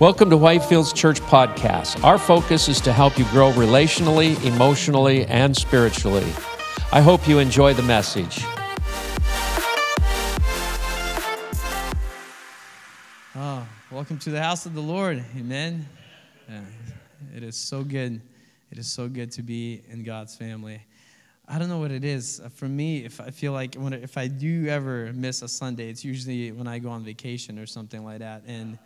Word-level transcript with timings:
Welcome 0.00 0.30
to 0.30 0.36
Whitefields 0.36 0.94
Church 0.94 1.20
Podcast. 1.20 2.02
Our 2.02 2.16
focus 2.16 2.70
is 2.70 2.80
to 2.80 2.90
help 2.90 3.18
you 3.18 3.26
grow 3.26 3.52
relationally, 3.52 4.42
emotionally, 4.46 5.26
and 5.26 5.54
spiritually. 5.54 6.24
I 6.90 7.02
hope 7.02 7.28
you 7.28 7.38
enjoy 7.38 7.74
the 7.74 7.82
message. 7.82 8.42
Oh, 13.36 13.68
welcome 13.90 14.18
to 14.20 14.30
the 14.30 14.40
house 14.42 14.64
of 14.64 14.74
the 14.74 14.80
Lord. 14.80 15.22
Amen. 15.36 15.86
Yeah, 16.48 16.62
it 17.36 17.42
is 17.42 17.56
so 17.56 17.84
good. 17.84 18.22
It 18.70 18.78
is 18.78 18.90
so 18.90 19.06
good 19.06 19.30
to 19.32 19.42
be 19.42 19.82
in 19.90 20.02
God's 20.02 20.34
family. 20.34 20.80
I 21.46 21.58
don't 21.58 21.68
know 21.68 21.78
what 21.78 21.90
it 21.90 22.04
is. 22.04 22.40
Uh, 22.42 22.48
for 22.48 22.68
me, 22.68 23.04
if 23.04 23.20
I 23.20 23.28
feel 23.28 23.52
like 23.52 23.74
when, 23.74 23.92
if 23.92 24.16
I 24.16 24.28
do 24.28 24.66
ever 24.68 25.12
miss 25.12 25.42
a 25.42 25.48
Sunday, 25.48 25.90
it's 25.90 26.06
usually 26.06 26.52
when 26.52 26.66
I 26.66 26.78
go 26.78 26.88
on 26.88 27.04
vacation 27.04 27.58
or 27.58 27.66
something 27.66 28.02
like 28.02 28.20
that. 28.20 28.44
And 28.46 28.78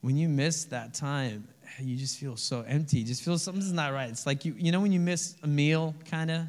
when 0.00 0.16
you 0.16 0.28
miss 0.28 0.64
that 0.66 0.94
time, 0.94 1.48
you 1.80 1.96
just 1.96 2.18
feel 2.18 2.36
so 2.36 2.62
empty. 2.62 2.98
You 2.98 3.04
just 3.04 3.22
feel 3.22 3.38
something's 3.38 3.72
not 3.72 3.92
right. 3.92 4.08
It's 4.08 4.26
like 4.26 4.44
you, 4.44 4.54
you 4.56 4.72
know, 4.72 4.80
when 4.80 4.92
you 4.92 5.00
miss 5.00 5.36
a 5.42 5.46
meal, 5.46 5.94
kind 6.08 6.30
of. 6.30 6.48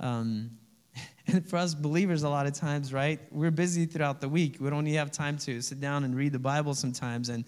Um, 0.00 0.50
and 1.26 1.48
for 1.48 1.56
us 1.56 1.74
believers, 1.74 2.22
a 2.22 2.28
lot 2.28 2.46
of 2.46 2.54
times, 2.54 2.92
right? 2.92 3.20
We're 3.30 3.50
busy 3.50 3.86
throughout 3.86 4.20
the 4.20 4.28
week. 4.28 4.56
We 4.60 4.70
don't 4.70 4.86
even 4.86 4.98
have 4.98 5.10
time 5.10 5.36
to 5.38 5.60
sit 5.60 5.80
down 5.80 6.04
and 6.04 6.14
read 6.16 6.32
the 6.32 6.38
Bible 6.38 6.74
sometimes. 6.74 7.28
And 7.28 7.44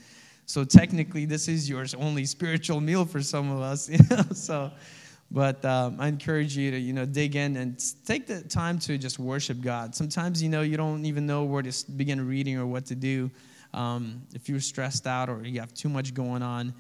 so 0.47 0.65
technically, 0.65 1.25
this 1.25 1.49
is 1.49 1.69
your 1.69 1.85
only 1.97 2.25
spiritual 2.25 2.81
meal 2.81 3.05
for 3.05 3.23
some 3.23 3.51
of 3.51 3.61
us. 3.61 3.89
You 3.99 3.99
know, 4.11 4.23
so. 4.33 4.71
But 5.31 5.63
um, 5.65 6.01
I 6.01 6.09
encourage 6.09 6.57
you 6.57 6.71
to, 6.71 6.79
you 6.79 6.95
know, 6.95 7.05
dig 7.05 7.37
in 7.37 7.59
and 7.59 7.79
take 8.07 8.27
the 8.27 8.41
time 8.41 8.79
to 8.81 8.97
just 8.97 9.19
worship 9.19 9.61
God. 9.61 9.95
Sometimes, 9.95 10.43
you 10.43 10.49
know, 10.49 10.63
you 10.63 10.79
don't 10.79 11.05
even 11.05 11.27
know 11.27 11.45
where 11.45 11.63
to 11.63 11.91
begin 11.93 12.27
reading 12.27 12.57
or 12.57 12.67
what 12.67 12.87
to 12.87 12.95
do. 12.95 13.31
Um, 13.75 14.23
if 14.35 14.49
you're 14.49 14.61
stressed 14.61 15.07
out 15.07 15.29
or 15.29 15.43
you 15.45 15.61
have 15.61 15.75
too 15.75 15.89
much 15.89 16.15
going 16.15 16.43
on, 16.43 16.75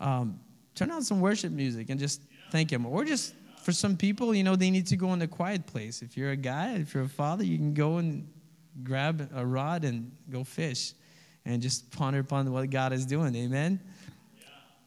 um, 0.00 0.38
turn 0.74 0.90
on 0.90 1.02
some 1.02 1.20
worship 1.20 1.52
music 1.52 1.90
and 1.90 1.98
just 1.98 2.22
thank 2.50 2.70
Him. 2.70 2.86
Or 2.86 3.04
just 3.04 3.34
for 3.62 3.72
some 3.72 3.96
people, 3.96 4.34
you 4.34 4.44
know, 4.44 4.56
they 4.56 4.70
need 4.70 4.86
to 4.88 4.96
go 4.96 5.12
in 5.12 5.22
a 5.22 5.28
quiet 5.28 5.66
place. 5.66 6.02
If 6.02 6.16
you're 6.16 6.30
a 6.30 6.36
guy, 6.36 6.74
if 6.74 6.94
you're 6.94 7.04
a 7.04 7.08
father, 7.08 7.44
you 7.44 7.56
can 7.56 7.74
go 7.74 7.98
and 7.98 8.28
grab 8.82 9.28
a 9.34 9.44
rod 9.44 9.84
and 9.84 10.12
go 10.30 10.44
fish 10.44 10.92
and 11.44 11.60
just 11.60 11.90
ponder 11.90 12.20
upon 12.20 12.50
what 12.52 12.68
God 12.70 12.92
is 12.92 13.06
doing. 13.06 13.34
Amen. 13.34 13.80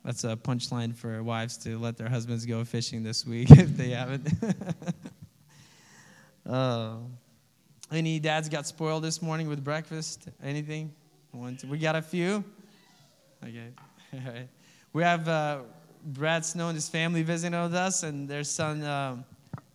That's 0.04 0.24
a 0.24 0.36
punchline 0.36 0.96
for 0.96 1.22
wives 1.22 1.58
to 1.58 1.78
let 1.78 1.98
their 1.98 2.10
husbands 2.10 2.46
go 2.46 2.64
fishing 2.64 3.04
this 3.04 3.26
week 3.26 3.52
if 3.52 3.78
they 3.78 3.90
haven't. 3.90 4.30
uh, 6.46 6.96
any 7.92 8.20
dads 8.20 8.50
got 8.50 8.66
spoiled 8.66 9.04
this 9.04 9.22
morning 9.22 9.48
with 9.48 9.64
breakfast? 9.64 10.28
Anything? 10.44 10.94
One, 11.32 11.56
two. 11.56 11.68
We 11.68 11.78
got 11.78 11.96
a 11.96 12.02
few. 12.02 12.44
Okay. 13.44 13.70
All 14.14 14.34
right. 14.34 14.50
We 14.94 15.04
have 15.04 15.28
uh, 15.28 15.60
Brad 16.04 16.46
Snow 16.46 16.68
and 16.68 16.76
his 16.76 16.90
family 16.90 17.24
visiting 17.24 17.62
with 17.62 17.74
us, 17.74 18.04
and 18.04 18.28
their 18.28 18.44
son, 18.44 18.84
um, 18.84 19.26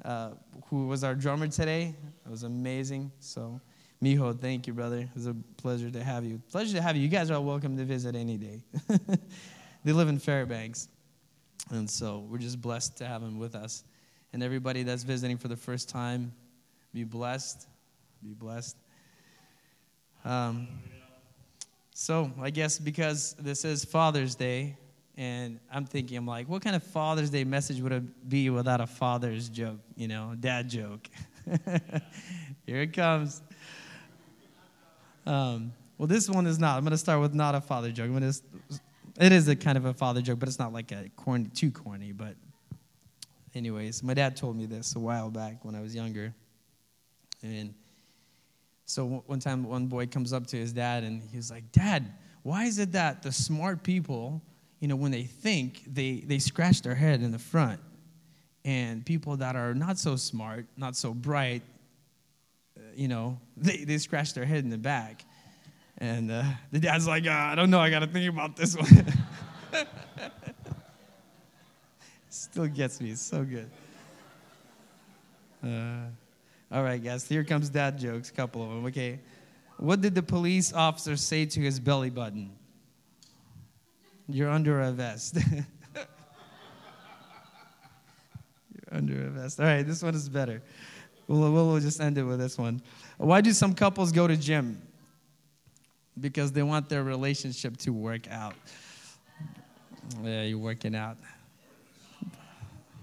uh, 0.04 0.30
who 0.68 0.86
was 0.86 1.02
our 1.02 1.14
drummer 1.14 1.48
today. 1.48 1.94
It 2.24 2.30
was 2.30 2.42
amazing. 2.42 3.10
So, 3.20 3.60
Mijo, 4.02 4.38
thank 4.38 4.66
you, 4.66 4.74
brother. 4.74 4.98
It 4.98 5.08
was 5.14 5.26
a 5.26 5.36
pleasure 5.56 5.90
to 5.90 6.04
have 6.04 6.24
you. 6.24 6.40
Pleasure 6.50 6.76
to 6.76 6.82
have 6.82 6.96
you. 6.96 7.02
You 7.02 7.08
guys 7.08 7.30
are 7.30 7.40
welcome 7.40 7.76
to 7.78 7.84
visit 7.84 8.14
any 8.14 8.36
day. 8.36 8.62
They 9.86 9.92
live 9.92 10.08
in 10.08 10.18
Fairbanks. 10.18 10.88
And 11.70 11.88
so 11.88 12.26
we're 12.28 12.38
just 12.38 12.60
blessed 12.60 12.96
to 12.96 13.06
have 13.06 13.22
them 13.22 13.38
with 13.38 13.54
us. 13.54 13.84
And 14.32 14.42
everybody 14.42 14.82
that's 14.82 15.04
visiting 15.04 15.38
for 15.38 15.46
the 15.46 15.56
first 15.56 15.88
time, 15.88 16.32
be 16.92 17.04
blessed. 17.04 17.68
Be 18.20 18.34
blessed. 18.34 18.76
Um, 20.24 20.66
so 21.98 22.30
I 22.42 22.50
guess 22.50 22.78
because 22.78 23.34
this 23.38 23.64
is 23.64 23.82
Father's 23.82 24.34
Day, 24.34 24.76
and 25.16 25.58
I'm 25.72 25.86
thinking, 25.86 26.18
I'm 26.18 26.26
like, 26.26 26.46
what 26.46 26.60
kind 26.60 26.76
of 26.76 26.82
Father's 26.82 27.30
Day 27.30 27.42
message 27.42 27.80
would 27.80 27.92
it 27.92 28.28
be 28.28 28.50
without 28.50 28.82
a 28.82 28.86
father's 28.86 29.48
joke, 29.48 29.80
you 29.96 30.06
know, 30.06 30.34
dad 30.38 30.68
joke? 30.68 31.08
Here 32.66 32.82
it 32.82 32.92
comes. 32.92 33.40
Um, 35.24 35.72
well, 35.96 36.06
this 36.06 36.28
one 36.28 36.46
is 36.46 36.58
not. 36.58 36.76
I'm 36.76 36.82
going 36.82 36.90
to 36.90 36.98
start 36.98 37.18
with 37.18 37.32
not 37.32 37.54
a 37.54 37.62
father 37.62 37.90
joke. 37.90 38.10
I'm 38.10 38.20
to 38.20 38.42
it 39.18 39.32
is 39.32 39.48
a 39.48 39.56
kind 39.56 39.78
of 39.78 39.86
a 39.86 39.94
father 39.94 40.20
joke, 40.20 40.38
but 40.38 40.50
it's 40.50 40.58
not 40.58 40.74
like 40.74 40.92
a 40.92 41.08
corny, 41.16 41.46
too 41.54 41.70
corny. 41.70 42.12
But, 42.12 42.34
anyways, 43.54 44.02
my 44.02 44.12
dad 44.12 44.36
told 44.36 44.54
me 44.54 44.66
this 44.66 44.96
a 44.96 45.00
while 45.00 45.30
back 45.30 45.64
when 45.64 45.74
I 45.74 45.80
was 45.80 45.94
younger. 45.94 46.34
And 47.42 47.72
so 48.86 49.24
one 49.26 49.40
time, 49.40 49.64
one 49.64 49.88
boy 49.88 50.06
comes 50.06 50.32
up 50.32 50.46
to 50.48 50.56
his 50.56 50.72
dad 50.72 51.02
and 51.02 51.20
he's 51.32 51.50
like, 51.50 51.72
Dad, 51.72 52.12
why 52.44 52.64
is 52.64 52.78
it 52.78 52.92
that 52.92 53.20
the 53.20 53.32
smart 53.32 53.82
people, 53.82 54.40
you 54.78 54.86
know, 54.86 54.94
when 54.94 55.10
they 55.10 55.24
think, 55.24 55.82
they, 55.92 56.20
they 56.24 56.38
scratch 56.38 56.82
their 56.82 56.94
head 56.94 57.20
in 57.20 57.32
the 57.32 57.38
front? 57.38 57.80
And 58.64 59.04
people 59.04 59.36
that 59.38 59.56
are 59.56 59.74
not 59.74 59.98
so 59.98 60.14
smart, 60.14 60.66
not 60.76 60.94
so 60.94 61.12
bright, 61.12 61.62
uh, 62.76 62.82
you 62.94 63.08
know, 63.08 63.40
they, 63.56 63.78
they 63.78 63.98
scratch 63.98 64.34
their 64.34 64.44
head 64.44 64.62
in 64.62 64.70
the 64.70 64.78
back. 64.78 65.24
And 65.98 66.30
uh, 66.30 66.44
the 66.70 66.78
dad's 66.78 67.08
like, 67.08 67.26
uh, 67.26 67.30
I 67.30 67.56
don't 67.56 67.70
know, 67.70 67.80
I 67.80 67.90
got 67.90 68.00
to 68.00 68.06
think 68.06 68.32
about 68.32 68.54
this 68.54 68.76
one. 68.76 69.12
Still 72.28 72.68
gets 72.68 73.00
me, 73.00 73.10
it's 73.10 73.20
so 73.20 73.42
good. 73.42 73.68
Uh, 75.64 76.06
all 76.70 76.82
right, 76.82 77.02
guys, 77.02 77.28
here 77.28 77.44
comes 77.44 77.68
dad 77.68 77.98
jokes, 77.98 78.30
a 78.30 78.32
couple 78.32 78.62
of 78.62 78.70
them, 78.70 78.86
okay? 78.86 79.20
What 79.78 80.00
did 80.00 80.14
the 80.14 80.22
police 80.22 80.72
officer 80.72 81.16
say 81.16 81.46
to 81.46 81.60
his 81.60 81.78
belly 81.78 82.10
button? 82.10 82.50
You're 84.28 84.50
under 84.50 84.80
a 84.80 84.90
vest. 84.90 85.36
You're 85.94 86.04
under 88.90 89.26
a 89.26 89.30
vest. 89.30 89.60
All 89.60 89.66
right, 89.66 89.82
this 89.82 90.02
one 90.02 90.14
is 90.14 90.28
better. 90.28 90.62
We'll, 91.28 91.52
we'll 91.52 91.80
just 91.80 92.00
end 92.00 92.18
it 92.18 92.24
with 92.24 92.38
this 92.38 92.56
one. 92.58 92.82
Why 93.18 93.40
do 93.40 93.52
some 93.52 93.74
couples 93.74 94.12
go 94.12 94.26
to 94.26 94.36
gym? 94.36 94.82
because 96.18 96.52
they 96.52 96.62
want 96.62 96.88
their 96.88 97.04
relationship 97.04 97.76
to 97.78 97.90
work 97.90 98.30
out. 98.30 98.54
Yeah, 100.22 100.42
you're 100.42 100.58
working 100.58 100.94
out. 100.94 101.16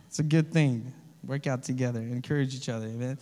It's 0.07 0.19
a 0.19 0.23
good 0.23 0.51
thing. 0.51 0.93
Work 1.25 1.47
out 1.47 1.63
together, 1.63 1.99
encourage 1.99 2.53
each 2.55 2.69
other, 2.69 2.87
amen. 2.87 3.17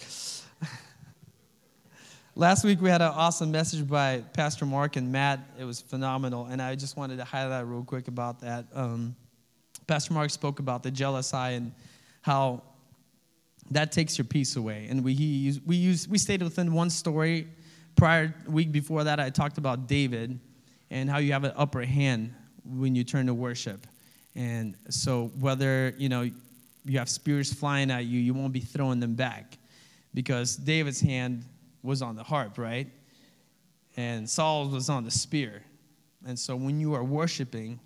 Last 2.35 2.63
week 2.63 2.81
we 2.81 2.89
had 2.89 3.01
an 3.01 3.11
awesome 3.13 3.51
message 3.51 3.87
by 3.87 4.23
Pastor 4.33 4.65
Mark 4.65 4.95
and 4.95 5.11
Matt. 5.11 5.39
It 5.59 5.65
was 5.65 5.81
phenomenal, 5.81 6.45
and 6.45 6.61
I 6.61 6.75
just 6.75 6.97
wanted 6.97 7.17
to 7.17 7.25
highlight 7.25 7.67
real 7.67 7.83
quick 7.83 8.07
about 8.07 8.41
that. 8.41 8.65
Um, 8.73 9.15
Pastor 9.85 10.13
Mark 10.13 10.31
spoke 10.31 10.59
about 10.59 10.81
the 10.81 10.91
jealous 10.91 11.33
eye 11.33 11.51
and 11.51 11.73
how 12.21 12.63
that 13.69 13.91
takes 13.91 14.17
your 14.17 14.25
peace 14.25 14.55
away. 14.55 14.87
And 14.89 15.03
we 15.03 15.13
he, 15.13 15.61
we 15.65 15.75
use 15.75 16.07
we 16.07 16.17
stayed 16.17 16.41
within 16.41 16.73
one 16.73 16.89
story 16.89 17.47
prior 17.95 18.33
week 18.47 18.71
before 18.71 19.03
that, 19.03 19.19
I 19.19 19.29
talked 19.29 19.57
about 19.57 19.87
David 19.87 20.39
and 20.89 21.09
how 21.09 21.19
you 21.19 21.33
have 21.33 21.43
an 21.43 21.53
upper 21.55 21.83
hand 21.83 22.33
when 22.65 22.95
you 22.95 23.03
turn 23.03 23.27
to 23.27 23.33
worship. 23.33 23.85
And 24.35 24.75
so 24.89 25.31
whether, 25.39 25.93
you 25.97 26.09
know, 26.09 26.29
you 26.85 26.97
have 26.99 27.09
spears 27.09 27.53
flying 27.53 27.91
at 27.91 28.05
you, 28.05 28.19
you 28.19 28.33
won't 28.33 28.53
be 28.53 28.59
throwing 28.59 28.99
them 28.99 29.15
back 29.15 29.57
because 30.13 30.55
David's 30.55 30.99
hand 30.99 31.45
was 31.83 32.01
on 32.01 32.15
the 32.15 32.23
harp, 32.23 32.57
right? 32.57 32.87
And 33.97 34.29
Saul's 34.29 34.73
was 34.73 34.89
on 34.89 35.03
the 35.03 35.11
spear. 35.11 35.61
And 36.25 36.37
so 36.37 36.55
when 36.55 36.79
you 36.79 36.93
are 36.93 37.03
worshiping, 37.03 37.79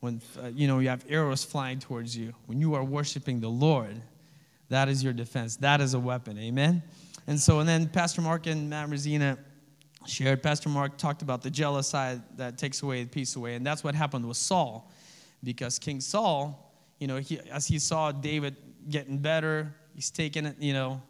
when 0.00 0.20
uh, 0.42 0.48
you 0.48 0.66
know 0.66 0.78
you 0.80 0.88
have 0.88 1.04
arrows 1.08 1.44
flying 1.44 1.78
towards 1.78 2.16
you, 2.16 2.32
when 2.46 2.60
you 2.60 2.74
are 2.74 2.84
worshiping 2.84 3.40
the 3.40 3.48
Lord, 3.48 4.00
that 4.68 4.88
is 4.88 5.04
your 5.04 5.12
defense. 5.12 5.56
That 5.56 5.80
is 5.80 5.94
a 5.94 6.00
weapon. 6.00 6.38
Amen. 6.38 6.82
And 7.26 7.38
so, 7.38 7.60
and 7.60 7.68
then 7.68 7.88
Pastor 7.88 8.20
Mark 8.20 8.46
and 8.46 8.68
Matt 8.68 8.88
Rosina 8.88 9.38
shared, 10.06 10.42
Pastor 10.42 10.68
Mark 10.68 10.96
talked 10.96 11.22
about 11.22 11.42
the 11.42 11.50
jealous 11.50 11.86
side 11.86 12.22
that 12.36 12.58
takes 12.58 12.82
away 12.82 13.04
the 13.04 13.08
peace 13.08 13.36
away. 13.36 13.54
And 13.54 13.64
that's 13.64 13.84
what 13.84 13.94
happened 13.94 14.26
with 14.26 14.36
Saul. 14.36 14.90
Because 15.44 15.78
King 15.78 16.00
Saul, 16.00 16.61
you 17.02 17.08
know, 17.08 17.16
he, 17.16 17.40
as 17.50 17.66
he 17.66 17.80
saw 17.80 18.12
David 18.12 18.56
getting 18.88 19.18
better, 19.18 19.74
he's 19.92 20.08
taking 20.08 20.46
it, 20.46 20.54
you 20.60 20.72
know, 20.72 21.02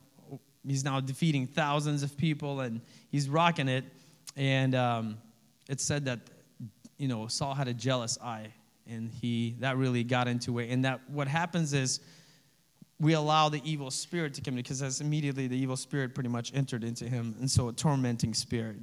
he's 0.66 0.84
now 0.84 1.00
defeating 1.00 1.46
thousands 1.46 2.02
of 2.02 2.16
people 2.16 2.60
and 2.60 2.80
he's 3.10 3.28
rocking 3.28 3.68
it. 3.68 3.84
And 4.34 4.74
um, 4.74 5.18
it 5.68 5.82
said 5.82 6.06
that, 6.06 6.20
you 6.96 7.08
know, 7.08 7.26
Saul 7.26 7.52
had 7.52 7.68
a 7.68 7.74
jealous 7.74 8.16
eye 8.22 8.54
and 8.86 9.10
he, 9.10 9.54
that 9.60 9.76
really 9.76 10.02
got 10.02 10.28
into 10.28 10.60
it. 10.60 10.70
And 10.70 10.82
that 10.86 11.02
what 11.10 11.28
happens 11.28 11.74
is, 11.74 12.00
we 12.98 13.12
allow 13.12 13.50
the 13.50 13.60
evil 13.64 13.90
spirit 13.90 14.32
to 14.34 14.40
come 14.40 14.54
in 14.54 14.62
because 14.62 14.78
that's 14.78 15.00
immediately 15.02 15.46
the 15.48 15.56
evil 15.56 15.76
spirit 15.76 16.14
pretty 16.14 16.30
much 16.30 16.54
entered 16.54 16.84
into 16.84 17.04
him. 17.04 17.34
And 17.38 17.50
so 17.50 17.68
a 17.68 17.72
tormenting 17.72 18.32
spirit. 18.32 18.76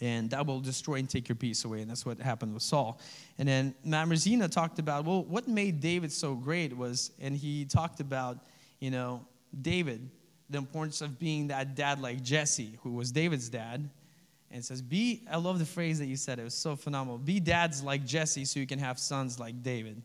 And 0.00 0.30
that 0.30 0.46
will 0.46 0.60
destroy 0.60 0.96
and 0.96 1.10
take 1.10 1.28
your 1.28 1.36
peace 1.36 1.64
away. 1.64 1.80
And 1.80 1.90
that's 1.90 2.06
what 2.06 2.20
happened 2.20 2.54
with 2.54 2.62
Saul. 2.62 3.00
And 3.38 3.48
then 3.48 3.74
Matt 3.84 4.52
talked 4.52 4.78
about, 4.78 5.04
well, 5.04 5.24
what 5.24 5.48
made 5.48 5.80
David 5.80 6.12
so 6.12 6.34
great 6.34 6.76
was, 6.76 7.10
and 7.20 7.36
he 7.36 7.64
talked 7.64 7.98
about, 8.00 8.38
you 8.78 8.90
know, 8.90 9.24
David, 9.60 10.08
the 10.50 10.58
importance 10.58 11.00
of 11.00 11.18
being 11.18 11.48
that 11.48 11.74
dad 11.74 12.00
like 12.00 12.22
Jesse, 12.22 12.78
who 12.82 12.92
was 12.92 13.10
David's 13.10 13.48
dad. 13.48 13.88
And 14.50 14.60
it 14.60 14.64
says, 14.64 14.80
Be, 14.80 15.22
I 15.30 15.36
love 15.36 15.58
the 15.58 15.66
phrase 15.66 15.98
that 15.98 16.06
you 16.06 16.16
said, 16.16 16.38
it 16.38 16.44
was 16.44 16.54
so 16.54 16.76
phenomenal. 16.76 17.18
Be 17.18 17.40
dads 17.40 17.82
like 17.82 18.06
Jesse 18.06 18.44
so 18.44 18.60
you 18.60 18.66
can 18.66 18.78
have 18.78 18.98
sons 18.98 19.38
like 19.38 19.62
David. 19.62 20.00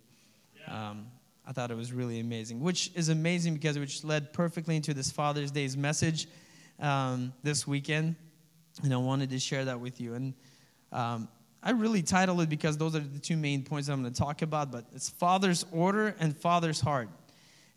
Yeah. 0.59 0.89
Um, 0.89 1.07
I 1.45 1.51
thought 1.51 1.71
it 1.71 1.77
was 1.77 1.91
really 1.91 2.19
amazing, 2.19 2.61
which 2.61 2.91
is 2.95 3.09
amazing 3.09 3.53
because 3.53 3.77
which 3.77 4.03
led 4.03 4.31
perfectly 4.31 4.75
into 4.75 4.93
this 4.93 5.11
Father's 5.11 5.51
Day's 5.51 5.75
message 5.75 6.27
um, 6.79 7.33
this 7.43 7.67
weekend. 7.67 8.15
And 8.81 8.93
I 8.93 8.97
wanted 8.97 9.29
to 9.29 9.39
share 9.39 9.65
that 9.65 9.79
with 9.79 10.01
you. 10.01 10.15
And 10.15 10.33
um, 10.91 11.27
I 11.61 11.71
really 11.71 12.01
titled 12.01 12.41
it 12.41 12.49
because 12.49 12.77
those 12.77 12.95
are 12.95 12.99
the 12.99 13.19
two 13.19 13.37
main 13.37 13.63
points 13.63 13.87
I'm 13.87 14.01
going 14.01 14.11
to 14.11 14.19
talk 14.19 14.41
about, 14.41 14.71
but 14.71 14.85
it's 14.93 15.09
Father's 15.09 15.65
order 15.71 16.15
and 16.19 16.35
Father's 16.35 16.81
heart. 16.81 17.09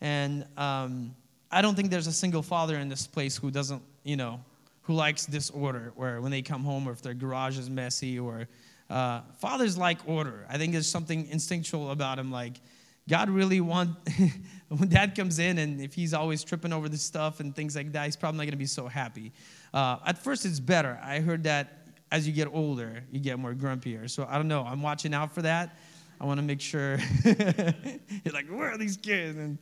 And 0.01 0.47
um, 0.57 1.15
I 1.51 1.63
don't 1.63 1.75
think 1.75 1.91
there's 1.91 2.07
a 2.07 2.13
single 2.13 2.43
father 2.43 2.77
in 2.77 2.89
this 2.89 3.07
place 3.07 3.37
who 3.37 3.51
doesn't, 3.51 3.83
you 4.03 4.17
know, 4.17 4.41
who 4.83 4.95
likes 4.95 5.27
disorder, 5.27 5.93
where 5.97 6.21
when 6.21 6.31
they 6.31 6.43
come 6.43 6.65
home 6.65 6.89
or 6.89 6.93
if 6.93 7.03
their 7.03 7.15
garage 7.15 7.59
is 7.59 7.69
messy 7.69 8.19
or 8.19 8.49
uh, 8.89 9.21
fathers 9.39 9.77
like 9.77 9.99
order. 10.07 10.47
I 10.49 10.59
think 10.59 10.73
there's 10.73 10.89
something 10.89 11.29
instinctual 11.29 11.91
about 11.91 12.19
him. 12.19 12.31
Like 12.31 12.61
God 13.09 13.31
really 13.31 13.61
want 13.61 13.97
when 14.69 14.89
Dad 14.89 15.15
comes 15.15 15.39
in 15.39 15.59
and 15.59 15.81
if 15.81 15.95
he's 15.95 16.13
always 16.13 16.43
tripping 16.43 16.73
over 16.73 16.89
the 16.89 16.97
stuff 16.97 17.41
and 17.41 17.55
things 17.55 17.77
like 17.77 17.93
that, 17.93 18.05
he's 18.05 18.17
probably 18.17 18.39
not 18.39 18.45
going 18.45 18.53
to 18.53 18.57
be 18.57 18.67
so 18.67 18.89
happy. 18.89 19.33
Uh, 19.73 19.99
at 20.05 20.19
first, 20.19 20.45
it's 20.45 20.61
better. 20.61 20.99
I 21.03 21.21
heard 21.21 21.45
that 21.45 21.87
as 22.11 22.27
you 22.27 22.33
get 22.33 22.49
older, 22.53 23.03
you 23.11 23.21
get 23.21 23.39
more 23.39 23.55
grumpier. 23.55 24.09
So 24.09 24.27
I 24.29 24.37
don't 24.37 24.49
know. 24.49 24.63
I'm 24.63 24.83
watching 24.83 25.15
out 25.15 25.33
for 25.33 25.43
that. 25.43 25.77
I 26.21 26.25
want 26.25 26.39
to 26.39 26.43
make 26.43 26.61
sure. 26.61 26.99
You're 27.25 28.33
like, 28.33 28.49
where 28.49 28.73
are 28.73 28.79
these 28.79 28.97
kids? 28.97 29.37
And 29.37 29.59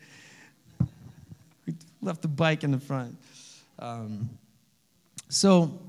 we 1.67 1.75
left 2.01 2.23
the 2.23 2.29
bike 2.29 2.65
in 2.65 2.71
the 2.71 2.79
front. 2.79 3.17
Um, 3.79 4.31
so, 5.29 5.81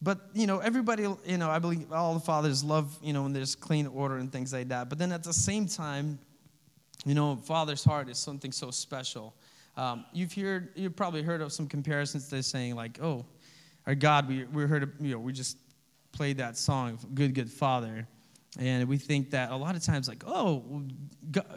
but 0.00 0.20
you 0.34 0.46
know, 0.46 0.58
everybody, 0.58 1.04
you 1.24 1.38
know, 1.38 1.48
I 1.48 1.60
believe 1.60 1.92
all 1.92 2.14
the 2.14 2.20
fathers 2.20 2.64
love, 2.64 2.98
you 3.02 3.12
know, 3.12 3.22
when 3.22 3.32
there's 3.32 3.54
clean 3.54 3.86
order 3.86 4.16
and 4.16 4.32
things 4.32 4.52
like 4.52 4.68
that. 4.68 4.88
But 4.88 4.98
then 4.98 5.12
at 5.12 5.22
the 5.22 5.32
same 5.32 5.66
time, 5.66 6.18
you 7.04 7.14
know, 7.14 7.36
father's 7.36 7.84
heart 7.84 8.08
is 8.08 8.18
something 8.18 8.52
so 8.52 8.70
special. 8.70 9.34
Um, 9.76 10.04
you've 10.12 10.32
heard, 10.32 10.70
you've 10.74 10.96
probably 10.96 11.22
heard 11.22 11.40
of 11.40 11.52
some 11.52 11.66
comparisons. 11.66 12.28
They're 12.28 12.42
saying 12.42 12.74
like, 12.74 13.02
oh, 13.02 13.24
our 13.86 13.94
God, 13.94 14.28
we, 14.28 14.44
we 14.44 14.64
heard, 14.64 14.92
you 15.00 15.12
know, 15.12 15.18
we 15.18 15.32
just 15.32 15.56
played 16.12 16.38
that 16.38 16.56
song, 16.56 16.98
Good, 17.14 17.34
Good 17.34 17.50
Father. 17.50 18.06
And 18.58 18.86
we 18.86 18.98
think 18.98 19.30
that 19.30 19.50
a 19.50 19.56
lot 19.56 19.76
of 19.76 19.82
times, 19.82 20.08
like, 20.08 20.24
oh, 20.26 20.82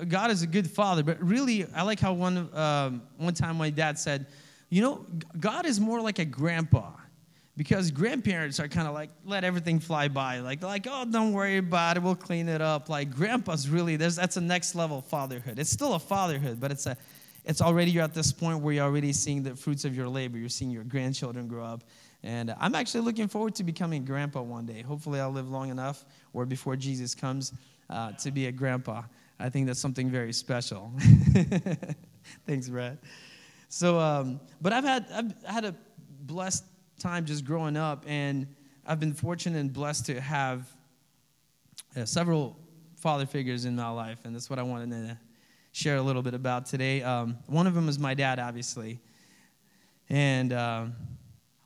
God 0.08 0.32
is 0.32 0.44
a 0.44 0.48
good 0.48 0.70
father. 0.70 1.04
But 1.04 1.22
really, 1.22 1.66
I 1.76 1.82
like 1.82 2.00
how 2.00 2.14
one, 2.14 2.50
um, 2.58 3.02
one 3.18 3.34
time 3.34 3.58
my 3.58 3.70
dad 3.70 4.00
said, 4.00 4.28
you 4.70 4.82
know, 4.82 5.06
God 5.38 5.66
is 5.66 5.80
more 5.80 6.00
like 6.00 6.20
a 6.20 6.26
grandpa 6.26 6.92
because 7.58 7.92
grandparents 7.92 8.60
are 8.60 8.68
kind 8.68 8.88
of 8.88 8.94
like 8.94 9.10
let 9.24 9.44
everything 9.44 9.80
fly 9.80 10.08
by 10.08 10.40
like 10.40 10.62
like 10.62 10.88
oh 10.90 11.06
don't 11.06 11.34
worry 11.34 11.58
about 11.58 11.98
it 11.98 12.04
we'll 12.04 12.16
clean 12.16 12.50
it 12.50 12.62
up 12.62 12.90
like 12.90 13.14
grandpa's 13.14 13.70
really 13.70 13.96
there's 13.96 14.16
that's 14.16 14.38
a 14.38 14.42
next 14.42 14.76
level 14.76 15.02
fatherhood 15.02 15.58
it's 15.58 15.70
still 15.70 15.94
a 15.94 16.00
fatherhood 16.00 16.60
but 16.60 16.72
it's 16.72 16.86
a 16.86 16.98
it's 17.46 17.62
already 17.62 17.92
you're 17.92 18.04
at 18.04 18.14
this 18.14 18.32
point 18.32 18.60
where 18.60 18.74
you're 18.74 18.84
already 18.84 19.14
seeing 19.14 19.44
the 19.44 19.56
fruits 19.56 19.86
of 19.86 19.96
your 19.96 20.10
labor 20.10 20.38
you're 20.38 20.50
seeing 20.50 20.72
your 20.72 20.84
grandchildren 20.84 21.48
grow 21.48 21.64
up 21.64 21.84
and 22.26 22.56
I'm 22.60 22.74
actually 22.74 23.02
looking 23.02 23.28
forward 23.28 23.54
to 23.56 23.64
becoming 23.64 24.04
grandpa 24.04 24.42
one 24.42 24.66
day. 24.66 24.82
Hopefully, 24.82 25.20
I'll 25.20 25.32
live 25.32 25.48
long 25.48 25.70
enough 25.70 26.06
or 26.34 26.48
before 26.48 26.76
Jesus 26.76 27.14
comes 27.14 27.54
uh, 27.88 28.14
to 28.14 28.32
be 28.32 28.48
a 28.48 28.52
grandpa. 28.52 29.04
I 29.40 29.50
think 29.50 29.68
that's 29.68 29.80
something 29.80 30.10
very 30.10 30.34
special. 30.34 30.92
Thanks, 32.48 32.68
Brad. 32.68 32.98
So, 33.70 34.00
um, 34.00 34.40
but 34.60 34.74
I've 34.74 34.84
had, 34.84 35.06
I've 35.14 35.44
had 35.46 35.66
a 35.66 35.76
blessed 36.22 36.64
time 37.00 37.26
just 37.26 37.46
growing 37.46 37.78
up, 37.78 38.04
and 38.08 38.48
I've 38.86 39.00
been 39.00 39.14
fortunate 39.14 39.60
and 39.60 39.72
blessed 39.72 40.06
to 40.08 40.22
have 40.22 40.68
uh, 41.96 42.06
several 42.06 42.58
father 42.98 43.26
figures 43.26 43.66
in 43.66 43.76
my 43.76 43.90
life, 43.90 44.20
and 44.26 44.36
that's 44.36 44.50
what 44.50 44.60
I 44.60 44.64
wanted 44.64 44.92
to 44.92 45.18
share 45.72 45.98
a 45.98 46.02
little 46.02 46.22
bit 46.22 46.34
about 46.34 46.66
today. 46.66 47.04
Um, 47.04 47.38
one 47.48 47.68
of 47.68 47.74
them 47.74 47.90
is 47.90 48.00
my 48.00 48.14
dad, 48.14 48.40
obviously. 48.40 49.00
And. 50.10 50.54
Uh, 50.54 50.86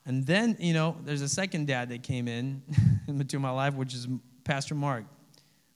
and 0.10 0.26
then, 0.26 0.58
you 0.60 0.74
know, 0.74 0.98
there's 1.06 1.22
a 1.22 1.30
second 1.30 1.68
dad 1.68 1.90
that 1.90 2.02
came 2.02 2.28
in 2.28 2.64
into 3.08 3.38
my 3.38 3.52
life, 3.52 3.76
which 3.76 3.94
is 3.94 4.08
Pastor 4.44 4.74
Mark. 4.74 5.06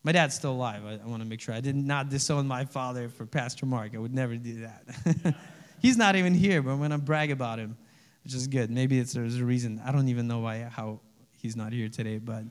My 0.01 0.11
dad's 0.11 0.33
still 0.33 0.53
alive. 0.53 0.83
I, 0.83 0.94
I 0.94 1.07
want 1.07 1.21
to 1.21 1.29
make 1.29 1.39
sure 1.39 1.53
I 1.53 1.61
did 1.61 1.75
not 1.75 2.09
disown 2.09 2.47
my 2.47 2.65
father 2.65 3.09
for 3.09 3.27
Pastor 3.27 3.67
Mark. 3.67 3.94
I 3.94 3.99
would 3.99 4.11
never 4.11 4.35
do 4.35 4.61
that. 4.61 5.35
He's 5.83 5.97
not 5.97 6.15
even 6.15 6.33
here, 6.33 6.63
but 6.63 6.71
I'm 6.71 6.79
going 6.79 6.89
to 6.89 6.97
brag 6.97 7.29
about 7.29 7.59
him, 7.59 7.77
which 8.23 8.33
is 8.33 8.47
good. 8.47 8.71
Maybe 8.71 8.99
it's, 8.99 9.13
there's 9.13 9.37
a 9.37 9.45
reason. 9.45 9.81
I 9.85 9.91
don't 9.91 10.07
even 10.07 10.27
know 10.27 10.39
why 10.39 10.59
how 10.71 10.99
he's 11.41 11.55
not 11.55 11.73
here 11.73 11.89
today, 11.89 12.17
but 12.17 12.43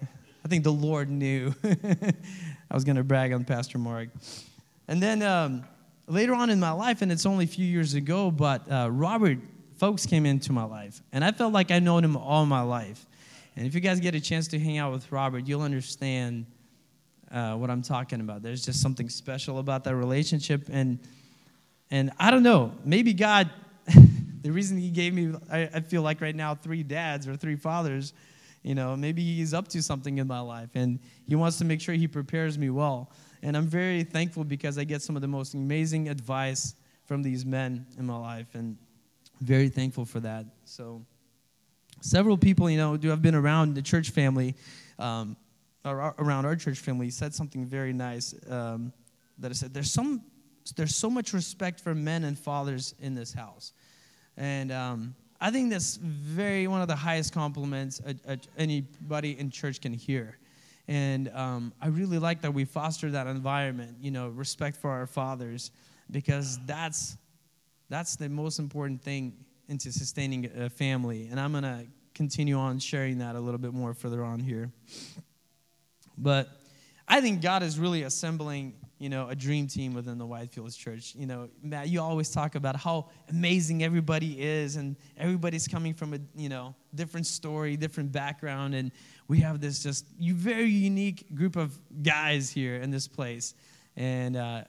I 0.02 0.48
think 0.48 0.64
the 0.64 0.72
Lord 0.72 1.08
knew 1.10 1.54
I 1.64 2.74
was 2.74 2.84
going 2.84 2.96
to 2.96 3.04
brag 3.04 3.32
on 3.32 3.44
Pastor 3.44 3.78
Mark. 3.78 4.08
And 4.88 5.02
then 5.02 5.22
um, 5.22 5.64
later 6.06 6.34
on 6.34 6.50
in 6.50 6.60
my 6.60 6.72
life, 6.72 7.02
and 7.02 7.10
it's 7.10 7.26
only 7.26 7.44
a 7.44 7.48
few 7.48 7.66
years 7.66 7.94
ago, 7.94 8.30
but 8.30 8.70
uh, 8.70 8.90
Robert 8.90 9.38
folks 9.80 10.04
came 10.04 10.26
into 10.26 10.52
my 10.52 10.64
life. 10.64 11.00
And 11.12 11.24
I 11.24 11.32
felt 11.32 11.54
like 11.54 11.70
I 11.70 11.78
known 11.78 12.04
him 12.04 12.14
all 12.14 12.44
my 12.44 12.60
life. 12.60 13.06
And 13.56 13.66
if 13.66 13.74
you 13.74 13.80
guys 13.80 13.98
get 13.98 14.14
a 14.14 14.20
chance 14.20 14.46
to 14.48 14.58
hang 14.58 14.76
out 14.76 14.92
with 14.92 15.10
Robert, 15.10 15.46
you'll 15.46 15.62
understand 15.62 16.44
uh, 17.32 17.54
what 17.54 17.70
I'm 17.70 17.80
talking 17.80 18.20
about. 18.20 18.42
There's 18.42 18.64
just 18.64 18.82
something 18.82 19.08
special 19.08 19.58
about 19.58 19.84
that 19.84 19.96
relationship. 19.96 20.68
And, 20.70 20.98
and 21.90 22.10
I 22.18 22.30
don't 22.30 22.42
know, 22.42 22.72
maybe 22.84 23.14
God, 23.14 23.48
the 24.40 24.50
reason 24.50 24.78
He 24.78 24.90
gave 24.90 25.14
me, 25.14 25.34
I, 25.50 25.68
I 25.74 25.80
feel 25.80 26.02
like 26.02 26.20
right 26.20 26.34
now, 26.34 26.54
three 26.54 26.82
dads 26.82 27.28
or 27.28 27.36
three 27.36 27.56
fathers, 27.56 28.12
you 28.62 28.74
know, 28.74 28.96
maybe 28.96 29.22
He's 29.22 29.54
up 29.54 29.68
to 29.68 29.82
something 29.82 30.18
in 30.18 30.26
my 30.26 30.40
life. 30.40 30.70
And 30.74 30.98
He 31.26 31.34
wants 31.34 31.58
to 31.58 31.64
make 31.64 31.80
sure 31.80 31.94
He 31.94 32.08
prepares 32.08 32.58
me 32.58 32.70
well. 32.70 33.10
And 33.42 33.56
I'm 33.56 33.66
very 33.66 34.04
thankful 34.04 34.44
because 34.44 34.78
I 34.78 34.84
get 34.84 35.02
some 35.02 35.16
of 35.16 35.22
the 35.22 35.28
most 35.28 35.54
amazing 35.54 36.08
advice 36.08 36.74
from 37.04 37.22
these 37.22 37.44
men 37.44 37.86
in 37.98 38.06
my 38.06 38.16
life. 38.16 38.54
And 38.54 38.76
very 39.40 39.68
thankful 39.68 40.04
for 40.04 40.20
that. 40.20 40.46
So, 40.64 41.04
several 42.00 42.36
people, 42.36 42.68
you 42.70 42.76
know, 42.76 42.96
who 42.96 43.08
have 43.08 43.22
been 43.22 43.34
around 43.34 43.74
the 43.74 43.82
church 43.82 44.10
family, 44.10 44.54
um, 44.98 45.36
around 45.84 46.44
our 46.44 46.56
church 46.56 46.78
family, 46.78 47.10
said 47.10 47.34
something 47.34 47.66
very 47.66 47.92
nice. 47.92 48.34
Um, 48.48 48.92
that 49.38 49.50
I 49.50 49.54
said, 49.54 49.72
"There's 49.72 49.90
some, 49.90 50.22
there's 50.76 50.94
so 50.94 51.08
much 51.08 51.32
respect 51.32 51.80
for 51.80 51.94
men 51.94 52.24
and 52.24 52.38
fathers 52.38 52.94
in 53.00 53.14
this 53.14 53.32
house," 53.32 53.72
and 54.40 54.72
um, 54.72 55.14
I 55.38 55.50
think 55.50 55.70
that's 55.70 55.96
very 55.96 56.66
one 56.66 56.80
of 56.80 56.88
the 56.88 56.96
highest 56.96 57.34
compliments 57.34 58.00
a, 58.06 58.32
a, 58.32 58.38
anybody 58.56 59.38
in 59.38 59.50
church 59.50 59.82
can 59.82 59.92
hear. 59.92 60.38
And 60.88 61.28
um, 61.34 61.74
I 61.80 61.88
really 61.88 62.18
like 62.18 62.40
that 62.40 62.52
we 62.52 62.64
foster 62.64 63.10
that 63.10 63.26
environment, 63.26 63.98
you 64.00 64.10
know, 64.10 64.28
respect 64.28 64.78
for 64.78 64.90
our 64.90 65.06
fathers, 65.06 65.70
because 66.10 66.58
that's 66.66 67.18
that's 67.90 68.16
the 68.16 68.28
most 68.28 68.58
important 68.58 69.02
thing 69.02 69.34
into 69.68 69.92
sustaining 69.92 70.50
a 70.56 70.70
family. 70.70 71.28
And 71.30 71.38
I'm 71.38 71.52
to 71.52 71.86
continue 72.14 72.56
on 72.56 72.78
sharing 72.78 73.18
that 73.18 73.36
a 73.36 73.40
little 73.40 73.58
bit 73.58 73.74
more 73.74 73.92
further 73.92 74.24
on 74.24 74.40
here. 74.40 74.70
But 76.16 76.48
I 77.12 77.20
think 77.20 77.42
God 77.42 77.64
is 77.64 77.76
really 77.76 78.04
assembling, 78.04 78.74
you 79.00 79.08
know, 79.08 79.28
a 79.28 79.34
dream 79.34 79.66
team 79.66 79.94
within 79.94 80.16
the 80.16 80.24
Whitefields 80.24 80.78
Church. 80.78 81.12
You 81.16 81.26
know, 81.26 81.48
Matt, 81.60 81.88
you 81.88 82.00
always 82.00 82.30
talk 82.30 82.54
about 82.54 82.76
how 82.76 83.08
amazing 83.28 83.82
everybody 83.82 84.40
is, 84.40 84.76
and 84.76 84.94
everybody's 85.18 85.66
coming 85.66 85.92
from 85.92 86.14
a, 86.14 86.18
you 86.36 86.48
know, 86.48 86.72
different 86.94 87.26
story, 87.26 87.76
different 87.76 88.12
background, 88.12 88.76
and 88.76 88.92
we 89.26 89.40
have 89.40 89.60
this 89.60 89.82
just 89.82 90.06
very 90.20 90.70
unique 90.70 91.34
group 91.34 91.56
of 91.56 91.76
guys 92.00 92.48
here 92.48 92.76
in 92.76 92.92
this 92.92 93.08
place. 93.08 93.54
And 93.96 94.36
uh, 94.36 94.62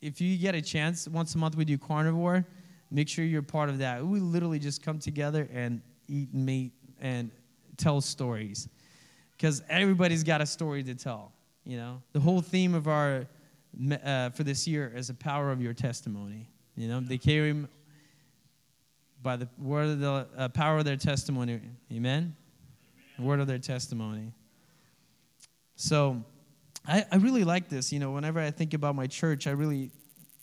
if 0.00 0.20
you 0.20 0.38
get 0.38 0.54
a 0.54 0.62
chance, 0.62 1.08
once 1.08 1.34
a 1.34 1.38
month 1.38 1.56
we 1.56 1.64
do 1.64 1.78
carnivore. 1.78 2.46
Make 2.92 3.08
sure 3.08 3.24
you're 3.24 3.42
part 3.42 3.70
of 3.70 3.78
that. 3.78 4.06
We 4.06 4.20
literally 4.20 4.60
just 4.60 4.84
come 4.84 4.98
together 5.00 5.48
and 5.52 5.80
eat 6.08 6.32
meat 6.32 6.72
and 7.00 7.32
tell 7.76 8.00
stories, 8.00 8.68
because 9.32 9.64
everybody's 9.68 10.22
got 10.22 10.40
a 10.40 10.46
story 10.46 10.84
to 10.84 10.94
tell. 10.94 11.32
You 11.64 11.76
know, 11.76 12.02
the 12.12 12.20
whole 12.20 12.40
theme 12.40 12.74
of 12.74 12.88
our 12.88 13.26
uh, 14.04 14.30
for 14.30 14.42
this 14.42 14.66
year 14.66 14.92
is 14.94 15.08
the 15.08 15.14
power 15.14 15.50
of 15.50 15.62
your 15.62 15.72
testimony. 15.72 16.48
You 16.76 16.88
know, 16.88 17.00
they 17.00 17.18
carry 17.18 17.66
by 19.22 19.36
the 19.36 19.48
word 19.58 19.88
of 19.88 20.00
the 20.00 20.26
uh, 20.36 20.48
power 20.48 20.78
of 20.78 20.84
their 20.84 20.96
testimony. 20.96 21.60
Amen. 21.92 22.34
The 23.18 23.24
word 23.24 23.40
of 23.40 23.46
their 23.46 23.58
testimony. 23.58 24.32
So 25.76 26.22
I, 26.86 27.04
I 27.10 27.16
really 27.16 27.44
like 27.44 27.68
this. 27.68 27.92
You 27.92 28.00
know, 28.00 28.10
whenever 28.12 28.40
I 28.40 28.50
think 28.50 28.74
about 28.74 28.94
my 28.94 29.06
church, 29.06 29.46
I 29.46 29.50
really 29.52 29.90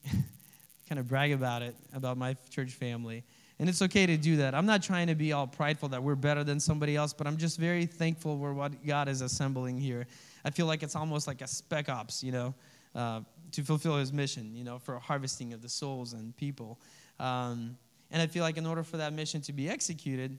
kind 0.88 1.00
of 1.00 1.08
brag 1.08 1.32
about 1.32 1.62
it, 1.62 1.76
about 1.94 2.18
my 2.18 2.36
church 2.50 2.72
family. 2.72 3.24
And 3.60 3.68
it's 3.68 3.82
okay 3.82 4.06
to 4.06 4.16
do 4.16 4.38
that. 4.38 4.56
I'm 4.56 4.66
not 4.66 4.82
trying 4.82 5.08
to 5.08 5.16
be 5.16 5.34
all 5.34 5.46
prideful 5.46 5.90
that 5.90 6.02
we're 6.02 6.16
better 6.16 6.46
than 6.46 6.62
somebody 6.62 6.96
else, 6.96 7.12
but 7.12 7.28
I'm 7.28 7.36
just 7.36 7.60
very 7.60 7.86
thankful 7.86 8.38
for 8.38 8.54
what 8.54 8.86
God 8.86 9.10
is 9.10 9.20
assembling 9.20 9.78
here. 9.78 10.08
I 10.46 10.50
feel 10.50 10.66
like 10.66 10.84
it's 10.84 10.96
almost 10.96 11.28
like 11.28 11.42
a 11.42 11.48
spec 11.48 11.90
ops, 11.90 12.24
you 12.24 12.32
know, 12.32 12.56
uh, 12.96 13.22
to 13.52 13.64
fulfill 13.64 13.98
his 13.98 14.14
mission, 14.14 14.56
you 14.56 14.64
know, 14.64 14.80
for 14.80 15.00
harvesting 15.00 15.54
of 15.54 15.62
the 15.62 15.70
souls 15.70 16.14
and 16.14 16.36
people. 16.36 16.80
Um, 17.20 17.78
and 18.12 18.22
I 18.22 18.28
feel 18.28 18.44
like 18.44 18.58
in 18.58 18.66
order 18.66 18.84
for 18.84 18.98
that 18.98 19.14
mission 19.14 19.42
to 19.42 19.54
be 19.54 19.70
executed, 19.70 20.38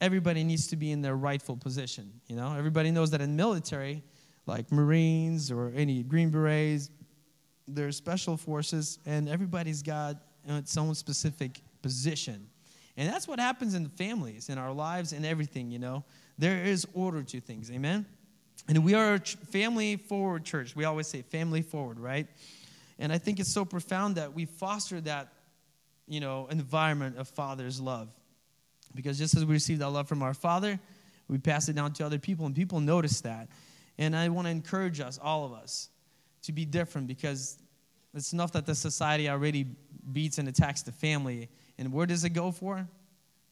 everybody 0.00 0.44
needs 0.44 0.66
to 0.68 0.76
be 0.76 0.90
in 0.92 1.02
their 1.02 1.16
rightful 1.16 1.56
position. 1.56 2.12
You 2.26 2.36
know, 2.36 2.54
everybody 2.56 2.90
knows 2.90 3.10
that 3.10 3.20
in 3.20 3.36
military, 3.36 4.02
like 4.46 4.70
Marines 4.72 5.50
or 5.50 5.72
any 5.74 6.02
Green 6.02 6.30
Berets, 6.30 6.90
there's 7.68 7.96
special 7.96 8.36
forces, 8.36 8.98
and 9.06 9.28
everybody's 9.28 9.82
got 9.82 10.16
its 10.46 10.76
own 10.76 10.94
specific 10.94 11.60
position. 11.82 12.48
And 12.96 13.08
that's 13.08 13.26
what 13.26 13.38
happens 13.38 13.74
in 13.74 13.84
the 13.84 13.88
families, 13.88 14.48
in 14.48 14.58
our 14.58 14.72
lives, 14.72 15.12
and 15.12 15.24
everything, 15.24 15.70
you 15.70 15.78
know. 15.78 16.04
There 16.38 16.62
is 16.64 16.86
order 16.92 17.22
to 17.22 17.40
things, 17.40 17.70
amen? 17.70 18.04
And 18.68 18.84
we 18.84 18.94
are 18.94 19.14
a 19.14 19.18
family 19.18 19.96
forward 19.96 20.44
church. 20.44 20.76
We 20.76 20.84
always 20.84 21.06
say 21.06 21.22
family 21.22 21.62
forward, 21.62 21.98
right? 21.98 22.26
And 22.98 23.12
I 23.12 23.18
think 23.18 23.40
it's 23.40 23.52
so 23.52 23.64
profound 23.64 24.16
that 24.16 24.32
we 24.32 24.44
foster 24.44 25.00
that, 25.02 25.32
you 26.06 26.20
know, 26.20 26.46
environment 26.50 27.18
of 27.18 27.28
Father's 27.28 27.80
love. 27.80 28.08
Because 28.94 29.18
just 29.18 29.36
as 29.36 29.44
we 29.44 29.54
receive 29.54 29.78
that 29.80 29.90
love 29.90 30.08
from 30.08 30.22
our 30.22 30.34
Father, 30.34 30.78
we 31.28 31.38
pass 31.38 31.68
it 31.68 31.74
down 31.74 31.92
to 31.94 32.04
other 32.04 32.18
people, 32.18 32.46
and 32.46 32.54
people 32.54 32.80
notice 32.80 33.22
that. 33.22 33.48
And 33.98 34.14
I 34.14 34.28
want 34.28 34.46
to 34.46 34.50
encourage 34.50 35.00
us, 35.00 35.18
all 35.22 35.44
of 35.44 35.52
us, 35.52 35.88
to 36.42 36.52
be 36.52 36.64
different 36.64 37.06
because 37.06 37.58
it's 38.14 38.32
enough 38.32 38.52
that 38.52 38.66
the 38.66 38.74
society 38.74 39.28
already 39.28 39.66
beats 40.12 40.38
and 40.38 40.48
attacks 40.48 40.82
the 40.82 40.92
family. 40.92 41.48
And 41.78 41.92
where 41.92 42.06
does 42.06 42.24
it 42.24 42.30
go 42.30 42.50
for? 42.50 42.86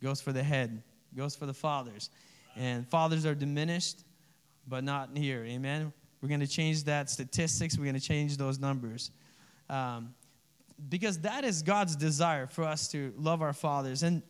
Goes 0.02 0.20
for 0.20 0.32
the 0.32 0.42
head, 0.42 0.82
goes 1.16 1.34
for 1.34 1.46
the 1.46 1.54
fathers. 1.54 2.10
And 2.56 2.86
fathers 2.88 3.24
are 3.24 3.34
diminished, 3.34 4.00
but 4.66 4.84
not 4.84 5.16
here. 5.16 5.44
Amen. 5.44 5.92
We're 6.20 6.28
going 6.28 6.40
to 6.40 6.46
change 6.46 6.84
that 6.84 7.08
statistics. 7.10 7.78
We're 7.78 7.84
going 7.84 7.94
to 7.94 8.00
change 8.00 8.36
those 8.36 8.58
numbers. 8.58 9.10
Um, 9.68 10.14
because 10.88 11.20
that 11.20 11.44
is 11.44 11.62
God's 11.62 11.96
desire 11.96 12.46
for 12.46 12.64
us 12.64 12.88
to 12.88 13.12
love 13.16 13.42
our 13.42 13.52
fathers. 13.52 14.02
And 14.02 14.22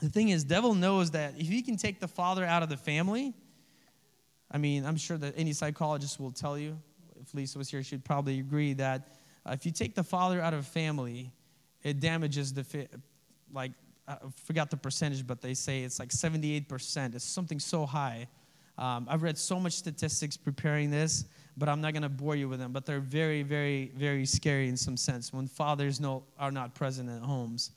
the 0.00 0.08
thing 0.08 0.28
is, 0.28 0.44
devil 0.44 0.74
knows 0.74 1.10
that 1.12 1.34
if 1.38 1.48
he 1.48 1.62
can 1.62 1.76
take 1.76 2.00
the 2.00 2.08
father 2.08 2.44
out 2.44 2.62
of 2.62 2.68
the 2.68 2.76
family, 2.76 3.34
I 4.50 4.58
mean, 4.58 4.84
I'm 4.84 4.96
sure 4.96 5.16
that 5.18 5.34
any 5.36 5.52
psychologist 5.52 6.20
will 6.20 6.32
tell 6.32 6.58
you, 6.58 6.78
if 7.20 7.34
Lisa 7.34 7.58
was 7.58 7.70
here, 7.70 7.82
she'd 7.82 8.04
probably 8.04 8.38
agree 8.38 8.74
that 8.74 9.16
uh, 9.44 9.52
if 9.52 9.64
you 9.64 9.72
take 9.72 9.94
the 9.94 10.04
father 10.04 10.40
out 10.40 10.54
of 10.54 10.66
family, 10.66 11.32
it 11.82 12.00
damages 12.00 12.52
the, 12.52 12.88
like, 13.52 13.72
I 14.06 14.18
forgot 14.44 14.70
the 14.70 14.76
percentage, 14.76 15.26
but 15.26 15.40
they 15.40 15.54
say 15.54 15.82
it's 15.82 15.98
like 15.98 16.10
78%. 16.10 17.14
It's 17.14 17.24
something 17.24 17.58
so 17.58 17.86
high. 17.86 18.28
Um, 18.78 19.06
I've 19.08 19.22
read 19.22 19.38
so 19.38 19.58
much 19.58 19.72
statistics 19.72 20.36
preparing 20.36 20.90
this, 20.90 21.24
but 21.56 21.68
I'm 21.68 21.80
not 21.80 21.92
going 21.92 22.02
to 22.02 22.08
bore 22.08 22.36
you 22.36 22.48
with 22.48 22.58
them. 22.58 22.72
But 22.72 22.84
they're 22.84 23.00
very, 23.00 23.42
very, 23.42 23.92
very 23.96 24.26
scary 24.26 24.68
in 24.68 24.76
some 24.76 24.96
sense 24.96 25.32
when 25.32 25.48
fathers 25.48 26.00
are 26.38 26.50
not 26.50 26.74
present 26.74 27.08
at 27.08 27.22
homes. 27.22 27.70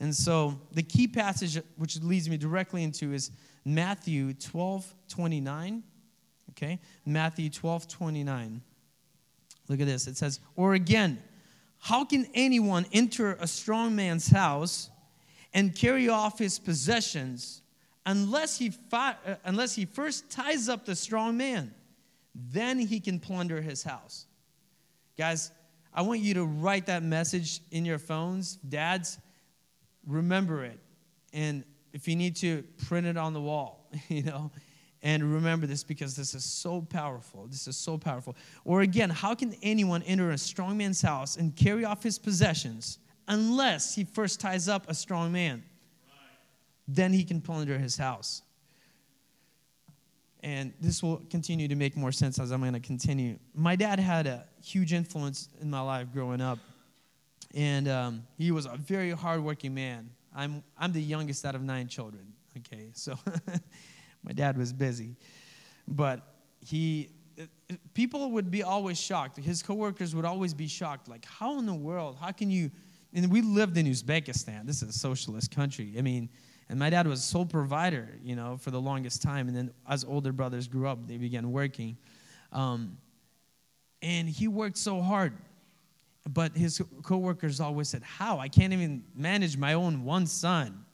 And 0.00 0.14
so 0.14 0.60
the 0.72 0.82
key 0.82 1.08
passage, 1.08 1.60
which 1.76 2.00
leads 2.02 2.28
me 2.28 2.36
directly 2.36 2.82
into, 2.82 3.12
is 3.12 3.30
Matthew 3.64 4.34
12 4.34 4.94
29. 5.08 5.82
Okay? 6.50 6.78
Matthew 7.04 7.50
12 7.50 7.88
29. 7.88 8.62
Look 9.68 9.80
at 9.80 9.86
this. 9.86 10.06
It 10.06 10.16
says, 10.16 10.40
Or 10.56 10.74
again, 10.74 11.22
how 11.78 12.04
can 12.04 12.26
anyone 12.34 12.86
enter 12.92 13.36
a 13.40 13.46
strong 13.46 13.96
man's 13.96 14.28
house 14.28 14.90
and 15.52 15.74
carry 15.74 16.08
off 16.08 16.38
his 16.38 16.58
possessions 16.58 17.62
unless 18.06 18.58
he, 18.58 18.72
uh, 18.92 19.14
unless 19.44 19.74
he 19.74 19.84
first 19.84 20.30
ties 20.30 20.68
up 20.68 20.84
the 20.84 20.96
strong 20.96 21.36
man? 21.36 21.74
Then 22.34 22.78
he 22.78 23.00
can 23.00 23.20
plunder 23.20 23.60
his 23.60 23.82
house. 23.82 24.26
Guys, 25.16 25.52
I 25.92 26.02
want 26.02 26.20
you 26.20 26.34
to 26.34 26.44
write 26.44 26.86
that 26.86 27.02
message 27.02 27.60
in 27.70 27.84
your 27.84 27.98
phones. 27.98 28.56
Dads, 28.56 29.18
remember 30.06 30.64
it. 30.64 30.80
And 31.32 31.64
if 31.92 32.08
you 32.08 32.16
need 32.16 32.36
to, 32.36 32.64
print 32.86 33.06
it 33.06 33.16
on 33.16 33.32
the 33.32 33.40
wall, 33.40 33.88
you 34.08 34.22
know. 34.22 34.50
And 35.02 35.34
remember 35.34 35.66
this 35.66 35.84
because 35.84 36.16
this 36.16 36.34
is 36.34 36.44
so 36.44 36.80
powerful. 36.80 37.46
This 37.46 37.68
is 37.68 37.76
so 37.76 37.98
powerful. 37.98 38.36
Or 38.64 38.80
again, 38.80 39.10
how 39.10 39.34
can 39.34 39.54
anyone 39.62 40.02
enter 40.04 40.30
a 40.30 40.38
strong 40.38 40.78
man's 40.78 41.02
house 41.02 41.36
and 41.36 41.54
carry 41.54 41.84
off 41.84 42.02
his 42.02 42.18
possessions 42.18 42.98
unless 43.28 43.94
he 43.94 44.04
first 44.04 44.40
ties 44.40 44.66
up 44.66 44.88
a 44.88 44.94
strong 44.94 45.30
man? 45.30 45.62
Then 46.86 47.12
he 47.12 47.24
can 47.24 47.40
plunder 47.40 47.78
his 47.78 47.96
house. 47.96 48.42
And 50.44 50.74
this 50.78 51.02
will 51.02 51.22
continue 51.30 51.68
to 51.68 51.74
make 51.74 51.96
more 51.96 52.12
sense 52.12 52.38
as 52.38 52.50
I'm 52.50 52.60
going 52.60 52.74
to 52.74 52.80
continue. 52.80 53.38
My 53.54 53.76
dad 53.76 53.98
had 53.98 54.26
a 54.26 54.44
huge 54.62 54.92
influence 54.92 55.48
in 55.62 55.70
my 55.70 55.80
life 55.80 56.08
growing 56.12 56.42
up. 56.42 56.58
And 57.54 57.88
um, 57.88 58.26
he 58.36 58.50
was 58.50 58.66
a 58.66 58.76
very 58.76 59.12
hardworking 59.12 59.72
man. 59.72 60.10
I'm, 60.34 60.62
I'm 60.76 60.92
the 60.92 61.00
youngest 61.00 61.46
out 61.46 61.54
of 61.54 61.62
nine 61.62 61.88
children. 61.88 62.32
Okay, 62.58 62.90
so 62.92 63.18
my 64.22 64.32
dad 64.32 64.58
was 64.58 64.72
busy. 64.72 65.16
But 65.88 66.20
he, 66.60 67.08
people 67.94 68.30
would 68.32 68.50
be 68.50 68.62
always 68.62 69.00
shocked. 69.00 69.38
His 69.38 69.62
coworkers 69.62 70.14
would 70.14 70.24
always 70.24 70.52
be 70.52 70.66
shocked. 70.66 71.08
Like, 71.08 71.24
how 71.24 71.58
in 71.58 71.66
the 71.66 71.74
world, 71.74 72.18
how 72.20 72.32
can 72.32 72.50
you, 72.50 72.70
and 73.14 73.30
we 73.30 73.40
lived 73.40 73.78
in 73.78 73.86
Uzbekistan. 73.86 74.66
This 74.66 74.82
is 74.82 74.90
a 74.90 74.92
socialist 74.92 75.54
country. 75.54 75.94
I 75.96 76.02
mean, 76.02 76.28
and 76.68 76.78
my 76.78 76.90
dad 76.90 77.06
was 77.06 77.22
sole 77.22 77.46
provider, 77.46 78.08
you 78.22 78.36
know, 78.36 78.56
for 78.56 78.70
the 78.70 78.80
longest 78.80 79.22
time. 79.22 79.48
And 79.48 79.56
then 79.56 79.70
as 79.88 80.04
older 80.04 80.32
brothers 80.32 80.66
grew 80.66 80.88
up, 80.88 81.06
they 81.06 81.18
began 81.18 81.52
working. 81.52 81.96
Um, 82.52 82.98
and 84.00 84.28
he 84.28 84.48
worked 84.48 84.78
so 84.78 85.00
hard. 85.00 85.34
But 86.28 86.56
his 86.56 86.80
coworkers 87.02 87.60
always 87.60 87.88
said, 87.88 88.02
How? 88.02 88.38
I 88.38 88.48
can't 88.48 88.72
even 88.72 89.04
manage 89.14 89.58
my 89.58 89.74
own 89.74 90.04
one 90.04 90.26
son. 90.26 90.84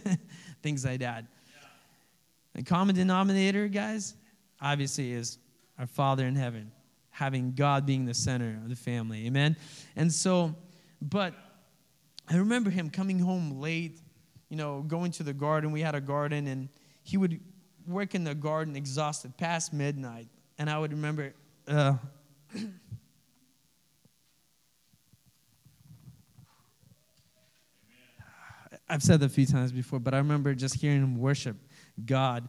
Things 0.62 0.84
like 0.84 1.00
that. 1.00 1.24
The 2.54 2.62
common 2.62 2.94
denominator, 2.94 3.66
guys, 3.66 4.14
obviously 4.60 5.12
is 5.12 5.38
our 5.78 5.86
Father 5.86 6.26
in 6.26 6.36
heaven, 6.36 6.70
having 7.10 7.52
God 7.52 7.86
being 7.86 8.04
the 8.04 8.14
center 8.14 8.60
of 8.62 8.68
the 8.68 8.76
family. 8.76 9.26
Amen? 9.26 9.56
And 9.96 10.12
so, 10.12 10.54
but 11.02 11.34
I 12.28 12.36
remember 12.36 12.70
him 12.70 12.90
coming 12.90 13.18
home 13.18 13.60
late, 13.60 14.00
you 14.54 14.58
know, 14.58 14.82
going 14.82 15.10
to 15.10 15.24
the 15.24 15.32
garden. 15.32 15.72
We 15.72 15.80
had 15.80 15.96
a 15.96 16.00
garden, 16.00 16.46
and 16.46 16.68
he 17.02 17.16
would 17.16 17.40
work 17.88 18.14
in 18.14 18.22
the 18.22 18.36
garden 18.36 18.76
exhausted 18.76 19.36
past 19.36 19.72
midnight. 19.72 20.28
And 20.58 20.70
I 20.70 20.78
would 20.78 20.92
remember, 20.92 21.34
uh, 21.66 21.94
I've 28.88 29.02
said 29.02 29.18
that 29.18 29.26
a 29.26 29.28
few 29.28 29.44
times 29.44 29.72
before, 29.72 29.98
but 29.98 30.14
I 30.14 30.18
remember 30.18 30.54
just 30.54 30.76
hearing 30.76 31.02
him 31.02 31.18
worship 31.18 31.56
God 32.06 32.48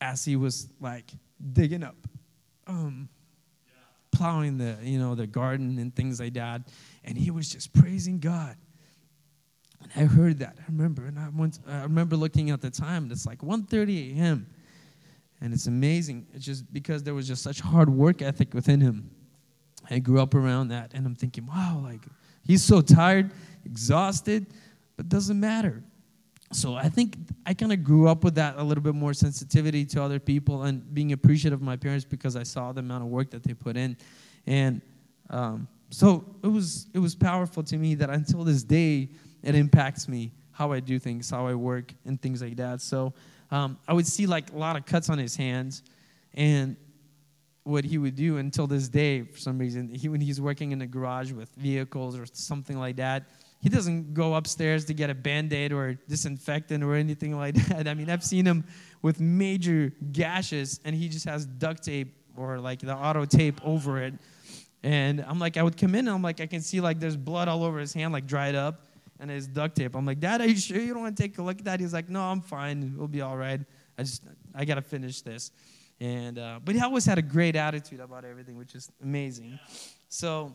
as 0.00 0.24
he 0.24 0.36
was 0.36 0.68
like 0.80 1.12
digging 1.52 1.82
up, 1.82 1.96
um, 2.66 3.10
plowing 4.10 4.56
the 4.56 4.78
you 4.82 4.98
know 4.98 5.14
the 5.14 5.26
garden 5.26 5.78
and 5.78 5.94
things 5.94 6.18
like 6.18 6.32
that, 6.32 6.62
and 7.04 7.18
he 7.18 7.30
was 7.30 7.50
just 7.50 7.74
praising 7.74 8.20
God. 8.20 8.56
And 9.94 10.02
I 10.02 10.06
heard 10.06 10.38
that. 10.38 10.56
I 10.58 10.64
remember, 10.68 11.06
and 11.06 11.18
I 11.18 11.28
went. 11.34 11.58
I 11.66 11.82
remember 11.82 12.16
looking 12.16 12.50
at 12.50 12.60
the 12.60 12.70
time. 12.70 13.04
And 13.04 13.12
it's 13.12 13.26
like 13.26 13.40
1:30 13.40 14.16
a.m. 14.16 14.46
And 15.40 15.52
it's 15.52 15.66
amazing. 15.66 16.26
It's 16.32 16.44
just 16.44 16.72
because 16.72 17.02
there 17.02 17.14
was 17.14 17.28
just 17.28 17.42
such 17.42 17.60
hard 17.60 17.90
work 17.90 18.22
ethic 18.22 18.54
within 18.54 18.80
him. 18.80 19.10
I 19.90 19.98
grew 19.98 20.20
up 20.20 20.34
around 20.34 20.68
that, 20.68 20.92
and 20.94 21.06
I'm 21.06 21.14
thinking, 21.14 21.46
wow, 21.46 21.80
like 21.82 22.00
he's 22.42 22.62
so 22.62 22.80
tired, 22.80 23.30
exhausted, 23.64 24.46
but 24.96 25.08
doesn't 25.08 25.38
matter. 25.38 25.82
So 26.52 26.74
I 26.74 26.88
think 26.88 27.16
I 27.44 27.54
kind 27.54 27.72
of 27.72 27.82
grew 27.84 28.08
up 28.08 28.24
with 28.24 28.36
that 28.36 28.56
a 28.56 28.62
little 28.62 28.82
bit 28.82 28.94
more 28.94 29.12
sensitivity 29.12 29.84
to 29.86 30.02
other 30.02 30.18
people 30.18 30.62
and 30.62 30.94
being 30.94 31.12
appreciative 31.12 31.60
of 31.60 31.64
my 31.64 31.76
parents 31.76 32.04
because 32.04 32.36
I 32.36 32.44
saw 32.44 32.72
the 32.72 32.80
amount 32.80 33.02
of 33.02 33.10
work 33.10 33.30
that 33.30 33.42
they 33.42 33.52
put 33.52 33.76
in, 33.76 33.96
and 34.46 34.80
um, 35.30 35.68
so 35.90 36.24
it 36.42 36.48
was 36.48 36.88
it 36.94 36.98
was 36.98 37.14
powerful 37.14 37.62
to 37.64 37.76
me 37.76 37.94
that 37.96 38.10
until 38.10 38.42
this 38.44 38.62
day 38.62 39.10
it 39.42 39.54
impacts 39.54 40.08
me 40.08 40.32
how 40.52 40.72
I 40.72 40.80
do 40.80 40.98
things, 40.98 41.30
how 41.30 41.46
I 41.46 41.54
work, 41.54 41.92
and 42.04 42.20
things 42.20 42.42
like 42.42 42.56
that. 42.56 42.80
So 42.80 43.12
um, 43.50 43.78
I 43.86 43.92
would 43.92 44.06
see 44.06 44.26
like 44.26 44.52
a 44.52 44.56
lot 44.56 44.76
of 44.76 44.86
cuts 44.86 45.10
on 45.10 45.18
his 45.18 45.36
hands, 45.36 45.82
and 46.34 46.76
what 47.66 47.84
he 47.84 47.98
would 47.98 48.14
do 48.14 48.36
until 48.36 48.68
this 48.68 48.88
day 48.88 49.22
for 49.22 49.38
some 49.38 49.58
reason 49.58 49.88
he, 49.88 50.08
when 50.08 50.20
he's 50.20 50.40
working 50.40 50.70
in 50.70 50.78
the 50.78 50.86
garage 50.86 51.32
with 51.32 51.52
vehicles 51.56 52.16
or 52.16 52.24
something 52.32 52.78
like 52.78 52.94
that 52.94 53.24
he 53.60 53.68
doesn't 53.68 54.14
go 54.14 54.34
upstairs 54.34 54.84
to 54.84 54.94
get 54.94 55.10
a 55.10 55.14
band-aid 55.14 55.72
or 55.72 55.98
disinfectant 56.08 56.84
or 56.84 56.94
anything 56.94 57.36
like 57.36 57.54
that. 57.68 57.88
I 57.88 57.94
mean 57.94 58.08
i've 58.08 58.22
seen 58.22 58.46
him 58.46 58.64
with 59.02 59.18
major 59.18 59.92
gashes 60.12 60.78
and 60.84 60.94
he 60.94 61.08
just 61.08 61.24
has 61.24 61.44
duct 61.44 61.82
tape 61.82 62.14
or 62.36 62.60
like 62.60 62.78
the 62.78 62.94
auto 62.94 63.24
tape 63.24 63.60
over 63.64 64.00
it. 64.00 64.14
And 64.84 65.24
i'm 65.26 65.40
like 65.40 65.56
i 65.56 65.62
would 65.62 65.76
come 65.76 65.96
in 65.96 66.06
and 66.06 66.10
i'm 66.10 66.22
like 66.22 66.40
i 66.40 66.46
can 66.46 66.60
see 66.60 66.80
like 66.80 67.00
there's 67.00 67.16
blood 67.16 67.48
all 67.48 67.64
over 67.64 67.80
his 67.80 67.92
hand 67.92 68.12
like 68.12 68.28
dried 68.28 68.54
up 68.54 68.85
and 69.20 69.30
his 69.30 69.46
duct 69.46 69.76
tape. 69.76 69.94
I'm 69.94 70.06
like 70.06 70.20
dad 70.20 70.40
are 70.40 70.46
you 70.46 70.56
sure 70.56 70.78
you 70.78 70.92
don't 70.92 71.02
want 71.02 71.16
to 71.16 71.22
take 71.22 71.38
a 71.38 71.42
look 71.42 71.58
at 71.58 71.64
that? 71.64 71.80
He's 71.80 71.92
like 71.92 72.08
no 72.08 72.22
i'm 72.22 72.40
fine. 72.40 72.94
We'll 72.96 73.08
be 73.08 73.20
all 73.20 73.36
right. 73.36 73.60
I 73.98 74.02
just 74.02 74.22
i 74.54 74.64
gotta 74.64 74.82
finish 74.82 75.22
this. 75.22 75.50
And 76.00 76.38
uh, 76.38 76.60
but 76.62 76.74
he 76.74 76.80
always 76.80 77.06
had 77.06 77.18
a 77.18 77.22
great 77.22 77.56
attitude 77.56 78.00
about 78.00 78.24
everything 78.24 78.56
which 78.56 78.74
is 78.74 78.90
amazing. 79.02 79.58
So 80.08 80.54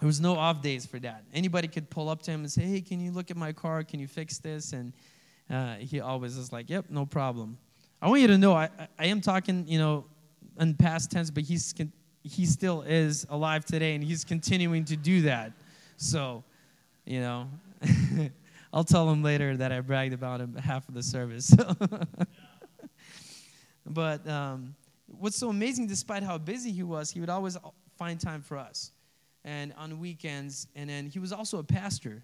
there 0.00 0.06
was 0.06 0.20
no 0.20 0.36
off 0.36 0.62
days 0.62 0.86
for 0.86 0.98
dad. 0.98 1.24
Anybody 1.32 1.68
could 1.68 1.90
pull 1.90 2.08
up 2.08 2.22
to 2.22 2.30
him 2.30 2.40
and 2.40 2.52
say 2.52 2.62
hey 2.62 2.80
can 2.80 3.00
you 3.00 3.10
look 3.10 3.30
at 3.30 3.36
my 3.36 3.52
car? 3.52 3.82
Can 3.84 4.00
you 4.00 4.06
fix 4.06 4.38
this? 4.38 4.72
And 4.72 4.92
uh, 5.50 5.76
he 5.76 6.00
always 6.00 6.36
is 6.36 6.52
like, 6.52 6.68
"Yep, 6.68 6.86
no 6.90 7.06
problem." 7.06 7.56
I 8.00 8.08
want 8.08 8.20
you 8.20 8.28
to 8.28 8.38
know 8.38 8.54
I, 8.54 8.68
I 8.98 9.06
am 9.06 9.20
talking, 9.20 9.66
you 9.66 9.78
know, 9.78 10.04
in 10.60 10.74
past 10.74 11.10
tense, 11.10 11.30
but 11.30 11.42
he's 11.42 11.74
he 12.22 12.46
still 12.46 12.82
is 12.82 13.26
alive 13.30 13.64
today, 13.64 13.94
and 13.94 14.04
he's 14.04 14.24
continuing 14.24 14.84
to 14.86 14.96
do 14.96 15.22
that. 15.22 15.52
So, 15.96 16.44
you 17.04 17.20
know, 17.20 17.48
I'll 18.72 18.84
tell 18.84 19.10
him 19.10 19.22
later 19.22 19.56
that 19.56 19.72
I 19.72 19.80
bragged 19.80 20.12
about 20.12 20.40
him 20.40 20.54
half 20.56 20.88
of 20.88 20.94
the 20.94 21.02
service. 21.02 21.54
but 23.86 24.28
um, 24.28 24.74
what's 25.06 25.36
so 25.36 25.48
amazing, 25.48 25.86
despite 25.86 26.22
how 26.22 26.38
busy 26.38 26.70
he 26.70 26.82
was, 26.82 27.10
he 27.10 27.20
would 27.20 27.30
always 27.30 27.56
find 27.96 28.20
time 28.20 28.42
for 28.42 28.56
us, 28.56 28.92
and 29.44 29.72
on 29.76 29.98
weekends. 29.98 30.68
And 30.76 30.88
then 30.90 31.06
he 31.06 31.18
was 31.18 31.32
also 31.32 31.58
a 31.58 31.64
pastor. 31.64 32.22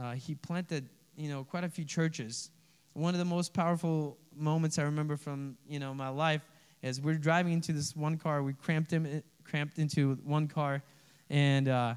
Uh, 0.00 0.12
he 0.12 0.34
planted, 0.34 0.88
you 1.16 1.28
know, 1.28 1.44
quite 1.44 1.64
a 1.64 1.68
few 1.68 1.84
churches. 1.84 2.50
One 2.94 3.14
of 3.14 3.18
the 3.18 3.24
most 3.24 3.52
powerful 3.52 4.18
moments 4.34 4.78
I 4.78 4.82
remember 4.82 5.16
from, 5.16 5.56
you 5.68 5.78
know, 5.78 5.92
my 5.92 6.08
life 6.08 6.42
is 6.82 7.00
we're 7.00 7.14
driving 7.14 7.52
into 7.52 7.72
this 7.72 7.94
one 7.94 8.16
car. 8.16 8.42
We 8.42 8.54
cramped 8.54 8.90
him, 8.90 9.22
cramped 9.44 9.78
into 9.78 10.14
one 10.24 10.48
car, 10.48 10.82
and 11.28 11.68
uh, 11.68 11.94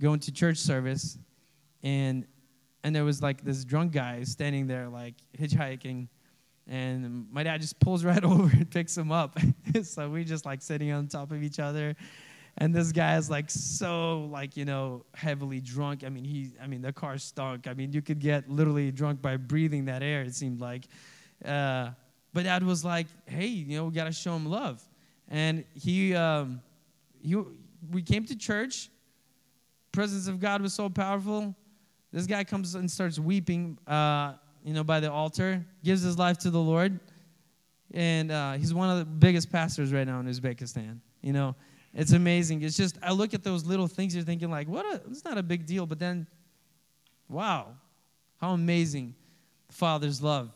going 0.00 0.20
to 0.20 0.32
church 0.32 0.58
service, 0.58 1.18
and 1.82 2.26
and 2.84 2.94
there 2.94 3.04
was 3.04 3.22
like 3.22 3.44
this 3.44 3.64
drunk 3.64 3.92
guy 3.92 4.22
standing 4.24 4.66
there 4.66 4.88
like 4.88 5.14
hitchhiking 5.38 6.08
and 6.68 7.26
my 7.32 7.42
dad 7.42 7.60
just 7.60 7.78
pulls 7.80 8.04
right 8.12 8.22
over 8.24 8.50
and 8.52 8.70
picks 8.70 8.96
him 8.96 9.12
up. 9.12 9.38
So 9.84 10.10
we 10.10 10.22
just 10.24 10.44
like 10.44 10.60
sitting 10.60 10.92
on 10.92 11.08
top 11.08 11.32
of 11.32 11.42
each 11.42 11.58
other. 11.58 11.96
And 12.58 12.74
this 12.74 12.92
guy 12.92 13.16
is 13.16 13.30
like 13.30 13.48
so 13.48 14.24
like 14.30 14.54
you 14.54 14.66
know 14.66 15.06
heavily 15.14 15.60
drunk. 15.60 16.04
I 16.04 16.10
mean 16.10 16.24
he 16.24 16.50
i 16.62 16.66
mean 16.66 16.82
the 16.82 16.92
car 16.92 17.16
stunk. 17.16 17.66
I 17.66 17.72
mean 17.72 17.90
you 17.90 18.02
could 18.02 18.18
get 18.18 18.50
literally 18.50 18.92
drunk 18.92 19.22
by 19.22 19.38
breathing 19.38 19.86
that 19.86 20.02
air 20.02 20.22
it 20.22 20.34
seemed 20.34 20.60
like. 20.60 20.84
Uh, 21.42 21.90
but 22.34 22.44
dad 22.44 22.62
was 22.62 22.84
like 22.84 23.06
hey 23.24 23.46
you 23.46 23.78
know 23.78 23.86
we 23.86 23.92
got 23.92 24.04
to 24.04 24.12
show 24.12 24.36
him 24.36 24.44
love. 24.44 24.82
And 25.28 25.64
he 25.72 26.14
um, 26.14 26.60
he 27.22 27.34
we 27.90 28.02
came 28.02 28.26
to 28.26 28.36
church. 28.36 28.90
Presence 29.90 30.28
of 30.28 30.38
god 30.38 30.60
was 30.60 30.74
so 30.74 30.90
powerful 30.90 31.54
this 32.12 32.26
guy 32.26 32.44
comes 32.44 32.74
and 32.74 32.90
starts 32.90 33.18
weeping, 33.18 33.78
uh, 33.86 34.34
you 34.64 34.74
know, 34.74 34.84
by 34.84 35.00
the 35.00 35.10
altar, 35.10 35.64
gives 35.82 36.02
his 36.02 36.18
life 36.18 36.38
to 36.38 36.50
the 36.50 36.60
Lord, 36.60 37.00
and 37.92 38.30
uh, 38.30 38.52
he's 38.52 38.72
one 38.72 38.90
of 38.90 38.98
the 38.98 39.04
biggest 39.04 39.50
pastors 39.50 39.92
right 39.92 40.06
now 40.06 40.20
in 40.20 40.26
Uzbekistan. 40.26 40.98
You 41.22 41.32
know, 41.32 41.56
it's 41.94 42.12
amazing. 42.12 42.62
It's 42.62 42.76
just 42.76 42.98
I 43.02 43.12
look 43.12 43.34
at 43.34 43.42
those 43.42 43.64
little 43.64 43.86
things, 43.86 44.14
you're 44.14 44.24
thinking 44.24 44.50
like, 44.50 44.68
what? 44.68 44.84
A, 44.86 45.00
it's 45.10 45.24
not 45.24 45.38
a 45.38 45.42
big 45.42 45.66
deal, 45.66 45.86
but 45.86 45.98
then, 45.98 46.26
wow, 47.28 47.68
how 48.40 48.52
amazing 48.52 49.14
Father's 49.70 50.22
love. 50.22 50.50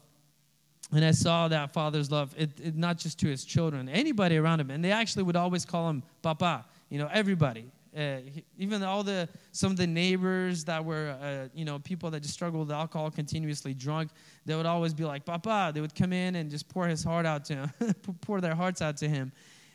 And 0.93 1.05
I 1.05 1.11
saw 1.11 1.49
that 1.49 1.73
Father's 1.73 2.11
love, 2.11 2.35
it, 2.39 2.51
it, 2.63 2.77
not 2.77 2.97
just 2.97 3.19
to 3.21 3.29
his 3.29 3.45
children, 3.45 3.89
anybody 3.89 4.37
around 4.37 4.61
him, 4.61 4.71
and 4.71 4.85
they 4.85 4.93
actually 4.93 5.25
would 5.25 5.37
always 5.37 5.65
call 5.65 5.89
him 5.91 6.03
Papa. 6.23 6.65
You 6.91 6.99
know, 6.99 7.09
everybody 7.13 7.73
uh, 7.97 8.19
even 8.59 8.83
all 8.83 9.03
the 9.03 9.29
some 9.53 9.71
of 9.71 9.77
the 9.77 9.87
neighbors 9.87 10.65
that 10.65 10.85
were 10.85 11.17
uh, 11.21 11.49
you 11.55 11.65
know 11.65 11.79
people 11.79 12.11
that 12.11 12.21
just 12.21 12.35
struggled 12.35 12.69
with 12.69 12.77
alcohol 12.77 13.11
continuously 13.11 13.73
drunk 13.75 14.11
they 14.45 14.55
would 14.55 14.67
always 14.67 14.93
be 14.93 15.05
like 15.05 15.25
papa 15.25 15.71
they 15.75 15.81
would 15.81 15.95
come 15.95 16.13
in 16.13 16.37
and 16.37 16.51
just 16.51 16.69
pour 16.69 16.87
his 16.87 17.03
heart 17.03 17.25
out 17.25 17.45
to 17.45 17.55
him 17.55 17.71
pour 18.21 18.41
their 18.41 18.55
hearts 18.55 18.83
out 18.83 18.97
to 18.97 19.09
him. 19.09 19.33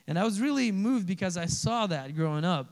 And 0.08 0.20
i 0.20 0.24
was 0.24 0.40
really 0.42 0.72
moved 0.72 1.08
because 1.08 1.38
i 1.38 1.46
saw 1.46 1.88
that 1.88 2.16
growing 2.16 2.46
up. 2.46 2.68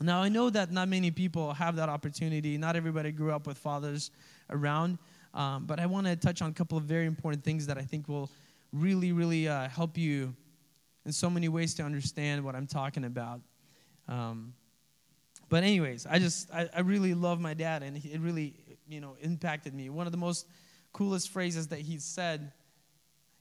Now 0.00 0.22
i 0.22 0.28
know 0.28 0.50
that 0.50 0.72
not 0.72 0.88
many 0.88 1.10
people 1.10 1.52
have 1.52 1.76
that 1.76 1.88
opportunity. 1.88 2.58
Not 2.58 2.76
everybody 2.76 3.12
grew 3.12 3.32
up 3.32 3.46
with 3.46 3.58
fathers 3.58 4.10
around 4.50 4.98
um, 5.34 5.64
but 5.66 5.80
i 5.80 5.86
want 5.86 6.06
to 6.06 6.16
touch 6.16 6.42
on 6.42 6.50
a 6.50 6.52
couple 6.52 6.76
of 6.76 6.84
very 6.84 7.06
important 7.06 7.42
things 7.44 7.66
that 7.66 7.78
i 7.78 7.82
think 7.82 8.08
will 8.08 8.30
really 8.72 9.12
really 9.12 9.48
uh, 9.48 9.68
help 9.68 9.96
you 9.96 10.34
in 11.06 11.12
so 11.12 11.30
many 11.30 11.48
ways 11.48 11.74
to 11.74 11.82
understand 11.82 12.44
what 12.44 12.54
i'm 12.54 12.66
talking 12.66 13.04
about 13.04 13.40
um, 14.08 14.54
but 15.48 15.62
anyways, 15.62 16.06
I 16.06 16.18
just 16.18 16.52
I, 16.52 16.68
I 16.74 16.80
really 16.80 17.14
love 17.14 17.40
my 17.40 17.54
dad, 17.54 17.82
and 17.82 17.96
it 17.96 18.20
really 18.20 18.54
you 18.88 19.00
know 19.00 19.16
impacted 19.20 19.74
me. 19.74 19.88
One 19.90 20.06
of 20.06 20.12
the 20.12 20.18
most 20.18 20.46
coolest 20.92 21.30
phrases 21.30 21.68
that 21.68 21.80
he 21.80 21.98
said. 21.98 22.52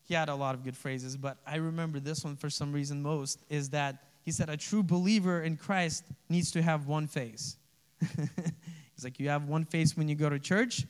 He 0.03 0.13
had 0.13 0.29
a 0.29 0.35
lot 0.35 0.55
of 0.55 0.63
good 0.63 0.77
phrases, 0.77 1.17
but 1.17 1.37
I 1.45 1.57
remember 1.57 1.99
this 1.99 2.23
one 2.23 2.37
for 2.37 2.49
some 2.49 2.71
reason 2.71 3.01
most 3.01 3.43
is 3.49 3.71
that 3.71 4.03
he 4.27 4.33
said, 4.33 4.49
A 4.49 4.57
true 4.57 4.83
believer 4.83 5.43
in 5.43 5.55
Christ 5.55 6.03
needs 6.27 6.51
to 6.51 6.61
have 6.61 6.85
one 6.85 7.07
face. 7.07 7.55
He's 8.01 9.03
like, 9.05 9.21
You 9.21 9.29
have 9.29 9.45
one 9.45 9.63
face 9.63 9.95
when 9.95 10.09
you 10.09 10.15
go 10.15 10.29
to 10.29 10.37
church, 10.37 10.85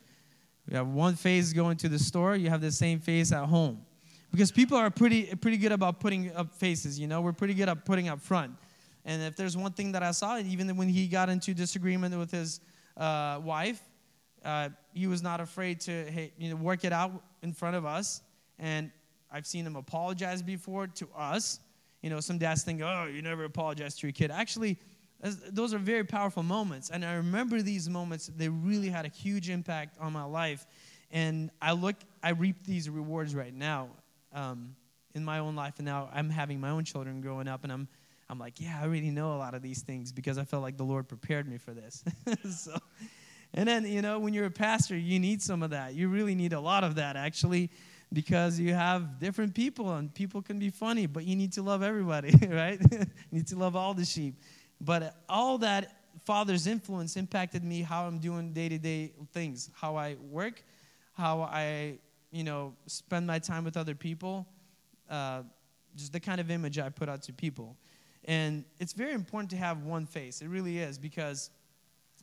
you 0.68 0.76
have 0.76 0.88
one 0.88 1.16
face 1.16 1.54
going 1.54 1.78
to 1.78 1.88
the 1.88 2.00
store, 2.00 2.36
you 2.36 2.50
have 2.50 2.62
the 2.62 2.72
same 2.72 3.00
face 3.00 3.32
at 3.32 3.46
home. 3.46 3.86
Because 4.32 4.52
people 4.52 4.76
are 4.76 4.90
pretty, 4.90 5.36
pretty 5.36 5.58
good 5.58 5.72
about 5.72 6.00
putting 6.00 6.36
up 6.36 6.52
faces, 6.56 7.00
you 7.00 7.06
know, 7.06 7.22
we're 7.22 7.32
pretty 7.32 7.54
good 7.54 7.70
at 7.70 7.86
putting 7.86 8.10
up 8.10 8.22
front. 8.22 8.54
And 9.08 9.24
if 9.24 9.38
there's 9.38 9.56
one 9.56 9.72
thing 9.72 9.94
that 9.94 10.04
I 10.04 10.12
saw, 10.12 10.38
even 10.38 10.76
when 10.76 10.90
he 10.90 11.08
got 11.08 11.30
into 11.30 11.54
disagreement 11.54 12.16
with 12.16 12.30
his 12.30 12.60
uh, 12.98 13.40
wife, 13.42 13.82
uh, 14.44 14.70
he 14.94 15.08
was 15.08 15.24
not 15.24 15.40
afraid 15.40 15.80
to 15.82 15.92
hey, 16.12 16.34
you 16.38 16.50
know, 16.50 16.58
work 16.58 16.84
it 16.84 16.92
out 16.92 17.24
in 17.42 17.54
front 17.54 17.78
of 17.78 17.86
us. 17.86 18.22
And 18.60 18.92
I've 19.32 19.48
seen 19.48 19.66
him 19.66 19.78
apologize 19.78 20.42
before 20.42 20.88
to 20.88 21.08
us. 21.16 21.62
You 22.02 22.10
know, 22.10 22.20
some 22.20 22.38
dads 22.38 22.64
think, 22.64 22.82
oh, 22.82 23.10
you 23.12 23.22
never 23.22 23.46
apologize 23.46 23.96
to 23.96 24.08
your 24.08 24.12
kid. 24.12 24.30
Actually, 24.30 24.78
those 25.52 25.74
are 25.74 25.80
very 25.80 26.04
powerful 26.04 26.44
moments. 26.44 26.90
And 26.90 27.04
I 27.06 27.16
remember 27.16 27.62
these 27.62 27.90
moments, 27.90 28.30
they 28.36 28.50
really 28.50 28.90
had 28.90 29.06
a 29.06 29.10
huge 29.10 29.50
impact 29.50 29.98
on 30.02 30.12
my 30.12 30.24
life. 30.24 30.68
And 31.12 31.50
I 31.62 31.72
look, 31.72 31.96
I 32.22 32.32
reap 32.32 32.66
these 32.66 32.90
rewards 32.90 33.34
right 33.34 33.54
now 33.54 33.88
um, 34.34 34.76
in 35.16 35.24
my 35.24 35.40
own 35.40 35.56
life. 35.56 35.76
And 35.78 35.86
now 35.86 36.10
I'm 36.14 36.30
having 36.30 36.60
my 36.60 36.72
own 36.72 36.84
children 36.84 37.22
growing 37.22 37.48
up, 37.48 37.64
and 37.64 37.72
I'm 37.72 37.88
I'm 38.30 38.40
like, 38.40 38.60
yeah, 38.60 38.80
I 38.82 38.86
already 38.86 39.10
know 39.10 39.34
a 39.34 39.38
lot 39.38 39.54
of 39.54 39.62
these 39.62 39.82
things 39.82 40.12
because 40.12 40.38
I 40.38 40.44
felt 40.44 40.62
like 40.62 40.78
the 40.78 40.84
Lord 40.84 41.08
prepared 41.08 41.48
me 41.48 41.58
for 41.58 41.74
this. 41.74 42.04
so, 42.56 42.78
and 43.54 43.68
then, 43.68 43.86
you 43.86 44.02
know, 44.02 44.20
when 44.20 44.34
you're 44.34 44.46
a 44.46 44.52
pastor, 44.52 44.98
you 44.98 45.20
need 45.20 45.42
some 45.42 45.64
of 45.64 45.70
that. 45.70 45.94
You 45.94 46.10
really 46.10 46.36
need 46.36 46.54
a 46.54 46.60
lot 46.60 46.84
of 46.84 46.96
that, 46.96 47.16
actually, 47.16 47.70
because 48.12 48.60
you 48.60 48.74
have 48.74 49.20
different 49.20 49.56
people 49.56 49.94
and 49.94 50.14
people 50.14 50.42
can 50.42 50.60
be 50.60 50.70
funny, 50.70 51.06
but 51.06 51.24
you 51.24 51.36
need 51.36 51.54
to 51.54 51.62
love 51.62 51.84
everybody, 51.84 52.34
right? 52.50 52.80
you 52.92 53.06
need 53.32 53.48
to 53.48 53.56
love 53.56 53.76
all 53.76 53.94
the 53.94 54.06
sheep. 54.06 54.36
But 54.82 55.16
all 55.30 55.58
that 55.60 55.94
Father's 56.26 56.68
influence 56.68 57.16
impacted 57.16 57.64
me 57.64 57.82
how 57.82 58.06
I'm 58.06 58.20
doing 58.20 58.52
day 58.52 58.68
to 58.70 58.78
day 58.78 59.14
things, 59.34 59.70
how 59.74 59.96
I 59.96 60.18
work, 60.30 60.64
how 61.14 61.42
I, 61.42 62.00
you 62.32 62.44
know, 62.44 62.74
spend 62.86 63.26
my 63.26 63.40
time 63.40 63.64
with 63.64 63.78
other 63.78 63.96
people, 63.96 64.46
uh, 65.10 65.44
just 65.96 66.12
the 66.12 66.20
kind 66.20 66.42
of 66.42 66.52
image 66.52 66.78
I 66.78 66.90
put 66.90 67.08
out 67.08 67.24
to 67.24 67.34
people. 67.34 67.78
And 68.28 68.66
it's 68.80 68.92
very 68.92 69.14
important 69.14 69.50
to 69.52 69.58
have 69.58 69.84
one 69.84 70.06
face. 70.06 70.42
It 70.42 70.50
really 70.50 70.80
is 70.80 71.00
because, 71.00 71.50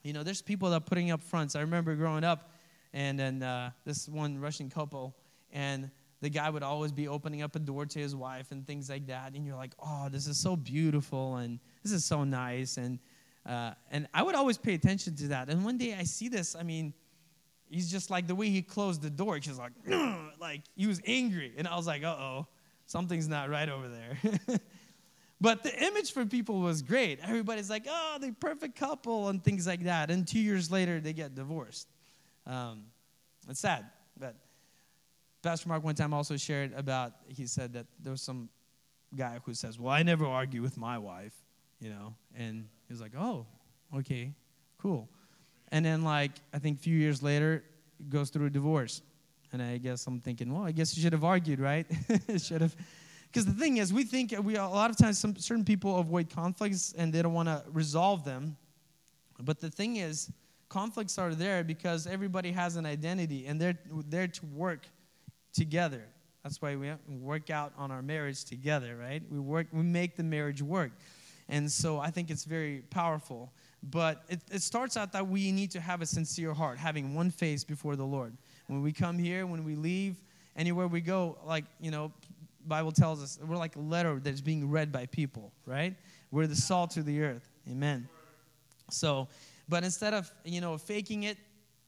you 0.02 0.12
know, 0.12 0.22
there's 0.22 0.42
people 0.42 0.68
that 0.70 0.76
are 0.76 0.80
putting 0.80 1.10
up 1.10 1.22
fronts. 1.22 1.56
I 1.56 1.60
remember 1.60 1.94
growing 1.94 2.24
up, 2.24 2.50
and 2.92 3.18
then 3.18 3.42
uh, 3.42 3.70
this 3.86 4.06
one 4.06 4.38
Russian 4.38 4.68
couple, 4.68 5.16
and 5.50 5.90
the 6.20 6.28
guy 6.28 6.50
would 6.50 6.62
always 6.62 6.92
be 6.92 7.08
opening 7.08 7.42
up 7.42 7.56
a 7.56 7.58
door 7.58 7.86
to 7.86 7.98
his 7.98 8.14
wife 8.14 8.50
and 8.50 8.66
things 8.66 8.90
like 8.90 9.06
that. 9.06 9.32
And 9.32 9.46
you're 9.46 9.56
like, 9.56 9.72
oh, 9.78 10.08
this 10.10 10.26
is 10.26 10.38
so 10.38 10.56
beautiful, 10.56 11.36
and 11.36 11.58
this 11.82 11.92
is 11.92 12.04
so 12.04 12.22
nice. 12.22 12.76
And 12.76 12.98
uh, 13.46 13.72
and 13.90 14.06
I 14.12 14.22
would 14.22 14.34
always 14.34 14.58
pay 14.58 14.74
attention 14.74 15.16
to 15.16 15.28
that. 15.28 15.48
And 15.48 15.64
one 15.64 15.78
day 15.78 15.94
I 15.94 16.04
see 16.04 16.28
this. 16.28 16.54
I 16.54 16.62
mean, 16.62 16.94
he's 17.68 17.90
just 17.90 18.10
like 18.10 18.26
the 18.26 18.34
way 18.34 18.48
he 18.48 18.62
closed 18.62 19.02
the 19.02 19.10
door. 19.10 19.36
He's 19.36 19.58
like, 19.58 19.72
like 20.40 20.62
he 20.76 20.86
was 20.86 21.00
angry, 21.06 21.54
and 21.56 21.66
I 21.66 21.76
was 21.76 21.86
like, 21.86 22.04
uh 22.04 22.08
oh, 22.08 22.46
something's 22.86 23.28
not 23.28 23.48
right 23.48 23.68
over 23.68 23.88
there. 23.88 24.58
But 25.44 25.62
the 25.62 25.84
image 25.84 26.12
for 26.12 26.24
people 26.24 26.60
was 26.60 26.80
great. 26.80 27.18
Everybody's 27.22 27.68
like, 27.68 27.84
oh, 27.86 28.16
the 28.18 28.32
perfect 28.32 28.76
couple 28.76 29.28
and 29.28 29.44
things 29.44 29.66
like 29.66 29.84
that. 29.84 30.10
And 30.10 30.26
two 30.26 30.38
years 30.38 30.70
later, 30.70 31.00
they 31.00 31.12
get 31.12 31.34
divorced. 31.34 31.86
Um, 32.46 32.84
it's 33.46 33.60
sad. 33.60 33.84
But 34.18 34.36
Pastor 35.42 35.68
Mark 35.68 35.84
one 35.84 35.96
time 35.96 36.14
also 36.14 36.38
shared 36.38 36.72
about, 36.72 37.12
he 37.28 37.46
said 37.46 37.74
that 37.74 37.84
there 38.02 38.10
was 38.10 38.22
some 38.22 38.48
guy 39.14 39.38
who 39.44 39.52
says, 39.52 39.78
well, 39.78 39.92
I 39.92 40.02
never 40.02 40.24
argue 40.24 40.62
with 40.62 40.78
my 40.78 40.96
wife, 40.96 41.34
you 41.78 41.90
know. 41.90 42.14
And 42.34 42.66
he 42.88 42.94
was 42.94 43.02
like, 43.02 43.12
oh, 43.14 43.44
okay, 43.98 44.32
cool. 44.78 45.10
And 45.68 45.84
then, 45.84 46.04
like, 46.04 46.32
I 46.54 46.58
think 46.58 46.78
a 46.78 46.82
few 46.82 46.96
years 46.96 47.22
later, 47.22 47.64
goes 48.08 48.30
through 48.30 48.46
a 48.46 48.50
divorce. 48.50 49.02
And 49.52 49.60
I 49.60 49.76
guess 49.76 50.06
I'm 50.06 50.20
thinking, 50.20 50.54
well, 50.54 50.64
I 50.64 50.72
guess 50.72 50.96
you 50.96 51.02
should 51.02 51.12
have 51.12 51.22
argued, 51.22 51.60
right? 51.60 51.86
should 52.38 52.62
have 52.62 52.74
because 53.34 53.46
the 53.46 53.52
thing 53.52 53.78
is, 53.78 53.92
we 53.92 54.04
think 54.04 54.32
we 54.44 54.54
a 54.54 54.64
lot 54.64 54.90
of 54.90 54.96
times 54.96 55.18
some 55.18 55.34
certain 55.34 55.64
people 55.64 55.98
avoid 55.98 56.30
conflicts 56.30 56.94
and 56.96 57.12
they 57.12 57.20
don't 57.20 57.32
want 57.32 57.48
to 57.48 57.64
resolve 57.72 58.24
them. 58.24 58.56
But 59.40 59.58
the 59.58 59.70
thing 59.70 59.96
is, 59.96 60.30
conflicts 60.68 61.18
are 61.18 61.34
there 61.34 61.64
because 61.64 62.06
everybody 62.06 62.52
has 62.52 62.76
an 62.76 62.86
identity 62.86 63.46
and 63.46 63.60
they're 63.60 63.76
there 64.08 64.28
to 64.28 64.46
work 64.46 64.86
together. 65.52 66.04
That's 66.44 66.62
why 66.62 66.76
we 66.76 66.92
work 67.08 67.50
out 67.50 67.72
on 67.76 67.90
our 67.90 68.02
marriage 68.02 68.44
together, 68.44 68.96
right? 68.96 69.20
We 69.28 69.40
work, 69.40 69.66
we 69.72 69.82
make 69.82 70.14
the 70.14 70.22
marriage 70.22 70.62
work. 70.62 70.92
And 71.48 71.68
so 71.68 71.98
I 71.98 72.12
think 72.12 72.30
it's 72.30 72.44
very 72.44 72.84
powerful. 72.90 73.52
But 73.82 74.22
it, 74.28 74.42
it 74.52 74.62
starts 74.62 74.96
out 74.96 75.10
that 75.10 75.26
we 75.26 75.50
need 75.50 75.72
to 75.72 75.80
have 75.80 76.02
a 76.02 76.06
sincere 76.06 76.54
heart, 76.54 76.78
having 76.78 77.16
one 77.16 77.32
face 77.32 77.64
before 77.64 77.96
the 77.96 78.06
Lord. 78.06 78.36
When 78.68 78.80
we 78.80 78.92
come 78.92 79.18
here, 79.18 79.44
when 79.44 79.64
we 79.64 79.74
leave, 79.74 80.22
anywhere 80.56 80.86
we 80.86 81.00
go, 81.00 81.36
like, 81.44 81.64
you 81.80 81.90
know, 81.90 82.12
Bible 82.66 82.92
tells 82.92 83.22
us 83.22 83.38
we're 83.46 83.56
like 83.56 83.76
a 83.76 83.80
letter 83.80 84.20
that's 84.22 84.40
being 84.40 84.70
read 84.70 84.92
by 84.92 85.06
people, 85.06 85.52
right? 85.66 85.94
We're 86.30 86.46
the 86.46 86.56
salt 86.56 86.96
of 86.96 87.06
the 87.06 87.22
earth. 87.22 87.48
Amen. 87.70 88.08
So, 88.90 89.28
but 89.68 89.84
instead 89.84 90.14
of, 90.14 90.30
you 90.44 90.60
know, 90.60 90.76
faking 90.78 91.24
it, 91.24 91.38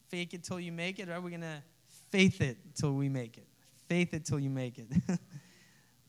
fake 0.08 0.34
it 0.34 0.44
till 0.44 0.60
you 0.60 0.72
make 0.72 0.98
it, 0.98 1.08
right? 1.08 1.22
We're 1.22 1.30
going 1.30 1.40
to 1.42 1.62
faith 2.10 2.40
it 2.40 2.56
till 2.74 2.92
we 2.92 3.08
make 3.08 3.36
it. 3.36 3.46
Faith 3.88 4.14
it 4.14 4.24
till 4.24 4.38
you 4.38 4.50
make 4.50 4.78
it. 4.78 4.86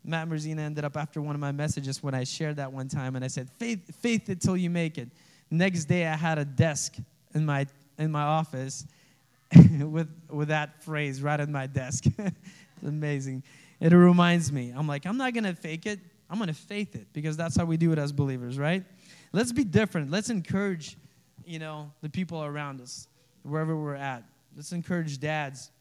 Matt 0.03 0.29
Merzina 0.29 0.59
ended 0.59 0.85
up 0.85 0.95
after 0.95 1.21
one 1.21 1.35
of 1.35 1.41
my 1.41 1.51
messages 1.51 2.01
when 2.01 2.13
I 2.13 2.23
shared 2.23 2.55
that 2.55 2.71
one 2.71 2.87
time, 2.87 3.15
and 3.17 3.25
I 3.25 3.27
said, 3.27 3.49
"Faith, 3.49 3.93
faith 4.01 4.29
it 4.29 4.39
till 4.39 4.55
you 4.55 4.69
make 4.69 4.97
it." 4.97 5.09
Next 5.51 5.85
day, 5.85 6.07
I 6.07 6.15
had 6.15 6.37
a 6.37 6.45
desk 6.45 6.95
in 7.33 7.45
my 7.45 7.67
in 7.97 8.09
my 8.09 8.21
office 8.21 8.85
with 9.79 10.09
with 10.29 10.47
that 10.47 10.81
phrase 10.81 11.21
right 11.21 11.39
in 11.39 11.51
my 11.51 11.67
desk. 11.67 12.05
it's 12.17 12.87
amazing. 12.87 13.43
It 13.79 13.93
reminds 13.93 14.51
me. 14.51 14.73
I'm 14.75 14.87
like, 14.87 15.05
I'm 15.05 15.17
not 15.17 15.33
gonna 15.33 15.55
fake 15.55 15.85
it. 15.85 15.99
I'm 16.29 16.39
gonna 16.39 16.53
faith 16.53 16.95
it 16.95 17.07
because 17.13 17.37
that's 17.37 17.55
how 17.55 17.65
we 17.65 17.77
do 17.77 17.91
it 17.91 17.99
as 17.99 18.11
believers, 18.11 18.57
right? 18.57 18.83
Let's 19.31 19.51
be 19.51 19.63
different. 19.63 20.11
Let's 20.11 20.29
encourage, 20.29 20.97
you 21.45 21.59
know, 21.59 21.91
the 22.01 22.09
people 22.09 22.43
around 22.43 22.81
us, 22.81 23.07
wherever 23.43 23.75
we're 23.75 23.95
at. 23.95 24.23
Let's 24.55 24.71
encourage 24.71 25.19
dads 25.19 25.71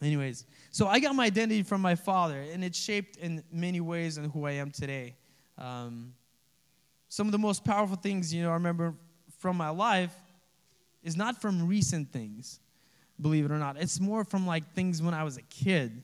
Anyways, 0.00 0.44
so 0.70 0.86
I 0.86 1.00
got 1.00 1.16
my 1.16 1.24
identity 1.24 1.62
from 1.64 1.80
my 1.80 1.96
father, 1.96 2.44
and 2.52 2.62
it's 2.62 2.78
shaped 2.78 3.16
in 3.16 3.42
many 3.50 3.80
ways 3.80 4.16
in 4.16 4.30
who 4.30 4.46
I 4.46 4.52
am 4.52 4.70
today. 4.70 5.16
Um, 5.56 6.14
some 7.08 7.26
of 7.26 7.32
the 7.32 7.38
most 7.38 7.64
powerful 7.64 7.96
things, 7.96 8.32
you 8.32 8.42
know, 8.42 8.50
I 8.50 8.54
remember 8.54 8.94
from 9.38 9.56
my 9.56 9.70
life 9.70 10.14
is 11.02 11.16
not 11.16 11.40
from 11.40 11.66
recent 11.66 12.12
things, 12.12 12.60
believe 13.20 13.44
it 13.44 13.50
or 13.50 13.58
not. 13.58 13.76
It's 13.76 13.98
more 13.98 14.22
from 14.22 14.46
like 14.46 14.72
things 14.72 15.02
when 15.02 15.14
I 15.14 15.24
was 15.24 15.36
a 15.36 15.42
kid. 15.42 16.02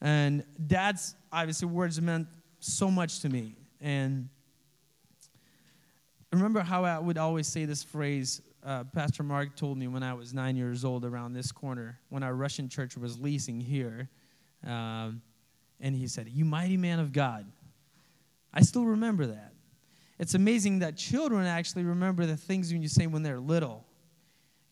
And 0.00 0.44
dad's 0.66 1.14
obviously 1.32 1.68
words 1.68 2.00
meant 2.00 2.28
so 2.60 2.90
much 2.90 3.20
to 3.20 3.28
me. 3.28 3.56
And 3.80 4.28
remember 6.32 6.60
how 6.60 6.84
I 6.84 6.98
would 6.98 7.18
always 7.18 7.46
say 7.46 7.64
this 7.64 7.82
phrase 7.82 8.42
uh, 8.64 8.84
Pastor 8.84 9.22
Mark 9.22 9.56
told 9.56 9.78
me 9.78 9.86
when 9.88 10.02
I 10.02 10.14
was 10.14 10.34
nine 10.34 10.56
years 10.56 10.84
old 10.84 11.04
around 11.04 11.32
this 11.32 11.52
corner 11.52 11.98
when 12.08 12.22
our 12.22 12.34
Russian 12.34 12.68
church 12.68 12.96
was 12.96 13.18
leasing 13.18 13.60
here. 13.60 14.08
Um, 14.66 15.22
and 15.80 15.94
he 15.94 16.08
said, 16.08 16.28
You 16.28 16.44
mighty 16.44 16.76
man 16.76 16.98
of 16.98 17.12
God. 17.12 17.46
I 18.52 18.62
still 18.62 18.84
remember 18.84 19.26
that. 19.26 19.52
It's 20.18 20.34
amazing 20.34 20.80
that 20.80 20.96
children 20.96 21.46
actually 21.46 21.84
remember 21.84 22.26
the 22.26 22.36
things 22.36 22.72
when 22.72 22.82
you 22.82 22.88
say 22.88 23.06
when 23.06 23.22
they're 23.22 23.38
little, 23.38 23.86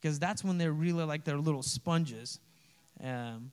because 0.00 0.18
that's 0.18 0.42
when 0.42 0.58
they're 0.58 0.72
really 0.72 1.04
like 1.04 1.24
they're 1.24 1.38
little 1.38 1.62
sponges. 1.62 2.40
Um, 3.02 3.52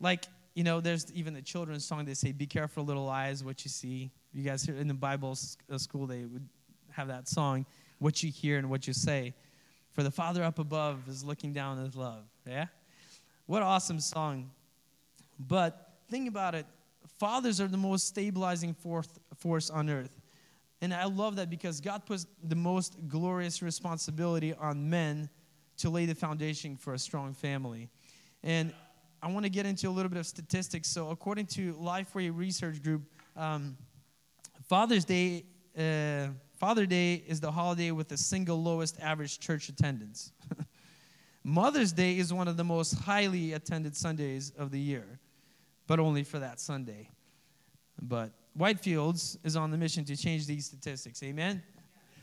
like, 0.00 0.24
you 0.54 0.64
know, 0.64 0.80
there's 0.80 1.12
even 1.12 1.34
the 1.34 1.42
children's 1.42 1.84
song 1.84 2.04
they 2.04 2.14
say, 2.14 2.32
Be 2.32 2.46
careful, 2.46 2.84
little 2.84 3.08
eyes, 3.08 3.42
what 3.44 3.64
you 3.64 3.68
see. 3.68 4.10
You 4.32 4.42
guys 4.42 4.62
hear 4.62 4.76
in 4.76 4.88
the 4.88 4.94
Bible 4.94 5.36
uh, 5.70 5.78
school, 5.78 6.06
they 6.06 6.24
would 6.24 6.48
have 6.92 7.08
that 7.08 7.28
song 7.28 7.66
what 7.98 8.22
you 8.22 8.30
hear 8.30 8.58
and 8.58 8.68
what 8.68 8.86
you 8.86 8.92
say. 8.92 9.34
For 9.92 10.02
the 10.02 10.10
Father 10.10 10.42
up 10.42 10.58
above 10.58 11.08
is 11.08 11.24
looking 11.24 11.52
down 11.52 11.82
with 11.82 11.94
love. 11.94 12.24
Yeah? 12.46 12.66
What 13.46 13.62
awesome 13.62 14.00
song. 14.00 14.50
But 15.38 15.92
think 16.08 16.28
about 16.28 16.54
it 16.54 16.66
fathers 17.18 17.60
are 17.60 17.68
the 17.68 17.76
most 17.76 18.06
stabilizing 18.06 18.74
force 18.74 19.70
on 19.70 19.88
earth. 19.88 20.20
And 20.80 20.92
I 20.92 21.04
love 21.06 21.36
that 21.36 21.48
because 21.48 21.80
God 21.80 22.04
puts 22.04 22.26
the 22.42 22.56
most 22.56 22.96
glorious 23.08 23.62
responsibility 23.62 24.52
on 24.54 24.90
men 24.90 25.30
to 25.78 25.90
lay 25.90 26.06
the 26.06 26.14
foundation 26.14 26.76
for 26.76 26.94
a 26.94 26.98
strong 26.98 27.32
family. 27.32 27.88
And 28.42 28.72
I 29.24 29.28
want 29.28 29.46
to 29.46 29.50
get 29.50 29.64
into 29.64 29.88
a 29.88 29.90
little 29.90 30.10
bit 30.10 30.18
of 30.18 30.26
statistics. 30.26 30.86
So, 30.86 31.08
according 31.08 31.46
to 31.46 31.72
Lifeway 31.76 32.30
Research 32.30 32.82
Group, 32.82 33.04
um, 33.38 33.74
Father's 34.68 35.06
Day 35.06 35.46
uh, 35.78 36.26
Father 36.58 36.84
Day 36.84 37.24
is 37.26 37.40
the 37.40 37.50
holiday 37.50 37.90
with 37.90 38.08
the 38.08 38.18
single 38.18 38.62
lowest 38.62 39.00
average 39.00 39.40
church 39.40 39.70
attendance. 39.70 40.32
Mother's 41.42 41.90
Day 41.90 42.18
is 42.18 42.34
one 42.34 42.48
of 42.48 42.58
the 42.58 42.64
most 42.64 42.98
highly 42.98 43.54
attended 43.54 43.96
Sundays 43.96 44.52
of 44.58 44.70
the 44.70 44.78
year, 44.78 45.18
but 45.86 45.98
only 45.98 46.22
for 46.22 46.38
that 46.38 46.60
Sunday. 46.60 47.08
But 48.02 48.30
Whitefields 48.58 49.38
is 49.42 49.56
on 49.56 49.70
the 49.70 49.78
mission 49.78 50.04
to 50.04 50.18
change 50.18 50.46
these 50.46 50.66
statistics. 50.66 51.22
Amen? 51.22 51.62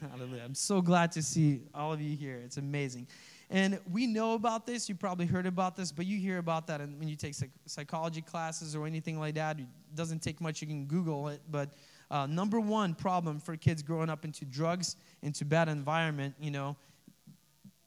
Hallelujah. 0.07 0.43
I'm 0.45 0.55
so 0.55 0.81
glad 0.81 1.11
to 1.13 1.23
see 1.23 1.61
all 1.73 1.93
of 1.93 1.99
you 1.99 2.15
here. 2.15 2.39
It's 2.45 2.57
amazing. 2.57 3.07
And 3.51 3.79
we 3.91 4.07
know 4.07 4.33
about 4.33 4.65
this. 4.65 4.87
You 4.87 4.95
probably 4.95 5.25
heard 5.25 5.45
about 5.45 5.75
this, 5.75 5.91
but 5.91 6.05
you 6.05 6.17
hear 6.17 6.37
about 6.37 6.67
that 6.67 6.79
when 6.79 7.09
you 7.09 7.17
take 7.17 7.35
psychology 7.65 8.21
classes 8.21 8.77
or 8.77 8.87
anything 8.87 9.19
like 9.19 9.35
that. 9.35 9.59
It 9.59 9.65
doesn't 9.93 10.21
take 10.21 10.39
much. 10.39 10.61
You 10.61 10.67
can 10.67 10.85
Google 10.85 11.27
it. 11.27 11.41
But 11.51 11.73
uh, 12.09 12.27
number 12.27 12.61
one 12.61 12.95
problem 12.95 13.41
for 13.41 13.57
kids 13.57 13.83
growing 13.83 14.09
up 14.09 14.23
into 14.23 14.45
drugs, 14.45 14.95
into 15.21 15.43
bad 15.43 15.67
environment, 15.67 16.33
you 16.39 16.49
know, 16.49 16.77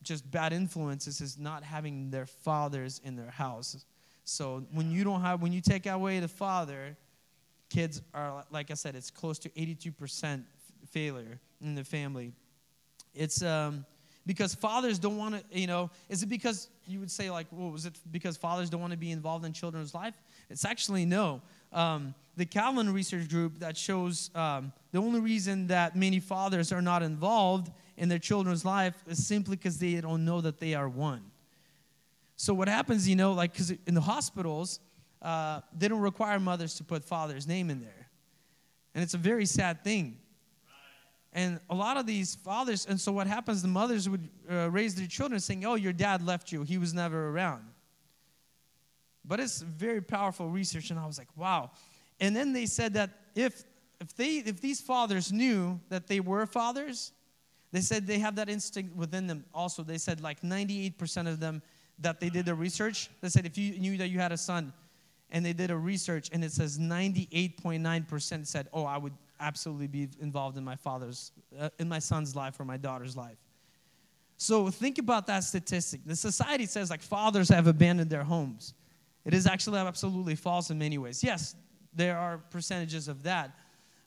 just 0.03 0.31
bad 0.31 0.53
influences 0.53 1.22
is 1.22 1.38
not 1.38 1.64
having 1.64 2.11
their 2.11 2.27
fathers 2.27 3.00
in 3.03 3.16
their 3.16 3.31
house. 3.31 3.87
So 4.24 4.64
when 4.72 4.90
you 4.90 5.03
don't 5.03 5.22
have, 5.22 5.40
when 5.40 5.53
you 5.53 5.62
take 5.62 5.87
away 5.87 6.20
the 6.20 6.29
father, 6.29 6.94
kids 7.70 8.03
are, 8.12 8.44
like 8.50 8.70
I 8.70 8.74
said, 8.74 8.96
it's 8.96 9.11
close 9.11 9.38
to 9.40 9.48
82% 9.48 10.42
failure 10.90 11.40
in 11.62 11.74
the 11.74 11.85
family. 11.85 12.35
It's 13.14 13.42
um, 13.42 13.87
because 14.27 14.55
fathers 14.55 14.99
don't 14.99 15.17
want 15.17 15.35
to, 15.35 15.59
you 15.59 15.67
know, 15.67 15.91
is 16.09 16.23
it 16.23 16.29
because 16.29 16.69
you 16.87 17.01
would 17.01 17.11
say, 17.11 17.31
like, 17.31 17.47
well, 17.51 17.71
was 17.71 17.87
it 17.87 17.99
because 18.11 18.37
fathers 18.37 18.71
don't 18.71 18.81
want 18.81 18.93
to 18.93 18.99
be 18.99 19.11
involved 19.11 19.45
in 19.45 19.53
children's 19.53 19.95
life? 19.95 20.15
It's 20.49 20.65
actually 20.65 21.05
no 21.05 21.43
um, 21.75 22.15
the 22.37 22.47
Calvin 22.47 22.93
Research 22.93 23.29
Group 23.29 23.59
that 23.59 23.77
shows 23.77 24.31
um, 24.35 24.73
the 24.93 24.99
only 24.99 25.21
reason 25.21 25.67
that 25.67 25.97
many 25.97 26.21
fathers 26.21 26.73
are 26.73 26.81
not 26.81 27.03
involved 27.03 27.71
in 27.97 28.09
their 28.09 28.19
children's 28.19 28.65
life 28.65 28.95
is 29.07 29.25
simply 29.27 29.57
because 29.57 29.79
they 29.79 30.01
don't 30.01 30.25
know 30.25 30.41
that 30.41 30.59
they 30.59 30.75
are 30.75 30.89
one. 30.89 31.23
So 32.37 32.55
what 32.55 32.69
happens, 32.69 33.09
you 33.09 33.17
know, 33.17 33.33
like 33.33 33.53
because 33.53 33.73
in 33.87 33.95
the 33.95 34.01
hospitals, 34.01 34.81
uh, 35.21 35.61
they 35.77 35.89
don't 35.89 36.01
require 36.01 36.41
mothers 36.41 36.75
to 36.77 36.85
put 36.85 37.05
father's 37.05 37.47
name 37.47 37.71
in 37.71 37.81
there, 37.81 38.09
and 38.95 39.03
it's 39.03 39.15
a 39.15 39.19
very 39.19 39.47
sad 39.47 39.83
thing. 39.85 40.17
And 41.35 41.59
a 41.68 41.75
lot 41.75 41.97
of 41.97 42.07
these 42.07 42.37
fathers, 42.37 42.87
and 42.87 43.01
so 43.01 43.11
what 43.11 43.27
happens, 43.27 43.61
the 43.61 43.68
mothers 43.68 44.09
would 44.09 44.29
uh, 44.49 44.70
raise 44.70 44.94
their 44.94 45.09
children 45.09 45.40
saying, 45.40 45.64
Oh, 45.64 45.75
your 45.75 45.92
dad 45.92 46.25
left 46.25 46.53
you, 46.53 46.62
he 46.62 46.79
was 46.79 46.94
never 46.94 47.31
around. 47.31 47.64
But 49.25 49.40
it's 49.40 49.62
very 49.62 50.01
powerful 50.01 50.49
research, 50.49 50.90
and 50.90 50.99
I 50.99 51.07
was 51.07 51.18
like, 51.18 51.29
wow. 51.37 51.70
And 52.20 52.37
then 52.37 52.53
they 52.53 52.66
said 52.66 52.94
that 52.94 53.11
if 53.35 53.64
if 54.01 54.14
they 54.14 54.37
if 54.37 54.61
these 54.61 54.81
fathers 54.81 55.33
knew 55.33 55.81
that 55.88 56.07
they 56.07 56.20
were 56.20 56.47
fathers, 56.47 57.12
they 57.73 57.81
said 57.81 58.07
they 58.07 58.18
have 58.18 58.37
that 58.37 58.49
instinct 58.49 58.94
within 58.94 59.27
them. 59.27 59.44
Also, 59.55 59.83
they 59.83 59.99
said 59.99 60.20
like 60.20 60.42
98% 60.42 61.27
of 61.27 61.40
them 61.40 61.62
that 61.99 62.20
they 62.20 62.29
did 62.29 62.44
the 62.44 62.55
research. 62.55 63.09
They 63.20 63.29
said 63.29 63.47
if 63.47 63.57
you 63.57 63.79
knew 63.79 63.97
that 63.97 64.09
you 64.09 64.18
had 64.18 64.33
a 64.33 64.37
son, 64.37 64.73
and 65.31 65.44
they 65.44 65.53
did 65.55 65.70
a 65.70 65.77
research, 65.77 66.29
and 66.33 66.44
it 66.44 66.53
says 66.53 66.79
98.9% 66.79 68.47
said, 68.47 68.68
"Oh, 68.73 68.85
I 68.85 68.99
would 68.99 69.14
absolutely 69.45 69.87
be 69.87 70.09
involved 70.21 70.57
in 70.57 70.65
my 70.65 70.77
father's, 70.77 71.33
uh, 71.59 71.69
in 71.79 71.89
my 71.89 71.99
son's 71.99 72.35
life 72.35 72.59
or 72.59 72.65
my 72.65 72.77
daughter's 72.77 73.17
life." 73.17 73.39
So 74.37 74.69
think 74.71 74.99
about 74.99 75.27
that 75.29 75.45
statistic. 75.45 76.01
The 76.05 76.17
society 76.17 76.67
says 76.67 76.91
like 76.91 77.03
fathers 77.03 77.49
have 77.49 77.67
abandoned 77.67 78.11
their 78.11 78.25
homes. 78.25 78.75
It 79.25 79.33
is 79.33 79.47
actually 79.47 79.79
absolutely 79.79 80.35
false 80.35 80.71
in 80.71 80.79
many 80.79 80.99
ways. 80.99 81.23
Yes, 81.23 81.55
there 81.95 82.19
are 82.19 82.39
percentages 82.51 83.09
of 83.09 83.23
that, 83.23 83.57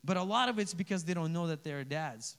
but 0.03 0.17
a 0.17 0.23
lot 0.23 0.49
of 0.49 0.59
it's 0.59 0.73
because 0.73 1.03
they 1.03 1.13
don't 1.13 1.33
know 1.33 1.47
that 1.47 1.63
they're 1.63 1.83
dads. 1.83 2.37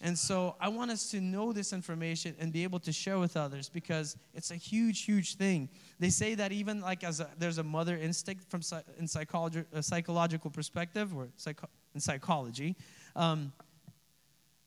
And 0.00 0.18
so 0.18 0.56
I 0.60 0.68
want 0.68 0.90
us 0.90 1.10
to 1.10 1.20
know 1.20 1.52
this 1.52 1.72
information 1.72 2.34
and 2.40 2.52
be 2.52 2.64
able 2.64 2.80
to 2.80 2.92
share 2.92 3.18
with 3.18 3.36
others 3.36 3.68
because 3.68 4.16
it's 4.34 4.50
a 4.50 4.56
huge, 4.56 5.04
huge 5.04 5.36
thing. 5.36 5.68
They 6.00 6.10
say 6.10 6.34
that 6.34 6.50
even 6.50 6.80
like 6.80 7.04
as 7.04 7.20
a, 7.20 7.28
there's 7.38 7.58
a 7.58 7.62
mother 7.62 7.96
instinct 7.96 8.50
from 8.50 8.62
in 8.98 9.06
psychology, 9.06 9.64
a 9.72 9.82
psychological 9.82 10.50
perspective 10.50 11.16
or 11.16 11.28
psycho, 11.36 11.68
in 11.94 12.00
psychology. 12.00 12.76
Um, 13.16 13.52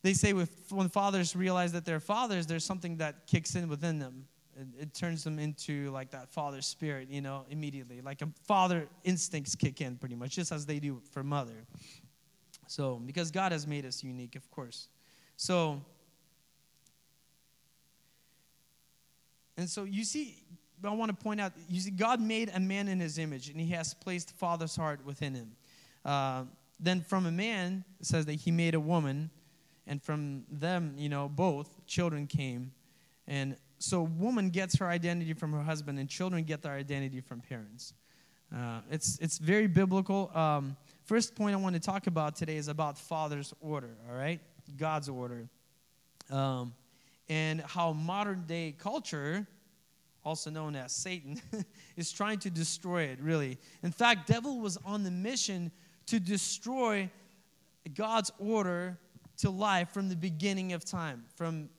they 0.04 0.14
say 0.14 0.34
with, 0.34 0.52
when 0.70 0.90
fathers 0.90 1.36
realize 1.36 1.72
that 1.72 1.86
they're 1.86 2.00
fathers, 2.00 2.46
there's 2.46 2.64
something 2.64 2.98
that 2.98 3.26
kicks 3.28 3.56
in 3.56 3.68
within 3.68 4.00
them 4.00 4.26
it, 4.56 4.68
it, 4.80 4.94
turns 4.94 5.24
them 5.24 5.38
into 5.38 5.92
like 5.92 6.12
that 6.12 6.30
father 6.30 6.62
spirit, 6.62 7.10
you 7.10 7.22
know, 7.22 7.46
immediately. 7.50 8.02
Like 8.02 8.22
a 8.22 8.30
father 8.46 8.88
instincts 9.04 9.56
kick 9.56 9.82
in 9.82 9.98
pretty 9.98 10.16
much, 10.16 10.36
just 10.36 10.52
as 10.52 10.66
they 10.66 10.80
do 10.80 11.02
for 11.12 11.24
mother. 11.24 11.66
So, 12.68 12.96
because 13.06 13.32
God 13.32 13.52
has 13.52 13.68
made 13.68 13.86
us 13.86 14.04
unique, 14.04 14.36
of 14.36 14.50
course. 14.50 14.88
So, 15.36 15.82
and 19.58 19.70
so 19.70 19.84
you 19.84 20.04
see, 20.04 20.38
I 20.84 20.90
want 20.92 21.18
to 21.18 21.24
point 21.24 21.42
out, 21.42 21.52
you 21.68 21.82
see, 21.82 21.92
God 21.92 22.22
made 22.22 22.50
a 22.54 22.60
man 22.60 22.88
in 22.88 23.00
his 23.00 23.18
image, 23.18 23.50
and 23.50 23.60
he 23.60 23.72
has 23.72 23.94
placed 23.94 24.32
father's 24.32 24.76
heart 24.76 25.06
within 25.06 25.36
him. 25.36 25.52
Uh, 26.04 26.44
then 26.80 27.02
from 27.02 27.26
a 27.26 27.32
man, 27.32 27.84
it 28.00 28.06
says 28.06 28.26
that 28.26 28.34
he 28.34 28.52
made 28.52 28.76
a 28.76 28.80
woman, 28.80 29.30
and 29.88 30.02
from 30.02 30.44
them, 30.52 30.94
you 30.98 31.10
know, 31.10 31.30
both 31.30 31.86
children 31.86 32.28
came. 32.28 32.72
And 33.28 33.56
so 33.80 34.04
woman 34.04 34.50
gets 34.50 34.78
her 34.78 34.88
identity 34.88 35.34
from 35.34 35.54
her 35.54 35.62
husband, 35.62 36.00
and 36.00 36.10
children 36.10 36.44
get 36.44 36.62
their 36.62 36.74
identity 36.74 37.22
from 37.22 37.42
parents. 37.42 37.94
Uh, 38.56 38.82
it's, 38.92 39.18
it's 39.20 39.38
very 39.38 39.68
biblical. 39.68 40.32
Um, 40.36 40.78
first 41.04 41.36
point 41.36 41.54
I 41.54 41.58
want 41.58 41.76
to 41.76 41.82
talk 41.82 42.08
about 42.08 42.36
today 42.36 42.58
is 42.58 42.68
about 42.68 42.98
Father's 42.98 43.54
order, 43.62 43.96
all 44.10 44.16
right? 44.16 44.40
God's 44.78 45.10
order. 45.10 45.48
Um, 46.30 46.74
and 47.28 47.62
how 47.62 47.94
modern 47.94 48.44
day 48.46 48.76
culture, 48.78 49.48
also 50.24 50.50
known 50.50 50.76
as 50.76 50.92
Satan, 50.92 51.42
is 51.98 52.12
trying 52.12 52.40
to 52.40 52.50
destroy 52.50 53.04
it, 53.04 53.20
really. 53.22 53.58
In 53.84 53.92
fact, 53.92 54.28
devil 54.28 54.60
was 54.60 54.78
on 54.86 55.04
the 55.04 55.12
mission 55.12 55.72
to 56.08 56.20
destroy 56.20 57.10
God's 57.94 58.32
order 58.40 58.98
to 59.38 59.50
life 59.50 59.90
from 59.90 60.10
the 60.10 60.16
beginning 60.16 60.74
of 60.74 60.86
time, 60.86 61.26
from, 61.36 61.70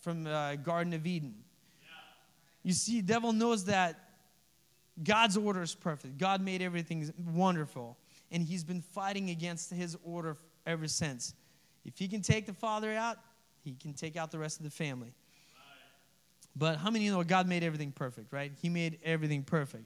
from 0.00 0.26
uh, 0.26 0.56
Garden 0.56 0.92
of 0.92 1.06
Eden. 1.06 1.34
You 2.62 2.72
see, 2.72 3.00
devil 3.00 3.32
knows 3.32 3.64
that 3.66 4.08
God's 5.02 5.36
order 5.36 5.62
is 5.62 5.74
perfect. 5.74 6.18
God 6.18 6.40
made 6.40 6.60
everything 6.60 7.12
wonderful. 7.32 7.96
And 8.30 8.42
he's 8.42 8.64
been 8.64 8.82
fighting 8.82 9.30
against 9.30 9.70
his 9.72 9.96
order 10.04 10.36
ever 10.66 10.88
since. 10.88 11.34
If 11.84 11.98
he 11.98 12.08
can 12.08 12.20
take 12.20 12.46
the 12.46 12.52
father 12.52 12.92
out, 12.92 13.16
he 13.64 13.74
can 13.74 13.94
take 13.94 14.16
out 14.16 14.30
the 14.30 14.38
rest 14.38 14.58
of 14.58 14.64
the 14.64 14.70
family. 14.70 15.12
But 16.56 16.76
how 16.76 16.90
many 16.90 17.08
know 17.08 17.22
God 17.22 17.46
made 17.46 17.62
everything 17.62 17.92
perfect, 17.92 18.32
right? 18.32 18.52
He 18.60 18.68
made 18.68 18.98
everything 19.04 19.44
perfect. 19.44 19.84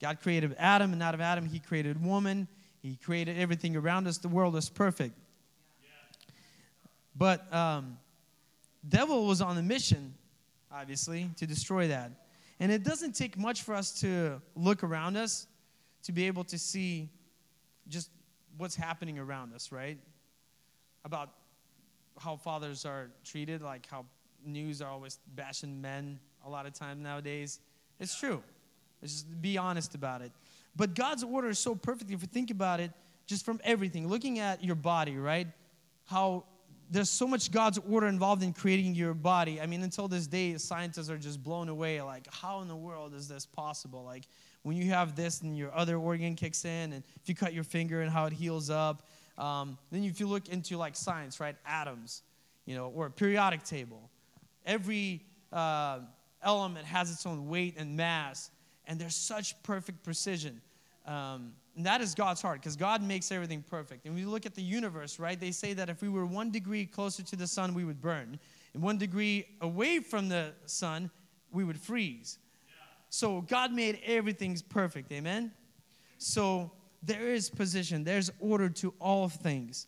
God 0.00 0.20
created 0.20 0.54
Adam, 0.58 0.92
and 0.92 1.02
out 1.02 1.14
of 1.14 1.20
Adam, 1.20 1.44
he 1.46 1.58
created 1.58 2.02
woman. 2.02 2.46
He 2.82 2.96
created 2.96 3.38
everything 3.38 3.76
around 3.76 4.06
us. 4.06 4.18
The 4.18 4.28
world 4.28 4.56
is 4.56 4.68
perfect. 4.68 5.14
But 7.16 7.52
um, 7.52 7.98
devil 8.88 9.26
was 9.26 9.40
on 9.40 9.58
a 9.58 9.62
mission, 9.62 10.14
obviously, 10.72 11.28
to 11.36 11.46
destroy 11.46 11.88
that. 11.88 12.12
And 12.60 12.70
it 12.70 12.84
doesn't 12.84 13.12
take 13.12 13.36
much 13.36 13.62
for 13.62 13.74
us 13.74 14.00
to 14.00 14.40
look 14.54 14.84
around 14.84 15.16
us 15.16 15.46
to 16.04 16.12
be 16.12 16.26
able 16.26 16.44
to 16.44 16.58
see 16.58 17.08
just 17.88 18.10
what's 18.56 18.76
happening 18.76 19.18
around 19.18 19.52
us, 19.52 19.72
right? 19.72 19.98
About 21.04 21.30
how 22.18 22.36
fathers 22.36 22.84
are 22.84 23.10
treated, 23.24 23.62
like 23.62 23.86
how 23.86 24.04
news 24.44 24.80
are 24.80 24.90
always 24.90 25.18
bashing 25.34 25.80
men 25.80 26.18
a 26.44 26.50
lot 26.50 26.66
of 26.66 26.72
time 26.72 27.02
nowadays. 27.02 27.60
It's 28.00 28.18
true. 28.18 28.42
Just 29.02 29.40
be 29.40 29.58
honest 29.58 29.94
about 29.94 30.22
it. 30.22 30.32
But 30.78 30.94
God's 30.94 31.24
order 31.24 31.48
is 31.48 31.58
so 31.58 31.74
perfect 31.74 32.10
if 32.10 32.22
you 32.22 32.28
think 32.28 32.50
about 32.50 32.80
it, 32.80 32.92
just 33.26 33.44
from 33.44 33.60
everything. 33.64 34.08
Looking 34.08 34.38
at 34.38 34.64
your 34.64 34.76
body, 34.76 35.18
right? 35.18 35.48
How 36.06 36.44
there's 36.90 37.10
so 37.10 37.26
much 37.26 37.52
God's 37.52 37.78
order 37.90 38.06
involved 38.06 38.42
in 38.42 38.54
creating 38.54 38.94
your 38.94 39.12
body. 39.12 39.60
I 39.60 39.66
mean, 39.66 39.82
until 39.82 40.08
this 40.08 40.26
day, 40.26 40.56
scientists 40.56 41.10
are 41.10 41.18
just 41.18 41.42
blown 41.42 41.68
away. 41.68 42.00
Like, 42.00 42.32
how 42.32 42.60
in 42.62 42.68
the 42.68 42.76
world 42.76 43.12
is 43.12 43.28
this 43.28 43.44
possible? 43.44 44.04
Like, 44.04 44.24
when 44.62 44.76
you 44.76 44.90
have 44.90 45.14
this 45.14 45.42
and 45.42 45.58
your 45.58 45.74
other 45.74 45.96
organ 45.98 46.34
kicks 46.34 46.64
in, 46.64 46.92
and 46.92 47.02
if 47.20 47.28
you 47.28 47.34
cut 47.34 47.52
your 47.52 47.64
finger 47.64 48.00
and 48.00 48.10
how 48.10 48.24
it 48.26 48.32
heals 48.32 48.70
up. 48.70 49.06
Um, 49.36 49.78
then 49.90 50.02
if 50.04 50.18
you 50.18 50.26
look 50.26 50.48
into 50.48 50.76
like 50.76 50.96
science, 50.96 51.40
right, 51.40 51.56
atoms, 51.66 52.22
you 52.66 52.74
know, 52.74 52.92
or 52.94 53.06
a 53.06 53.10
periodic 53.10 53.62
table, 53.64 54.10
every 54.64 55.22
uh, 55.52 56.00
element 56.42 56.86
has 56.86 57.10
its 57.10 57.24
own 57.26 57.48
weight 57.48 57.74
and 57.78 57.96
mass, 57.96 58.50
and 58.86 58.98
there's 58.98 59.14
such 59.14 59.60
perfect 59.62 60.02
precision. 60.02 60.60
Um, 61.08 61.52
and 61.74 61.86
that 61.86 62.00
is 62.00 62.14
God's 62.14 62.42
heart 62.42 62.60
because 62.60 62.76
God 62.76 63.02
makes 63.02 63.32
everything 63.32 63.64
perfect. 63.68 64.04
And 64.04 64.14
we 64.14 64.24
look 64.24 64.44
at 64.44 64.54
the 64.54 64.62
universe, 64.62 65.18
right? 65.18 65.40
They 65.40 65.52
say 65.52 65.72
that 65.72 65.88
if 65.88 66.02
we 66.02 66.08
were 66.08 66.26
one 66.26 66.50
degree 66.50 66.84
closer 66.84 67.22
to 67.22 67.36
the 67.36 67.46
sun, 67.46 67.72
we 67.72 67.84
would 67.84 68.00
burn. 68.00 68.38
And 68.74 68.82
one 68.82 68.98
degree 68.98 69.46
away 69.62 70.00
from 70.00 70.28
the 70.28 70.52
sun, 70.66 71.10
we 71.50 71.64
would 71.64 71.80
freeze. 71.80 72.38
So 73.08 73.40
God 73.40 73.72
made 73.72 74.00
everything 74.04 74.56
perfect. 74.68 75.10
Amen? 75.12 75.50
So 76.18 76.70
there 77.02 77.32
is 77.32 77.48
position, 77.48 78.04
there's 78.04 78.30
order 78.40 78.68
to 78.68 78.92
all 79.00 79.28
things. 79.28 79.86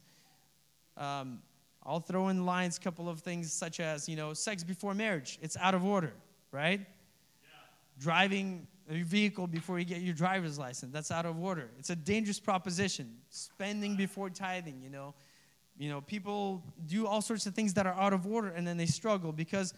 Um, 0.97 1.43
I'll 1.85 2.01
throw 2.01 2.29
in 2.29 2.47
lines 2.47 2.79
a 2.79 2.81
couple 2.81 3.09
of 3.09 3.21
things 3.21 3.53
such 3.53 3.81
as, 3.81 4.09
you 4.09 4.17
know, 4.17 4.33
sex 4.33 4.63
before 4.63 4.95
marriage. 4.95 5.39
It's 5.43 5.57
out 5.57 5.75
of 5.75 5.85
order, 5.85 6.13
right? 6.53 6.81
Yeah. 6.81 7.49
Driving 7.99 8.67
your 8.91 9.05
vehicle 9.05 9.47
before 9.47 9.79
you 9.79 9.85
get 9.85 10.01
your 10.01 10.15
driver's 10.15 10.59
license. 10.59 10.93
That's 10.93 11.11
out 11.11 11.27
of 11.27 11.41
order. 11.41 11.71
It's 11.79 11.91
a 11.91 11.97
dangerous 11.97 12.41
proposition. 12.41 13.17
Spending 13.31 13.97
before 13.97 14.31
tithing, 14.31 14.83
you 14.83 14.91
know. 14.91 15.15
You 15.79 15.89
know, 15.89 16.01
people 16.03 16.63
do 16.87 17.07
all 17.07 17.23
sorts 17.23 17.47
of 17.47 17.55
things 17.55 17.73
that 17.75 17.87
are 17.87 17.95
out 17.95 18.13
of 18.13 18.27
order 18.27 18.49
and 18.49 18.67
then 18.67 18.77
they 18.77 18.87
struggle 18.87 19.33
because 19.33 19.73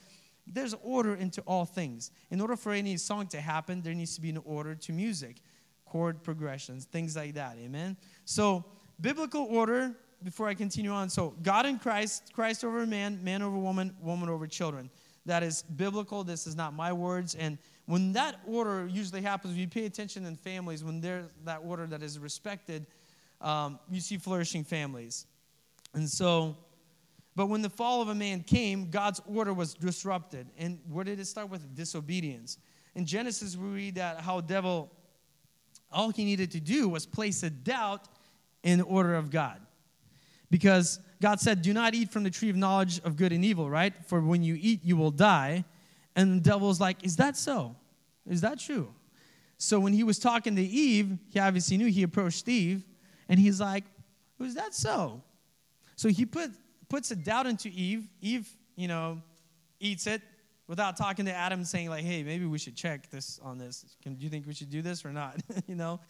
there's 0.46 0.74
order 0.82 1.14
into 1.14 1.40
all 1.42 1.64
things. 1.64 2.10
In 2.30 2.40
order 2.40 2.56
for 2.56 2.72
any 2.72 2.96
song 2.96 3.28
to 3.28 3.40
happen, 3.40 3.82
there 3.82 3.94
needs 3.94 4.14
to 4.16 4.20
be 4.20 4.30
an 4.30 4.38
order 4.44 4.74
to 4.74 4.92
music, 4.92 5.36
chord 5.84 6.22
progressions, 6.22 6.86
things 6.86 7.14
like 7.14 7.34
that. 7.34 7.56
Amen. 7.58 7.96
So, 8.24 8.64
biblical 9.00 9.44
order 9.44 9.94
before 10.24 10.48
I 10.48 10.54
continue 10.54 10.90
on. 10.90 11.08
So, 11.08 11.34
God 11.42 11.66
in 11.66 11.78
Christ, 11.78 12.32
Christ 12.32 12.64
over 12.64 12.84
man, 12.86 13.22
man 13.22 13.42
over 13.42 13.56
woman, 13.56 13.94
woman 14.00 14.28
over 14.28 14.46
children. 14.46 14.90
That 15.26 15.42
is 15.42 15.62
biblical. 15.62 16.24
This 16.24 16.46
is 16.46 16.56
not 16.56 16.74
my 16.74 16.92
words. 16.92 17.34
And 17.34 17.58
when 17.86 18.12
that 18.14 18.40
order 18.46 18.86
usually 18.86 19.22
happens, 19.22 19.54
if 19.54 19.58
you 19.58 19.68
pay 19.68 19.86
attention 19.86 20.26
in 20.26 20.36
families, 20.36 20.82
when 20.82 21.00
there's 21.00 21.26
that 21.44 21.60
order 21.64 21.86
that 21.86 22.02
is 22.02 22.18
respected, 22.18 22.86
um, 23.40 23.78
you 23.90 24.00
see 24.00 24.18
flourishing 24.18 24.64
families. 24.64 25.26
And 25.94 26.08
so, 26.08 26.56
but 27.36 27.46
when 27.46 27.62
the 27.62 27.70
fall 27.70 28.02
of 28.02 28.08
a 28.08 28.14
man 28.14 28.42
came, 28.42 28.90
God's 28.90 29.20
order 29.26 29.52
was 29.54 29.74
disrupted. 29.74 30.48
And 30.58 30.78
where 30.90 31.04
did 31.04 31.20
it 31.20 31.26
start 31.26 31.50
with? 31.50 31.74
Disobedience. 31.74 32.58
In 32.94 33.06
Genesis, 33.06 33.56
we 33.56 33.68
read 33.68 33.94
that 33.96 34.20
how 34.20 34.40
devil, 34.40 34.90
all 35.90 36.10
he 36.10 36.24
needed 36.24 36.50
to 36.52 36.60
do 36.60 36.88
was 36.88 37.06
place 37.06 37.42
a 37.42 37.50
doubt 37.50 38.08
in 38.62 38.78
the 38.78 38.84
order 38.84 39.14
of 39.14 39.30
God. 39.30 39.60
Because 40.50 41.00
God 41.22 41.38
said, 41.38 41.62
Do 41.62 41.72
not 41.72 41.94
eat 41.94 42.10
from 42.10 42.24
the 42.24 42.30
tree 42.30 42.50
of 42.50 42.56
knowledge 42.56 43.00
of 43.04 43.16
good 43.16 43.32
and 43.32 43.44
evil, 43.44 43.70
right? 43.70 43.94
For 44.08 44.20
when 44.20 44.42
you 44.42 44.58
eat, 44.60 44.80
you 44.82 44.96
will 44.96 45.12
die. 45.12 45.64
And 46.16 46.38
the 46.38 46.50
devil's 46.50 46.80
like, 46.80 47.04
Is 47.04 47.16
that 47.16 47.36
so? 47.36 47.76
Is 48.28 48.40
that 48.40 48.58
true? 48.58 48.92
So 49.56 49.78
when 49.78 49.92
he 49.92 50.02
was 50.02 50.18
talking 50.18 50.56
to 50.56 50.62
Eve, 50.62 51.16
he 51.30 51.38
obviously 51.38 51.76
knew 51.76 51.86
he 51.86 52.02
approached 52.02 52.48
Eve, 52.48 52.84
and 53.28 53.38
he's 53.38 53.60
like, 53.60 53.84
"Is 54.40 54.56
that 54.56 54.74
so? 54.74 55.22
So 55.94 56.08
he 56.08 56.26
put, 56.26 56.50
puts 56.88 57.12
a 57.12 57.16
doubt 57.16 57.46
into 57.46 57.68
Eve. 57.68 58.08
Eve, 58.20 58.48
you 58.74 58.88
know, 58.88 59.22
eats 59.78 60.08
it 60.08 60.22
without 60.66 60.96
talking 60.96 61.24
to 61.26 61.32
Adam 61.32 61.64
saying, 61.64 61.88
like, 61.88 62.02
hey, 62.02 62.24
maybe 62.24 62.46
we 62.46 62.58
should 62.58 62.74
check 62.74 63.08
this 63.10 63.38
on 63.44 63.58
this. 63.58 63.84
Can, 64.02 64.16
do 64.16 64.24
you 64.24 64.30
think 64.30 64.46
we 64.46 64.54
should 64.54 64.70
do 64.70 64.82
this 64.82 65.04
or 65.04 65.12
not? 65.12 65.40
you 65.68 65.76
know? 65.76 66.00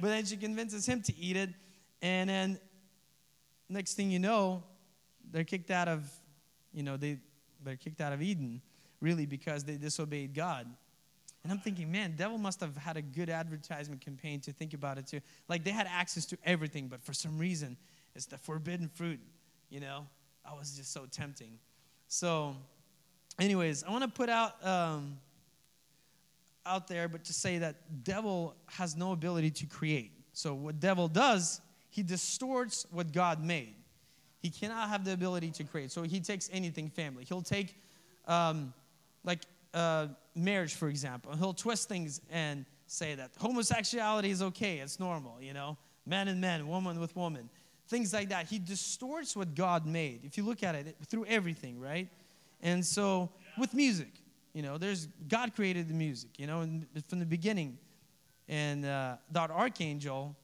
But 0.00 0.08
then 0.08 0.24
she 0.24 0.36
convinces 0.36 0.84
him 0.86 1.02
to 1.02 1.16
eat 1.16 1.36
it. 1.36 1.50
And 2.02 2.28
then 2.28 2.58
next 3.68 3.94
thing 3.94 4.10
you 4.10 4.18
know, 4.18 4.62
they're 5.30 5.44
kicked 5.44 5.70
out 5.70 5.88
of, 5.88 6.08
you 6.72 6.82
know, 6.82 6.96
they, 6.96 7.18
they're 7.64 7.76
kicked 7.76 8.00
out 8.00 8.12
of 8.12 8.22
Eden 8.22 8.60
really 9.00 9.26
because 9.26 9.64
they 9.64 9.76
disobeyed 9.76 10.34
God. 10.34 10.66
And 11.42 11.52
I'm 11.52 11.58
thinking, 11.58 11.92
man, 11.92 12.14
devil 12.16 12.38
must 12.38 12.60
have 12.60 12.76
had 12.76 12.96
a 12.96 13.02
good 13.02 13.30
advertisement 13.30 14.00
campaign 14.00 14.40
to 14.40 14.52
think 14.52 14.74
about 14.74 14.98
it 14.98 15.06
too. 15.06 15.20
Like 15.48 15.64
they 15.64 15.70
had 15.70 15.86
access 15.88 16.26
to 16.26 16.38
everything, 16.44 16.88
but 16.88 17.02
for 17.02 17.12
some 17.12 17.38
reason, 17.38 17.76
it's 18.14 18.26
the 18.26 18.38
forbidden 18.38 18.88
fruit, 18.88 19.20
you 19.70 19.80
know? 19.80 20.06
I 20.44 20.54
was 20.54 20.76
just 20.76 20.92
so 20.92 21.06
tempting. 21.10 21.58
So, 22.08 22.56
anyways, 23.40 23.84
I 23.84 23.90
want 23.90 24.04
to 24.04 24.10
put 24.10 24.28
out 24.28 24.64
um, 24.64 25.18
out 26.64 26.88
there, 26.88 27.08
but 27.08 27.24
to 27.24 27.32
say 27.32 27.58
that 27.58 28.04
devil 28.04 28.54
has 28.66 28.96
no 28.96 29.12
ability 29.12 29.50
to 29.50 29.66
create. 29.66 30.12
So 30.32 30.54
what 30.54 30.80
devil 30.80 31.08
does, 31.08 31.60
he 31.96 32.02
distorts 32.02 32.86
what 32.90 33.10
God 33.10 33.42
made. 33.42 33.74
He 34.42 34.50
cannot 34.50 34.90
have 34.90 35.02
the 35.02 35.14
ability 35.14 35.50
to 35.52 35.64
create. 35.64 35.90
So 35.90 36.02
he 36.02 36.20
takes 36.20 36.50
anything 36.52 36.90
family. 36.90 37.24
He'll 37.24 37.40
take 37.40 37.74
um, 38.28 38.74
like 39.24 39.40
uh, 39.72 40.08
marriage, 40.34 40.74
for 40.74 40.88
example. 40.88 41.34
He'll 41.34 41.54
twist 41.54 41.88
things 41.88 42.20
and 42.30 42.66
say 42.86 43.14
that 43.14 43.30
homosexuality 43.38 44.30
is 44.30 44.42
okay, 44.42 44.80
it's 44.80 45.00
normal, 45.00 45.40
you 45.40 45.54
know, 45.54 45.78
man 46.04 46.28
and 46.28 46.38
man, 46.38 46.68
woman 46.68 47.00
with 47.00 47.16
woman, 47.16 47.48
things 47.88 48.12
like 48.12 48.28
that. 48.28 48.46
He 48.46 48.58
distorts 48.58 49.34
what 49.34 49.54
God 49.54 49.86
made. 49.86 50.20
If 50.22 50.36
you 50.36 50.44
look 50.44 50.62
at 50.62 50.74
it 50.74 50.96
through 51.08 51.24
everything, 51.24 51.80
right? 51.80 52.08
And 52.60 52.84
so 52.84 53.30
with 53.56 53.72
music, 53.72 54.12
you 54.52 54.60
know, 54.60 54.76
there's 54.76 55.06
God 55.28 55.54
created 55.54 55.88
the 55.88 55.94
music, 55.94 56.38
you 56.38 56.46
know, 56.46 56.60
and 56.60 56.86
from 57.08 57.20
the 57.20 57.26
beginning. 57.26 57.78
And 58.48 58.84
uh, 58.84 59.16
that 59.32 59.50
archangel, 59.50 60.36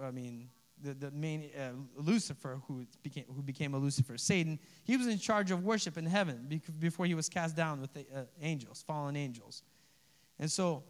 I 0.00 0.12
mean, 0.12 0.48
the, 0.82 0.94
the 0.94 1.10
main 1.10 1.50
uh, 1.58 1.70
Lucifer, 1.96 2.60
who 2.66 2.86
became, 3.02 3.24
who 3.34 3.42
became 3.42 3.74
a 3.74 3.78
Lucifer, 3.78 4.18
Satan, 4.18 4.58
he 4.84 4.96
was 4.96 5.06
in 5.06 5.18
charge 5.18 5.50
of 5.50 5.64
worship 5.64 5.96
in 5.96 6.06
heaven 6.06 6.60
before 6.78 7.06
he 7.06 7.14
was 7.14 7.28
cast 7.28 7.56
down 7.56 7.80
with 7.80 7.92
the 7.94 8.00
uh, 8.14 8.22
angels, 8.40 8.84
fallen 8.86 9.16
angels. 9.16 9.62
And 10.38 10.50
so, 10.50 10.84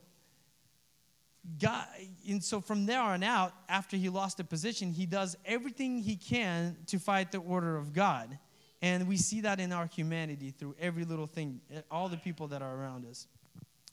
God, 1.60 1.86
and 2.28 2.42
so 2.42 2.60
from 2.60 2.86
there 2.86 3.00
on 3.00 3.22
out, 3.22 3.52
after 3.68 3.96
he 3.96 4.08
lost 4.08 4.38
the 4.38 4.44
position, 4.44 4.90
he 4.90 5.06
does 5.06 5.36
everything 5.44 5.98
he 5.98 6.16
can 6.16 6.76
to 6.86 6.98
fight 6.98 7.30
the 7.30 7.38
order 7.38 7.76
of 7.76 7.92
God. 7.92 8.38
And 8.82 9.08
we 9.08 9.16
see 9.16 9.40
that 9.42 9.60
in 9.60 9.72
our 9.72 9.86
humanity 9.86 10.50
through 10.50 10.74
every 10.78 11.04
little 11.04 11.26
thing, 11.26 11.60
eh, 11.72 11.80
all 11.90 12.08
the 12.08 12.16
people 12.16 12.48
that 12.48 12.62
are 12.62 12.74
around 12.74 13.06
us. 13.06 13.26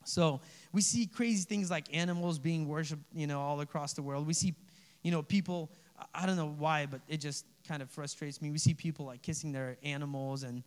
So 0.06 0.42
we 0.72 0.82
see 0.82 1.06
crazy 1.06 1.44
things 1.44 1.72
like 1.72 1.86
animals 1.96 2.40
being 2.40 2.68
worshipped, 2.68 3.04
you 3.14 3.28
know, 3.28 3.40
all 3.40 3.62
across 3.62 3.94
the 3.94 4.02
world. 4.02 4.28
We 4.28 4.34
see, 4.34 4.54
you 5.02 5.12
know, 5.12 5.22
people, 5.22 5.72
I 6.14 6.26
don't 6.26 6.38
know 6.38 6.54
why, 6.58 6.86
but 6.86 7.02
it 7.08 7.18
just 7.18 7.46
kind 7.68 7.82
of 7.82 7.90
frustrates 7.90 8.42
me. 8.42 8.52
We 8.52 8.58
see 8.58 8.74
people 8.74 9.06
like 9.06 9.22
kissing 9.22 9.52
their 9.52 9.78
animals 9.84 10.44
and, 10.44 10.64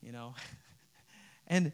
you 0.00 0.12
know, 0.12 0.34
and 1.48 1.72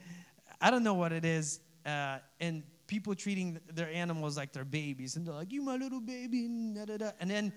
I 0.60 0.70
don't 0.70 0.82
know 0.82 0.94
what 0.94 1.12
it 1.12 1.24
is. 1.24 1.60
Uh, 1.84 2.18
and 2.40 2.62
people 2.86 3.14
treating 3.14 3.60
their 3.72 3.90
animals 3.90 4.36
like 4.36 4.52
their 4.52 4.64
babies. 4.64 5.16
And 5.16 5.26
they're 5.26 5.34
like, 5.34 5.52
you 5.52 5.62
my 5.62 5.76
little 5.76 6.00
baby. 6.00 6.46
And, 6.46 6.74
da, 6.74 6.84
da, 6.84 6.96
da. 6.96 7.10
and 7.20 7.30
then 7.30 7.52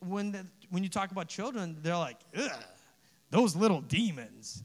when, 0.00 0.32
the, 0.32 0.46
when 0.70 0.82
you 0.82 0.88
talk 0.88 1.10
about 1.10 1.28
children, 1.28 1.78
they're 1.82 1.96
like, 1.96 2.18
those 3.30 3.56
little 3.56 3.80
demons. 3.80 4.62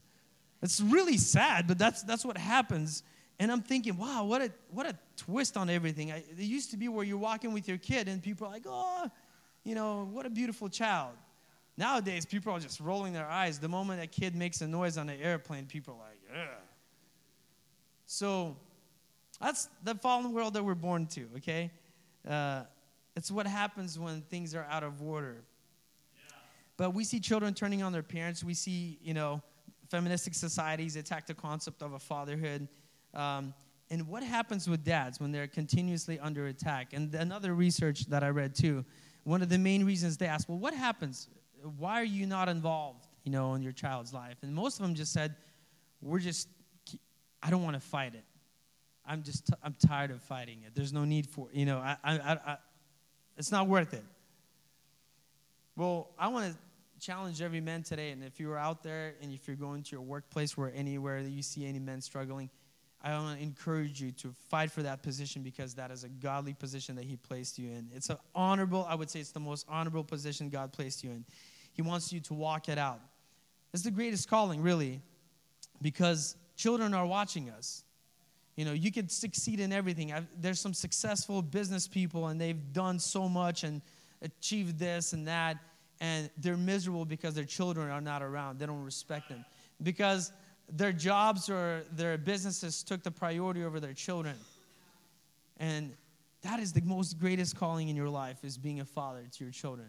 It's 0.62 0.80
really 0.80 1.16
sad, 1.16 1.66
but 1.68 1.78
that's, 1.78 2.02
that's 2.02 2.24
what 2.24 2.36
happens. 2.36 3.02
And 3.38 3.52
I'm 3.52 3.62
thinking, 3.62 3.96
wow, 3.96 4.24
what 4.24 4.42
a, 4.42 4.52
what 4.70 4.86
a 4.86 4.98
twist 5.16 5.56
on 5.56 5.70
everything. 5.70 6.10
I, 6.10 6.16
it 6.16 6.38
used 6.38 6.72
to 6.72 6.76
be 6.76 6.88
where 6.88 7.04
you're 7.04 7.18
walking 7.18 7.52
with 7.52 7.68
your 7.68 7.78
kid 7.78 8.08
and 8.08 8.20
people 8.20 8.46
are 8.46 8.50
like, 8.50 8.64
oh, 8.66 9.08
you 9.68 9.74
know, 9.74 10.08
what 10.10 10.24
a 10.24 10.30
beautiful 10.30 10.70
child. 10.70 11.12
Nowadays, 11.76 12.24
people 12.24 12.54
are 12.54 12.58
just 12.58 12.80
rolling 12.80 13.12
their 13.12 13.28
eyes. 13.28 13.58
The 13.58 13.68
moment 13.68 14.02
a 14.02 14.06
kid 14.06 14.34
makes 14.34 14.62
a 14.62 14.66
noise 14.66 14.96
on 14.96 15.10
an 15.10 15.20
airplane, 15.20 15.66
people 15.66 15.94
are 15.94 16.08
like, 16.08 16.18
yeah. 16.32 16.46
So 18.06 18.56
that's 19.38 19.68
the 19.84 19.94
fallen 19.94 20.32
world 20.32 20.54
that 20.54 20.64
we're 20.64 20.74
born 20.74 21.06
to, 21.08 21.28
okay? 21.36 21.70
Uh, 22.26 22.62
it's 23.14 23.30
what 23.30 23.46
happens 23.46 23.98
when 23.98 24.22
things 24.22 24.54
are 24.54 24.66
out 24.70 24.84
of 24.84 25.02
order. 25.02 25.36
Yeah. 26.14 26.36
But 26.78 26.94
we 26.94 27.04
see 27.04 27.20
children 27.20 27.52
turning 27.52 27.82
on 27.82 27.92
their 27.92 28.02
parents. 28.02 28.42
We 28.42 28.54
see, 28.54 28.98
you 29.02 29.12
know, 29.12 29.42
feministic 29.90 30.34
societies 30.34 30.96
attack 30.96 31.26
the 31.26 31.34
concept 31.34 31.82
of 31.82 31.92
a 31.92 31.98
fatherhood. 31.98 32.68
Um, 33.12 33.52
and 33.90 34.08
what 34.08 34.22
happens 34.22 34.66
with 34.68 34.82
dads 34.82 35.20
when 35.20 35.30
they're 35.30 35.46
continuously 35.46 36.18
under 36.18 36.46
attack? 36.46 36.94
And 36.94 37.14
another 37.14 37.54
research 37.54 38.06
that 38.06 38.24
I 38.24 38.28
read 38.30 38.54
too, 38.54 38.84
one 39.28 39.42
of 39.42 39.50
the 39.50 39.58
main 39.58 39.84
reasons 39.84 40.16
they 40.16 40.26
asked, 40.26 40.48
well, 40.48 40.58
what 40.58 40.72
happens? 40.72 41.28
Why 41.76 42.00
are 42.00 42.04
you 42.04 42.26
not 42.26 42.48
involved, 42.48 43.06
you 43.24 43.30
know, 43.30 43.54
in 43.54 43.62
your 43.62 43.72
child's 43.72 44.14
life? 44.14 44.38
And 44.42 44.54
most 44.54 44.80
of 44.80 44.86
them 44.86 44.94
just 44.94 45.12
said, 45.12 45.34
we're 46.00 46.18
just, 46.18 46.48
I 47.42 47.50
don't 47.50 47.62
want 47.62 47.74
to 47.74 47.80
fight 47.80 48.14
it. 48.14 48.24
I'm 49.04 49.22
just, 49.22 49.46
t- 49.46 49.54
I'm 49.62 49.74
tired 49.86 50.10
of 50.10 50.22
fighting 50.22 50.60
it. 50.66 50.72
There's 50.74 50.94
no 50.94 51.04
need 51.04 51.26
for, 51.26 51.48
you 51.52 51.66
know, 51.66 51.78
I, 51.78 51.96
I, 52.02 52.14
I, 52.14 52.56
it's 53.36 53.52
not 53.52 53.68
worth 53.68 53.92
it. 53.92 54.04
Well, 55.76 56.08
I 56.18 56.28
want 56.28 56.52
to 56.52 56.58
challenge 56.98 57.42
every 57.42 57.60
man 57.60 57.82
today, 57.82 58.10
and 58.12 58.24
if 58.24 58.40
you're 58.40 58.58
out 58.58 58.82
there 58.82 59.14
and 59.20 59.30
if 59.30 59.46
you're 59.46 59.56
going 59.56 59.82
to 59.82 59.92
your 59.92 60.00
workplace 60.00 60.56
where 60.56 60.72
anywhere 60.74 61.22
that 61.22 61.30
you 61.30 61.42
see 61.42 61.66
any 61.66 61.78
men 61.78 62.00
struggling, 62.00 62.48
I 63.02 63.16
want 63.16 63.38
to 63.38 63.42
encourage 63.42 64.00
you 64.00 64.10
to 64.12 64.32
fight 64.48 64.72
for 64.72 64.82
that 64.82 65.02
position 65.02 65.42
because 65.42 65.74
that 65.74 65.90
is 65.90 66.02
a 66.02 66.08
godly 66.08 66.52
position 66.52 66.96
that 66.96 67.04
He 67.04 67.16
placed 67.16 67.58
you 67.58 67.70
in. 67.70 67.88
It's 67.94 68.10
an 68.10 68.16
honorable, 68.34 68.86
I 68.88 68.94
would 68.96 69.08
say 69.08 69.20
it's 69.20 69.30
the 69.30 69.40
most 69.40 69.66
honorable 69.68 70.02
position 70.02 70.48
God 70.48 70.72
placed 70.72 71.04
you 71.04 71.10
in. 71.10 71.24
He 71.72 71.82
wants 71.82 72.12
you 72.12 72.20
to 72.20 72.34
walk 72.34 72.68
it 72.68 72.76
out. 72.76 73.00
It's 73.72 73.84
the 73.84 73.90
greatest 73.90 74.28
calling, 74.28 74.60
really, 74.62 75.00
because 75.80 76.36
children 76.56 76.92
are 76.92 77.06
watching 77.06 77.50
us. 77.50 77.84
You 78.56 78.64
know, 78.64 78.72
you 78.72 78.90
can 78.90 79.08
succeed 79.08 79.60
in 79.60 79.72
everything. 79.72 80.12
I've, 80.12 80.26
there's 80.36 80.58
some 80.58 80.74
successful 80.74 81.40
business 81.42 81.86
people, 81.86 82.26
and 82.26 82.40
they've 82.40 82.72
done 82.72 82.98
so 82.98 83.28
much 83.28 83.62
and 83.62 83.80
achieved 84.22 84.76
this 84.76 85.12
and 85.12 85.28
that, 85.28 85.58
and 86.00 86.28
they're 86.38 86.56
miserable 86.56 87.04
because 87.04 87.34
their 87.34 87.44
children 87.44 87.88
are 87.90 88.00
not 88.00 88.22
around. 88.22 88.58
They 88.58 88.66
don't 88.66 88.82
respect 88.82 89.28
them. 89.28 89.44
Because 89.80 90.32
their 90.70 90.92
jobs 90.92 91.48
or 91.48 91.82
their 91.92 92.18
businesses 92.18 92.82
took 92.82 93.02
the 93.02 93.10
priority 93.10 93.64
over 93.64 93.80
their 93.80 93.94
children. 93.94 94.36
And 95.58 95.94
that 96.42 96.60
is 96.60 96.72
the 96.72 96.82
most 96.82 97.18
greatest 97.18 97.56
calling 97.56 97.88
in 97.88 97.96
your 97.96 98.08
life 98.08 98.44
is 98.44 98.56
being 98.56 98.80
a 98.80 98.84
father 98.84 99.24
to 99.32 99.44
your 99.44 99.52
children. 99.52 99.88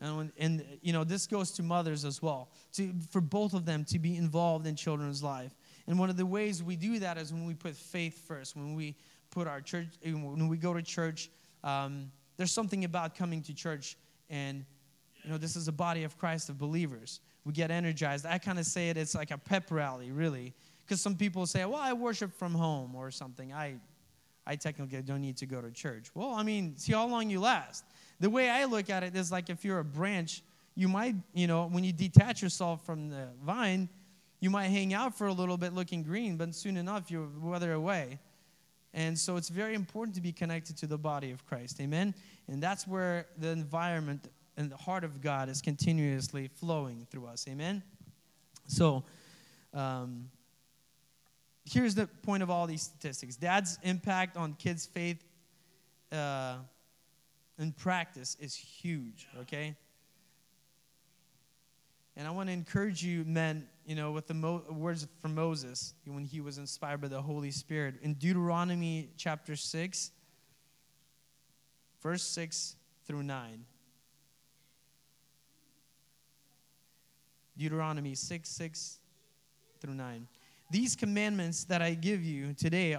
And, 0.00 0.16
when, 0.16 0.32
and 0.38 0.64
you 0.82 0.92
know, 0.92 1.04
this 1.04 1.26
goes 1.26 1.52
to 1.52 1.62
mothers 1.62 2.04
as 2.04 2.20
well, 2.20 2.48
to, 2.74 2.92
for 3.10 3.20
both 3.20 3.54
of 3.54 3.64
them 3.64 3.84
to 3.86 3.98
be 3.98 4.16
involved 4.16 4.66
in 4.66 4.74
children's 4.74 5.22
life. 5.22 5.54
And 5.86 5.98
one 5.98 6.10
of 6.10 6.16
the 6.16 6.26
ways 6.26 6.62
we 6.62 6.76
do 6.76 6.98
that 6.98 7.16
is 7.16 7.32
when 7.32 7.46
we 7.46 7.54
put 7.54 7.76
faith 7.76 8.26
first, 8.26 8.56
when 8.56 8.74
we 8.74 8.96
put 9.30 9.46
our 9.46 9.60
church, 9.60 9.88
when 10.02 10.48
we 10.48 10.56
go 10.56 10.74
to 10.74 10.82
church, 10.82 11.30
um, 11.62 12.10
there's 12.36 12.52
something 12.52 12.84
about 12.84 13.14
coming 13.14 13.42
to 13.42 13.54
church 13.54 13.96
and, 14.30 14.64
you 15.22 15.30
know, 15.30 15.38
this 15.38 15.54
is 15.56 15.68
a 15.68 15.72
body 15.72 16.04
of 16.04 16.18
Christ 16.18 16.48
of 16.48 16.58
believers 16.58 17.20
we 17.44 17.52
get 17.52 17.70
energized. 17.70 18.26
I 18.26 18.38
kind 18.38 18.58
of 18.58 18.66
say 18.66 18.90
it, 18.90 18.96
it's 18.96 19.14
like 19.14 19.30
a 19.30 19.38
pep 19.38 19.70
rally, 19.70 20.10
really. 20.10 20.54
Because 20.84 21.00
some 21.00 21.16
people 21.16 21.46
say, 21.46 21.64
well, 21.64 21.80
I 21.80 21.92
worship 21.92 22.32
from 22.32 22.54
home 22.54 22.94
or 22.94 23.10
something. 23.10 23.52
I, 23.52 23.76
I 24.46 24.56
technically 24.56 25.00
don't 25.02 25.20
need 25.20 25.36
to 25.38 25.46
go 25.46 25.60
to 25.60 25.70
church. 25.70 26.10
Well, 26.14 26.34
I 26.34 26.42
mean, 26.42 26.76
see 26.76 26.92
how 26.92 27.06
long 27.06 27.30
you 27.30 27.40
last. 27.40 27.84
The 28.20 28.30
way 28.30 28.50
I 28.50 28.64
look 28.64 28.90
at 28.90 29.02
it 29.02 29.16
is 29.16 29.32
like 29.32 29.50
if 29.50 29.64
you're 29.64 29.78
a 29.78 29.84
branch, 29.84 30.42
you 30.74 30.88
might, 30.88 31.14
you 31.32 31.46
know, 31.46 31.66
when 31.66 31.84
you 31.84 31.92
detach 31.92 32.42
yourself 32.42 32.84
from 32.84 33.08
the 33.08 33.28
vine, 33.44 33.88
you 34.40 34.50
might 34.50 34.68
hang 34.68 34.92
out 34.92 35.16
for 35.16 35.26
a 35.26 35.32
little 35.32 35.56
bit 35.56 35.72
looking 35.72 36.02
green, 36.02 36.36
but 36.36 36.54
soon 36.54 36.76
enough 36.76 37.10
you 37.10 37.30
wither 37.40 37.72
away. 37.72 38.18
And 38.92 39.18
so 39.18 39.36
it's 39.36 39.48
very 39.48 39.74
important 39.74 40.14
to 40.16 40.20
be 40.20 40.32
connected 40.32 40.76
to 40.78 40.86
the 40.86 40.98
body 40.98 41.30
of 41.30 41.44
Christ. 41.46 41.80
Amen? 41.80 42.14
And 42.48 42.62
that's 42.62 42.86
where 42.86 43.26
the 43.38 43.48
environment 43.48 44.28
and 44.56 44.70
the 44.70 44.76
heart 44.76 45.04
of 45.04 45.20
God 45.20 45.48
is 45.48 45.60
continuously 45.60 46.48
flowing 46.48 47.06
through 47.10 47.26
us. 47.26 47.46
Amen? 47.48 47.82
So, 48.66 49.04
um, 49.72 50.30
here's 51.64 51.94
the 51.94 52.06
point 52.06 52.42
of 52.42 52.50
all 52.50 52.66
these 52.66 52.82
statistics 52.82 53.36
dad's 53.36 53.78
impact 53.82 54.36
on 54.36 54.54
kids' 54.54 54.86
faith 54.86 55.24
uh, 56.12 56.56
and 57.58 57.76
practice 57.76 58.36
is 58.40 58.54
huge, 58.54 59.26
okay? 59.40 59.76
And 62.16 62.28
I 62.28 62.30
want 62.30 62.48
to 62.48 62.52
encourage 62.52 63.02
you, 63.02 63.24
men, 63.24 63.66
you 63.84 63.96
know, 63.96 64.12
with 64.12 64.28
the 64.28 64.34
mo- 64.34 64.62
words 64.70 65.06
from 65.20 65.34
Moses 65.34 65.94
when 66.04 66.24
he 66.24 66.40
was 66.40 66.58
inspired 66.58 67.00
by 67.00 67.08
the 67.08 67.20
Holy 67.20 67.50
Spirit. 67.50 67.96
In 68.02 68.14
Deuteronomy 68.14 69.10
chapter 69.16 69.56
6, 69.56 70.12
verse 72.00 72.22
6 72.22 72.76
through 73.06 73.24
9. 73.24 73.64
Deuteronomy 77.56 78.14
6 78.14 78.48
6 78.48 78.98
through 79.80 79.94
9. 79.94 80.26
These 80.70 80.96
commandments 80.96 81.64
that 81.64 81.82
I 81.82 81.94
give 81.94 82.24
you 82.24 82.54
today 82.54 82.96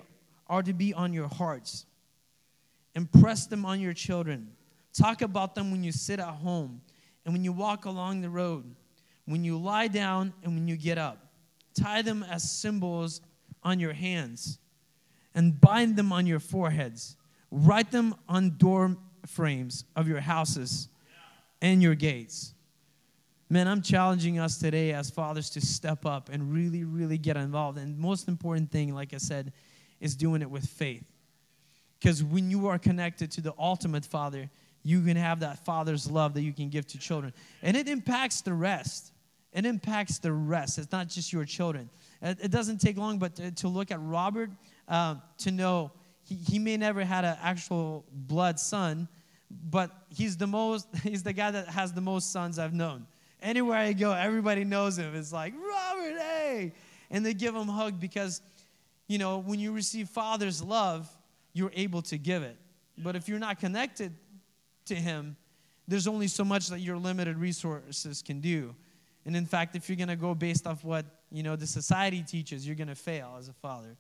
are 0.47 0.63
to 0.63 0.73
be 0.73 0.93
on 0.93 1.13
your 1.13 1.27
hearts. 1.27 1.85
Impress 2.93 3.47
them 3.47 3.65
on 3.65 3.81
your 3.81 3.93
children. 3.93 4.51
Talk 4.93 5.21
about 5.21 5.55
them 5.55 5.71
when 5.71 5.83
you 5.83 5.91
sit 5.91 6.19
at 6.19 6.27
home 6.35 6.81
and 7.25 7.33
when 7.33 7.43
you 7.43 7.51
walk 7.51 7.85
along 7.85 8.21
the 8.21 8.29
road, 8.29 8.63
when 9.25 9.43
you 9.43 9.57
lie 9.57 9.87
down 9.87 10.33
and 10.43 10.53
when 10.53 10.67
you 10.67 10.77
get 10.77 10.97
up. 10.97 11.17
Tie 11.73 12.01
them 12.01 12.23
as 12.23 12.49
symbols 12.49 13.19
on 13.63 13.79
your 13.79 13.93
hands 13.93 14.59
and 15.33 15.59
bind 15.59 15.97
them 15.97 16.13
on 16.13 16.25
your 16.25 16.39
foreheads. 16.39 17.17
Write 17.51 17.91
them 17.91 18.15
on 18.29 18.55
door 18.57 18.95
frames 19.25 19.83
of 19.95 20.07
your 20.07 20.21
houses 20.21 20.87
and 21.61 21.81
your 21.81 21.95
gates. 21.95 22.54
Man, 23.49 23.67
I'm 23.67 23.81
challenging 23.81 24.39
us 24.39 24.57
today 24.57 24.91
as 24.91 25.11
fathers 25.11 25.51
to 25.51 25.61
step 25.61 26.05
up 26.05 26.29
and 26.29 26.51
really, 26.51 26.83
really 26.83 27.19
get 27.19 27.37
involved. 27.37 27.77
And 27.77 27.97
most 27.97 28.27
important 28.27 28.71
thing, 28.71 28.95
like 28.95 29.13
I 29.13 29.17
said, 29.17 29.53
is 29.99 30.15
doing 30.15 30.41
it 30.41 30.49
with 30.49 30.65
faith. 30.65 31.05
Because 31.99 32.23
when 32.23 32.49
you 32.49 32.67
are 32.67 32.79
connected 32.79 33.31
to 33.31 33.41
the 33.41 33.53
ultimate 33.59 34.03
Father, 34.03 34.49
you 34.83 35.01
can 35.01 35.15
have 35.15 35.39
that 35.41 35.63
Father's 35.63 36.09
love 36.09 36.33
that 36.33 36.41
you 36.41 36.53
can 36.53 36.69
give 36.69 36.87
to 36.87 36.97
children. 36.97 37.33
And 37.61 37.77
it 37.77 37.87
impacts 37.87 38.41
the 38.41 38.53
rest. 38.53 39.11
It 39.53 39.65
impacts 39.65 40.17
the 40.19 40.31
rest. 40.33 40.77
It's 40.79 40.91
not 40.91 41.07
just 41.07 41.31
your 41.31 41.45
children. 41.45 41.89
It 42.21 42.51
doesn't 42.51 42.79
take 42.79 42.97
long, 42.97 43.19
but 43.19 43.55
to, 43.57 43.67
look 43.67 43.91
at 43.91 44.01
Robert, 44.01 44.49
uh, 44.87 45.15
to 45.39 45.51
know 45.51 45.91
he, 46.23 46.35
he 46.35 46.59
may 46.59 46.77
never 46.77 47.03
had 47.03 47.23
an 47.23 47.37
actual 47.41 48.05
blood 48.11 48.59
son, 48.59 49.07
but 49.69 49.91
he's 50.09 50.35
the 50.35 50.47
most, 50.47 50.87
he's 51.03 51.23
the 51.23 51.33
guy 51.33 51.51
that 51.51 51.67
has 51.67 51.93
the 51.93 52.01
most 52.01 52.31
sons 52.31 52.57
I've 52.57 52.73
known. 52.73 53.05
Anywhere 53.45 53.77
I 53.77 53.93
go, 53.93 54.11
everybody 54.11 54.63
knows 54.63 54.97
him. 54.97 55.15
It's 55.15 55.31
like, 55.31 55.53
Robert, 55.53 56.19
hey. 56.19 56.73
And 57.11 57.23
they 57.23 57.35
give 57.35 57.53
him 57.53 57.69
a 57.69 57.71
hug 57.71 57.99
because, 57.99 58.41
you 59.07 59.19
know, 59.19 59.37
when 59.37 59.59
you 59.59 59.71
receive 59.71 60.09
Father's 60.09 60.63
love, 60.63 61.07
you're 61.53 61.71
able 61.75 62.01
to 62.01 62.17
give 62.17 62.41
it. 62.41 62.57
But 62.97 63.15
if 63.15 63.29
you're 63.29 63.37
not 63.37 63.59
connected 63.59 64.13
to 64.85 64.95
him, 64.95 65.37
there's 65.87 66.07
only 66.07 66.27
so 66.27 66.43
much 66.43 66.69
that 66.69 66.79
your 66.79 66.97
limited 66.97 67.37
resources 67.37 68.23
can 68.23 68.41
do. 68.41 68.73
And 69.27 69.35
in 69.35 69.45
fact, 69.45 69.75
if 69.75 69.89
you're 69.89 69.95
going 69.95 70.07
to 70.07 70.15
go 70.15 70.33
based 70.33 70.65
off 70.65 70.83
what, 70.83 71.05
you 71.31 71.43
know, 71.43 71.55
the 71.55 71.67
society 71.67 72.23
teaches, 72.23 72.65
you're 72.65 72.75
going 72.75 72.87
to 72.87 72.95
fail 72.95 73.35
as 73.37 73.47
a 73.47 73.53
father. 73.53 73.95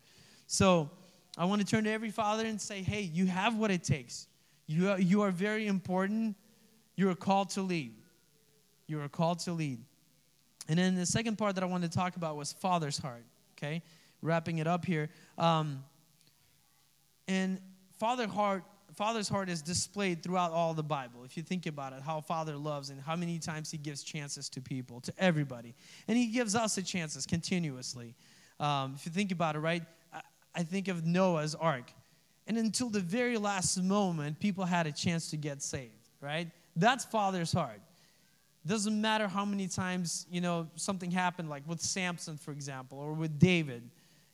So, 0.47 0.89
I 1.37 1.45
want 1.45 1.61
to 1.61 1.67
turn 1.67 1.83
to 1.83 1.91
every 1.91 2.11
father 2.11 2.45
and 2.45 2.59
say, 2.59 2.81
hey, 2.81 3.01
you 3.01 3.25
have 3.25 3.57
what 3.57 3.69
it 3.69 3.83
takes. 3.83 4.27
You 4.67 4.89
are, 4.89 4.99
you 4.99 5.21
are 5.21 5.31
very 5.31 5.67
important. 5.67 6.35
You 6.95 7.09
are 7.09 7.15
called 7.15 7.49
to 7.51 7.61
lead. 7.61 7.93
You 8.87 9.01
are 9.01 9.09
called 9.09 9.39
to 9.39 9.53
lead. 9.53 9.79
And 10.67 10.79
then 10.79 10.95
the 10.95 11.05
second 11.05 11.37
part 11.37 11.55
that 11.55 11.63
I 11.63 11.67
wanted 11.67 11.91
to 11.91 11.97
talk 11.97 12.15
about 12.15 12.35
was 12.35 12.53
father's 12.53 12.97
heart. 12.97 13.23
Okay, 13.57 13.81
wrapping 14.21 14.57
it 14.57 14.67
up 14.67 14.85
here. 14.85 15.09
Um, 15.37 15.83
and 17.27 17.59
father 17.97 18.27
heart, 18.27 18.63
father's 18.95 19.29
heart 19.29 19.49
is 19.49 19.61
displayed 19.61 20.21
throughout 20.21 20.51
all 20.51 20.73
the 20.73 20.83
Bible. 20.83 21.23
If 21.23 21.37
you 21.37 21.43
think 21.43 21.65
about 21.65 21.93
it, 21.93 22.01
how 22.01 22.19
father 22.21 22.57
loves 22.57 22.89
and 22.89 22.99
how 22.99 23.15
many 23.15 23.39
times 23.39 23.71
he 23.71 23.77
gives 23.77 24.03
chances 24.03 24.49
to 24.49 24.61
people, 24.61 24.99
to 25.01 25.13
everybody, 25.17 25.73
and 26.07 26.17
he 26.17 26.27
gives 26.27 26.55
us 26.55 26.75
the 26.75 26.81
chances 26.81 27.25
continuously. 27.25 28.13
Um, 28.59 28.93
if 28.95 29.05
you 29.05 29.11
think 29.11 29.31
about 29.31 29.55
it, 29.55 29.59
right? 29.59 29.83
I, 30.13 30.21
I 30.53 30.63
think 30.63 30.87
of 30.87 31.05
Noah's 31.05 31.55
ark, 31.55 31.91
and 32.47 32.57
until 32.57 32.89
the 32.89 32.99
very 32.99 33.37
last 33.37 33.81
moment, 33.81 34.39
people 34.39 34.65
had 34.65 34.85
a 34.85 34.91
chance 34.91 35.29
to 35.31 35.37
get 35.37 35.61
saved. 35.61 35.91
Right? 36.21 36.49
That's 36.75 37.05
father's 37.05 37.51
heart 37.51 37.81
doesn't 38.67 38.99
matter 38.99 39.27
how 39.27 39.45
many 39.45 39.67
times 39.67 40.25
you 40.29 40.41
know 40.41 40.67
something 40.75 41.11
happened 41.11 41.49
like 41.49 41.63
with 41.67 41.81
samson 41.81 42.37
for 42.37 42.51
example 42.51 42.97
or 42.97 43.13
with 43.13 43.39
david. 43.39 43.89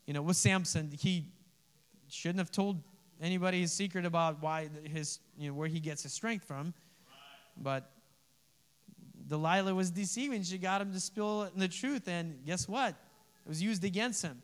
You 0.06 0.14
know 0.14 0.22
with 0.22 0.38
samson 0.38 0.92
he 0.98 1.26
shouldn't 2.10 2.40
have 2.40 2.52
told 2.52 2.82
anybody 3.22 3.62
his 3.62 3.72
secret 3.72 4.06
about 4.06 4.42
why 4.42 4.70
his 4.86 5.20
you 5.38 5.50
know 5.50 5.54
where 5.54 5.68
he 5.68 5.80
gets 5.80 6.04
his 6.04 6.14
strength 6.14 6.46
from. 6.46 6.74
But 7.58 7.92
delilah 9.28 9.76
was 9.76 9.92
deceiving. 9.92 10.44
She 10.44 10.58
got 10.58 10.82
him 10.82 10.94
to 10.94 11.00
spill 11.00 11.50
the 11.56 11.68
truth 11.68 12.08
and 12.08 12.46
guess 12.46 12.68
what? 12.68 12.90
It 13.46 13.50
was 13.50 13.62
used 13.62 13.84
against 13.84 14.22
him. 14.22 14.42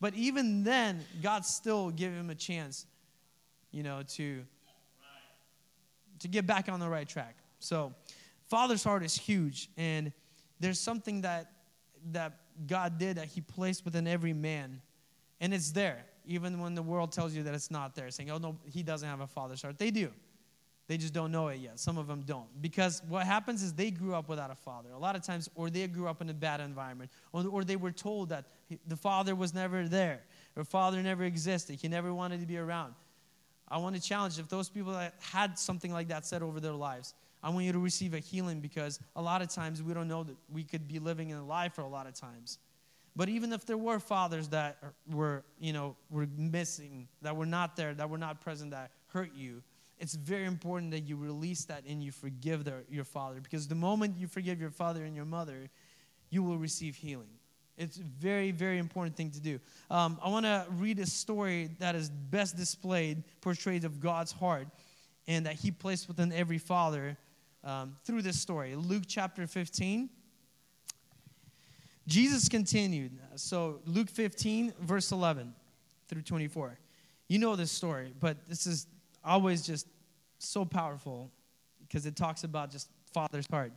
But 0.00 0.14
even 0.14 0.64
then 0.64 1.04
god 1.22 1.44
still 1.44 1.90
gave 1.90 2.12
him 2.12 2.30
a 2.30 2.34
chance 2.34 2.86
you 3.70 3.82
know 3.82 4.02
to 4.16 4.44
to 6.20 6.28
get 6.28 6.46
back 6.46 6.68
on 6.68 6.80
the 6.80 6.88
right 6.88 7.08
track. 7.08 7.36
So 7.60 7.92
Father's 8.48 8.82
heart 8.82 9.02
is 9.04 9.14
huge, 9.14 9.68
and 9.76 10.12
there's 10.58 10.80
something 10.80 11.20
that 11.22 11.52
that 12.12 12.32
God 12.66 12.98
did 12.98 13.16
that 13.16 13.26
He 13.26 13.40
placed 13.40 13.84
within 13.84 14.06
every 14.06 14.32
man, 14.32 14.80
and 15.40 15.52
it's 15.52 15.70
there, 15.72 16.04
even 16.26 16.60
when 16.60 16.74
the 16.74 16.82
world 16.82 17.12
tells 17.12 17.34
you 17.34 17.42
that 17.42 17.54
it's 17.54 17.70
not 17.70 17.94
there, 17.94 18.10
saying, 18.10 18.30
"Oh 18.30 18.38
no, 18.38 18.58
he 18.66 18.82
doesn't 18.82 19.08
have 19.08 19.20
a 19.20 19.26
father's 19.26 19.62
heart." 19.62 19.78
They 19.78 19.90
do. 19.90 20.10
They 20.88 20.96
just 20.96 21.12
don't 21.12 21.30
know 21.30 21.48
it 21.48 21.58
yet. 21.58 21.78
Some 21.78 21.98
of 21.98 22.06
them 22.06 22.22
don't. 22.22 22.46
Because 22.62 23.02
what 23.06 23.26
happens 23.26 23.62
is 23.62 23.74
they 23.74 23.90
grew 23.90 24.14
up 24.14 24.26
without 24.26 24.50
a 24.50 24.54
father. 24.54 24.88
A 24.92 24.98
lot 24.98 25.16
of 25.16 25.22
times, 25.22 25.50
or 25.54 25.68
they 25.68 25.86
grew 25.86 26.08
up 26.08 26.22
in 26.22 26.30
a 26.30 26.34
bad 26.34 26.60
environment, 26.60 27.10
or, 27.34 27.46
or 27.46 27.62
they 27.62 27.76
were 27.76 27.92
told 27.92 28.30
that 28.30 28.46
the 28.86 28.96
father 28.96 29.34
was 29.34 29.52
never 29.52 29.86
there, 29.86 30.22
or 30.56 30.64
father 30.64 31.02
never 31.02 31.24
existed. 31.24 31.76
He 31.76 31.88
never 31.88 32.14
wanted 32.14 32.40
to 32.40 32.46
be 32.46 32.56
around. 32.56 32.94
I 33.68 33.76
want 33.76 33.96
to 33.96 34.02
challenge 34.02 34.38
if 34.38 34.48
those 34.48 34.70
people 34.70 34.92
that 34.92 35.14
had 35.20 35.58
something 35.58 35.92
like 35.92 36.08
that 36.08 36.24
said 36.24 36.42
over 36.42 36.58
their 36.58 36.72
lives, 36.72 37.12
I 37.42 37.50
want 37.50 37.64
you 37.64 37.72
to 37.72 37.78
receive 37.78 38.14
a 38.14 38.18
healing 38.18 38.60
because 38.60 38.98
a 39.14 39.22
lot 39.22 39.42
of 39.42 39.48
times 39.48 39.82
we 39.82 39.94
don't 39.94 40.08
know 40.08 40.24
that 40.24 40.36
we 40.52 40.64
could 40.64 40.88
be 40.88 40.98
living 40.98 41.30
in 41.30 41.36
a 41.36 41.44
lie 41.44 41.68
for 41.68 41.82
a 41.82 41.88
lot 41.88 42.06
of 42.06 42.14
times. 42.14 42.58
But 43.14 43.28
even 43.28 43.52
if 43.52 43.66
there 43.66 43.78
were 43.78 43.98
fathers 43.98 44.48
that 44.50 44.78
were, 45.10 45.42
you 45.58 45.72
know, 45.72 45.96
were 46.10 46.28
missing, 46.36 47.08
that 47.22 47.36
were 47.36 47.46
not 47.46 47.76
there, 47.76 47.94
that 47.94 48.08
were 48.08 48.18
not 48.18 48.40
present, 48.40 48.70
that 48.70 48.92
hurt 49.08 49.30
you, 49.34 49.62
it's 49.98 50.14
very 50.14 50.44
important 50.44 50.92
that 50.92 51.00
you 51.00 51.16
release 51.16 51.64
that 51.64 51.82
and 51.88 52.02
you 52.02 52.12
forgive 52.12 52.64
their, 52.64 52.84
your 52.88 53.04
father. 53.04 53.40
Because 53.40 53.66
the 53.66 53.74
moment 53.74 54.16
you 54.16 54.28
forgive 54.28 54.60
your 54.60 54.70
father 54.70 55.04
and 55.04 55.16
your 55.16 55.24
mother, 55.24 55.68
you 56.30 56.42
will 56.42 56.58
receive 56.58 56.94
healing. 56.94 57.28
It's 57.76 57.98
a 57.98 58.02
very, 58.02 58.50
very 58.50 58.78
important 58.78 59.16
thing 59.16 59.30
to 59.32 59.40
do. 59.40 59.60
Um, 59.90 60.18
I 60.22 60.28
want 60.28 60.46
to 60.46 60.66
read 60.70 60.98
a 60.98 61.06
story 61.06 61.70
that 61.78 61.94
is 61.94 62.10
best 62.10 62.56
displayed, 62.56 63.22
portrayed 63.40 63.84
of 63.84 64.00
God's 64.00 64.32
heart, 64.32 64.68
and 65.26 65.46
that 65.46 65.54
He 65.54 65.70
placed 65.70 66.08
within 66.08 66.32
every 66.32 66.58
father 66.58 67.16
um, 67.68 67.96
through 68.04 68.22
this 68.22 68.40
story. 68.40 68.74
Luke 68.74 69.02
chapter 69.06 69.46
15. 69.46 70.08
Jesus 72.06 72.48
continued. 72.48 73.12
So, 73.36 73.80
Luke 73.84 74.08
15, 74.08 74.72
verse 74.80 75.12
11 75.12 75.54
through 76.08 76.22
24. 76.22 76.78
You 77.28 77.38
know 77.38 77.54
this 77.54 77.70
story, 77.70 78.14
but 78.18 78.38
this 78.48 78.66
is 78.66 78.86
always 79.22 79.66
just 79.66 79.86
so 80.38 80.64
powerful 80.64 81.30
because 81.80 82.06
it 82.06 82.16
talks 82.16 82.44
about 82.44 82.70
just 82.70 82.88
father's 83.12 83.46
heart. 83.50 83.72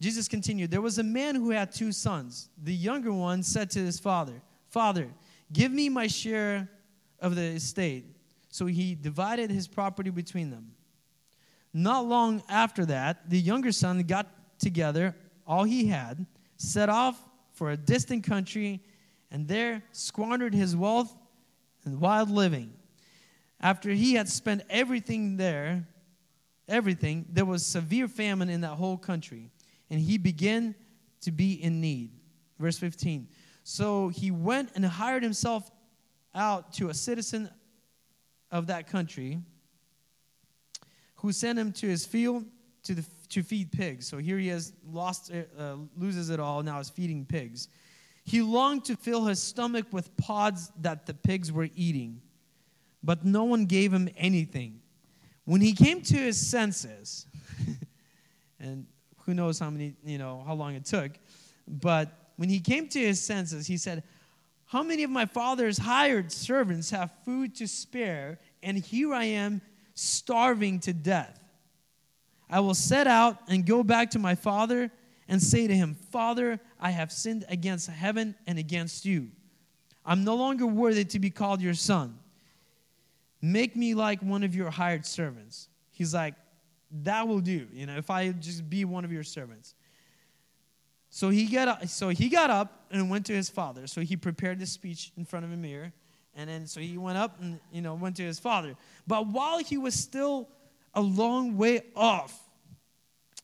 Jesus 0.00 0.28
continued 0.28 0.70
There 0.70 0.80
was 0.80 0.98
a 0.98 1.02
man 1.02 1.34
who 1.34 1.50
had 1.50 1.72
two 1.72 1.90
sons. 1.90 2.48
The 2.62 2.74
younger 2.74 3.12
one 3.12 3.42
said 3.42 3.70
to 3.70 3.80
his 3.80 3.98
father, 3.98 4.40
Father, 4.68 5.08
give 5.52 5.72
me 5.72 5.88
my 5.88 6.06
share 6.06 6.68
of 7.20 7.34
the 7.34 7.42
estate. 7.42 8.04
So 8.48 8.66
he 8.66 8.94
divided 8.94 9.50
his 9.50 9.66
property 9.66 10.10
between 10.10 10.50
them. 10.50 10.72
Not 11.74 12.06
long 12.06 12.42
after 12.48 12.84
that, 12.86 13.30
the 13.30 13.40
younger 13.40 13.72
son 13.72 14.02
got 14.02 14.28
together 14.58 15.16
all 15.46 15.64
he 15.64 15.86
had, 15.86 16.26
set 16.56 16.88
off 16.88 17.20
for 17.52 17.70
a 17.70 17.76
distant 17.76 18.24
country, 18.24 18.82
and 19.30 19.48
there 19.48 19.82
squandered 19.92 20.54
his 20.54 20.76
wealth 20.76 21.14
and 21.84 22.00
wild 22.00 22.30
living. 22.30 22.72
After 23.60 23.90
he 23.90 24.14
had 24.14 24.28
spent 24.28 24.62
everything 24.68 25.36
there, 25.36 25.86
everything, 26.68 27.26
there 27.30 27.44
was 27.44 27.64
severe 27.64 28.08
famine 28.08 28.48
in 28.48 28.60
that 28.62 28.74
whole 28.74 28.98
country, 28.98 29.50
and 29.90 30.00
he 30.00 30.18
began 30.18 30.74
to 31.22 31.30
be 31.30 31.54
in 31.54 31.80
need. 31.80 32.10
Verse 32.58 32.78
15. 32.78 33.28
So 33.64 34.08
he 34.08 34.30
went 34.30 34.70
and 34.74 34.84
hired 34.84 35.22
himself 35.22 35.70
out 36.34 36.72
to 36.74 36.88
a 36.88 36.94
citizen 36.94 37.50
of 38.50 38.66
that 38.66 38.86
country 38.86 39.40
who 41.22 41.30
sent 41.30 41.56
him 41.56 41.72
to 41.72 41.86
his 41.86 42.04
field 42.04 42.44
to, 42.82 42.94
the, 42.94 43.04
to 43.28 43.44
feed 43.44 43.70
pigs. 43.70 44.08
So 44.08 44.18
here 44.18 44.38
he 44.38 44.48
has 44.48 44.72
lost, 44.90 45.30
uh, 45.32 45.76
loses 45.96 46.30
it 46.30 46.40
all, 46.40 46.64
now 46.64 46.80
is 46.80 46.90
feeding 46.90 47.24
pigs. 47.24 47.68
He 48.24 48.42
longed 48.42 48.84
to 48.86 48.96
fill 48.96 49.24
his 49.26 49.40
stomach 49.40 49.86
with 49.92 50.14
pods 50.16 50.72
that 50.80 51.06
the 51.06 51.14
pigs 51.14 51.52
were 51.52 51.68
eating, 51.76 52.20
but 53.04 53.24
no 53.24 53.44
one 53.44 53.66
gave 53.66 53.92
him 53.92 54.08
anything. 54.16 54.80
When 55.44 55.60
he 55.60 55.72
came 55.72 56.02
to 56.02 56.16
his 56.16 56.44
senses, 56.44 57.26
and 58.60 58.86
who 59.24 59.32
knows 59.32 59.60
how 59.60 59.70
many, 59.70 59.94
you 60.04 60.18
know, 60.18 60.42
how 60.44 60.54
long 60.54 60.74
it 60.74 60.84
took, 60.84 61.12
but 61.68 62.32
when 62.34 62.48
he 62.48 62.58
came 62.58 62.88
to 62.88 62.98
his 62.98 63.22
senses, 63.22 63.68
he 63.68 63.76
said, 63.76 64.02
How 64.66 64.82
many 64.82 65.04
of 65.04 65.10
my 65.10 65.26
father's 65.26 65.78
hired 65.78 66.32
servants 66.32 66.90
have 66.90 67.12
food 67.24 67.54
to 67.56 67.68
spare, 67.68 68.40
and 68.60 68.76
here 68.76 69.14
I 69.14 69.24
am 69.24 69.60
starving 69.94 70.80
to 70.80 70.92
death. 70.92 71.38
I 72.48 72.60
will 72.60 72.74
set 72.74 73.06
out 73.06 73.38
and 73.48 73.64
go 73.64 73.82
back 73.82 74.10
to 74.10 74.18
my 74.18 74.34
father 74.34 74.90
and 75.28 75.42
say 75.42 75.66
to 75.66 75.74
him, 75.74 75.94
Father, 75.94 76.60
I 76.78 76.90
have 76.90 77.10
sinned 77.10 77.44
against 77.48 77.88
heaven 77.88 78.34
and 78.46 78.58
against 78.58 79.04
you. 79.04 79.30
I'm 80.04 80.24
no 80.24 80.34
longer 80.34 80.66
worthy 80.66 81.04
to 81.04 81.18
be 81.18 81.30
called 81.30 81.62
your 81.62 81.74
son. 81.74 82.18
Make 83.40 83.76
me 83.76 83.94
like 83.94 84.20
one 84.20 84.42
of 84.42 84.54
your 84.54 84.70
hired 84.70 85.06
servants. 85.06 85.68
He's 85.90 86.12
like, 86.12 86.34
that 87.04 87.26
will 87.26 87.40
do, 87.40 87.66
you 87.72 87.86
know, 87.86 87.96
if 87.96 88.10
I 88.10 88.30
just 88.32 88.68
be 88.68 88.84
one 88.84 89.04
of 89.04 89.12
your 89.12 89.22
servants. 89.22 89.74
So 91.08 91.30
he 91.30 91.46
got 91.46 91.68
up, 91.68 91.88
so 91.88 92.10
he 92.10 92.28
got 92.28 92.50
up 92.50 92.86
and 92.90 93.08
went 93.10 93.26
to 93.26 93.32
his 93.32 93.48
father. 93.48 93.86
So 93.86 94.00
he 94.00 94.16
prepared 94.16 94.58
this 94.58 94.72
speech 94.72 95.12
in 95.16 95.24
front 95.24 95.44
of 95.44 95.52
a 95.52 95.56
mirror. 95.56 95.92
And 96.34 96.48
then 96.48 96.66
so 96.66 96.80
he 96.80 96.96
went 96.96 97.18
up 97.18 97.40
and 97.40 97.60
you 97.70 97.82
know 97.82 97.94
went 97.94 98.16
to 98.16 98.22
his 98.22 98.38
father. 98.38 98.74
But 99.06 99.26
while 99.26 99.58
he 99.58 99.76
was 99.76 99.94
still 99.94 100.48
a 100.94 101.00
long 101.00 101.56
way 101.56 101.82
off, 101.94 102.38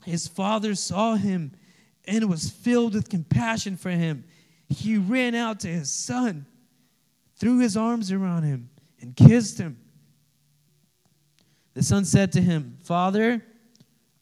his 0.05 0.27
father 0.27 0.75
saw 0.75 1.15
him 1.15 1.53
and 2.07 2.29
was 2.31 2.51
filled 2.51 2.95
with 2.95 3.09
compassion 3.09 3.77
for 3.77 3.91
him. 3.91 4.25
He 4.69 4.97
ran 4.97 5.35
out 5.35 5.61
to 5.61 5.69
his 5.69 5.91
son, 5.91 6.47
threw 7.37 7.59
his 7.59 7.77
arms 7.77 8.11
around 8.11 8.45
him, 8.45 8.71
and 9.01 9.15
kissed 9.15 9.59
him. 9.59 9.79
The 11.75 11.83
son 11.83 12.05
said 12.05 12.33
to 12.33 12.41
him, 12.41 12.79
Father, 12.83 13.45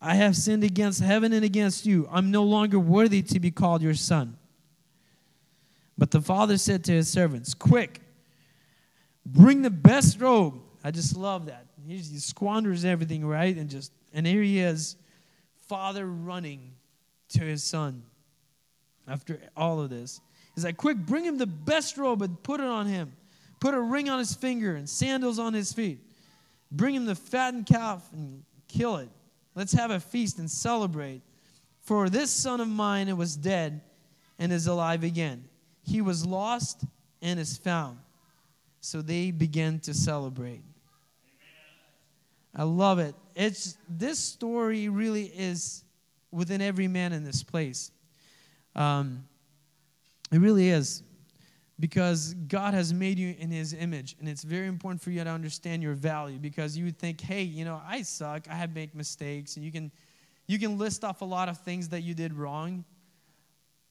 I 0.01 0.15
have 0.15 0.37
sinned 0.37 0.63
against 0.63 1.01
heaven 1.01 1.33
and 1.33 1.45
against 1.45 1.87
you. 1.87 2.09
I'm 2.11 2.31
no 2.31 2.43
longer 2.43 2.79
worthy 2.79 3.23
to 3.23 3.41
be 3.41 3.51
called 3.51 3.83
your 3.83 3.95
son. 3.95 4.37
But 5.97 6.11
the 6.11 6.21
father 6.21 6.59
said 6.59 6.85
to 6.85 6.93
his 6.93 7.09
servants, 7.09 7.55
Quick, 7.55 8.03
Bring 9.27 9.63
the 9.63 9.71
best 9.71 10.21
robe. 10.21 10.61
I 10.85 10.93
just 10.93 11.17
love 11.17 11.47
that. 11.47 11.67
He, 11.87 11.97
he 11.97 12.19
squanders 12.19 12.85
everything, 12.85 13.27
right? 13.27 13.57
And 13.57 13.69
just 13.69 13.93
and 14.15 14.27
here 14.27 14.43
he 14.43 14.61
is, 14.61 14.97
father 15.67 16.07
running 16.07 16.73
to 17.31 17.41
his 17.41 17.65
son 17.65 18.05
after 19.09 19.41
all 19.57 19.81
of 19.81 19.91
this. 19.91 20.21
He's 20.55 20.65
like, 20.65 20.77
quick, 20.77 20.97
bring 20.97 21.25
him 21.25 21.39
the 21.39 21.47
best 21.47 21.99
robe 21.99 22.23
and 22.23 22.43
put 22.43 22.61
it 22.61 22.67
on 22.67 22.87
him. 22.87 23.13
Put 23.61 23.75
a 23.75 23.81
ring 23.81 24.09
on 24.09 24.19
his 24.19 24.35
finger 24.35 24.77
and 24.77 24.89
sandals 24.89 25.39
on 25.39 25.53
his 25.53 25.73
feet. 25.73 25.99
Bring 26.71 26.95
him 26.95 27.05
the 27.05 27.15
fattened 27.15 27.67
calf 27.67 28.09
and 28.13 28.43
kill 28.69 28.97
it. 28.97 29.09
Let's 29.55 29.73
have 29.73 29.91
a 29.91 30.01
feast 30.01 30.39
and 30.39 30.51
celebrate. 30.51 31.23
For 31.83 32.09
this 32.09 32.31
son 32.31 32.61
of 32.61 32.69
mine 32.69 33.15
was 33.17 33.37
dead 33.37 33.81
and 34.39 34.53
is 34.53 34.67
alive 34.67 35.05
again. 35.05 35.45
He 35.83 36.01
was 36.01 36.25
lost 36.25 36.85
and 37.23 37.39
is 37.39 37.57
found. 37.57 37.99
So 38.87 39.03
they 39.03 39.33
began 39.33 39.81
to 39.81 39.93
celebrate. 39.93 40.63
I 42.55 42.63
love 42.63 43.01
it. 43.01 43.17
It's 43.35 43.77
this 43.89 44.21
story 44.21 44.89
really 44.89 45.25
is 45.25 45.83
within 46.31 46.63
every 46.63 46.87
man 46.87 47.13
in 47.13 47.25
this 47.25 47.43
place. 47.43 47.91
Um, 48.77 49.25
It 50.31 50.39
really 50.39 50.69
is. 50.69 51.03
Because 51.81 52.35
God 52.47 52.75
has 52.75 52.95
made 52.95 53.19
you 53.19 53.35
in 53.39 53.51
his 53.51 53.75
image. 53.75 54.15
And 54.21 54.29
it's 54.29 54.45
very 54.45 54.69
important 54.69 55.03
for 55.03 55.11
you 55.11 55.23
to 55.25 55.31
understand 55.31 55.83
your 55.83 55.95
value 55.95 56.39
because 56.39 56.77
you 56.77 56.85
would 56.85 56.99
think, 56.99 57.21
hey, 57.21 57.43
you 57.43 57.65
know, 57.65 57.83
I 57.85 58.03
suck. 58.03 58.49
I 58.49 58.55
have 58.55 58.73
make 58.73 58.95
mistakes. 58.95 59.57
And 59.57 59.65
you 59.65 59.73
can 59.73 59.91
you 60.47 60.61
can 60.61 60.79
list 60.79 61.03
off 61.03 61.23
a 61.23 61.25
lot 61.25 61.49
of 61.49 61.59
things 61.59 61.89
that 61.89 62.03
you 62.03 62.15
did 62.15 62.33
wrong. 62.33 62.85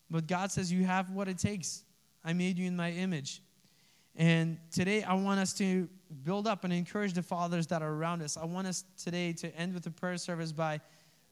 But 0.09 0.25
God 0.25 0.53
says 0.53 0.71
you 0.71 0.85
have 0.85 1.11
what 1.11 1.27
it 1.27 1.37
takes. 1.37 1.83
I 2.23 2.31
made 2.31 2.57
you 2.57 2.65
in 2.65 2.77
my 2.77 2.91
image. 2.91 3.41
And 4.15 4.57
today 4.71 5.03
I 5.03 5.13
want 5.13 5.39
us 5.41 5.53
to 5.55 5.89
build 6.23 6.47
up 6.47 6.63
and 6.63 6.71
encourage 6.71 7.13
the 7.13 7.21
fathers 7.21 7.67
that 7.67 7.81
are 7.81 7.91
around 7.91 8.21
us. 8.21 8.37
I 8.37 8.45
want 8.45 8.67
us 8.67 8.85
today 8.97 9.33
to 9.33 9.53
end 9.57 9.73
with 9.73 9.85
a 9.87 9.91
prayer 9.91 10.17
service 10.17 10.53
by 10.53 10.79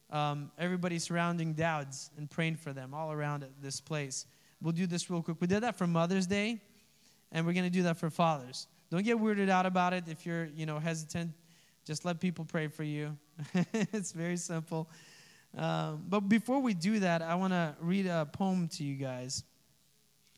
um, 0.10 0.52
everybody 0.58 1.00
surrounding 1.00 1.54
dads 1.54 2.12
and 2.18 2.30
praying 2.30 2.58
for 2.58 2.74
them 2.74 2.94
all 2.94 3.12
around 3.12 3.46
this 3.62 3.80
place. 3.80 4.26
We'll 4.62 4.74
do 4.74 4.86
this 4.86 5.10
real 5.10 5.22
quick. 5.22 5.38
We 5.40 5.48
did 5.48 5.64
that 5.64 5.78
for 5.78 5.88
Mother's 5.88 6.28
Day, 6.28 6.62
and 7.32 7.46
we're 7.46 7.54
going 7.54 7.66
to 7.66 7.70
do 7.70 7.84
that 7.84 7.98
for 7.98 8.10
fathers. 8.10 8.68
Don't 8.92 9.04
get 9.04 9.18
weirded 9.18 9.50
out 9.50 9.66
about 9.66 9.94
it 9.94 10.04
if 10.08 10.26
you're, 10.26 10.46
you 10.46 10.66
know, 10.66 10.78
hesitant. 10.78 11.32
Just 11.86 12.06
let 12.06 12.20
people 12.20 12.46
pray 12.46 12.68
for 12.68 12.84
you. 12.84 13.18
it's 13.74 14.12
very 14.12 14.38
simple. 14.38 14.90
Um, 15.58 16.04
but 16.08 16.22
before 16.22 16.60
we 16.60 16.74
do 16.74 17.00
that, 17.00 17.22
I 17.22 17.36
want 17.36 17.54
to 17.54 17.76
read 17.80 18.08
a 18.08 18.26
poem 18.26 18.68
to 18.70 18.84
you 18.84 18.96
guys 18.96 19.44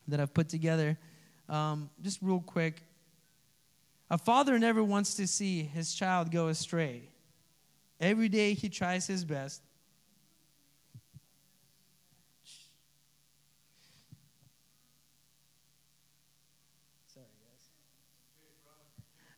that 0.08 0.20
I've 0.20 0.34
put 0.34 0.48
together. 0.48 0.98
Um, 1.50 1.90
just 2.02 2.20
real 2.22 2.42
quick. 2.42 2.82
A 4.10 4.18
father 4.18 4.60
never 4.60 4.84
wants 4.84 5.16
to 5.16 5.28
see 5.28 5.64
his 5.64 5.94
child 5.94 6.32
go 6.32 6.48
astray. 6.48 7.10
Every 8.00 8.30
day 8.30 8.54
he 8.54 8.70
tries 8.70 9.08
his 9.08 9.24
best. 9.24 9.62
Sorry. 17.08 17.26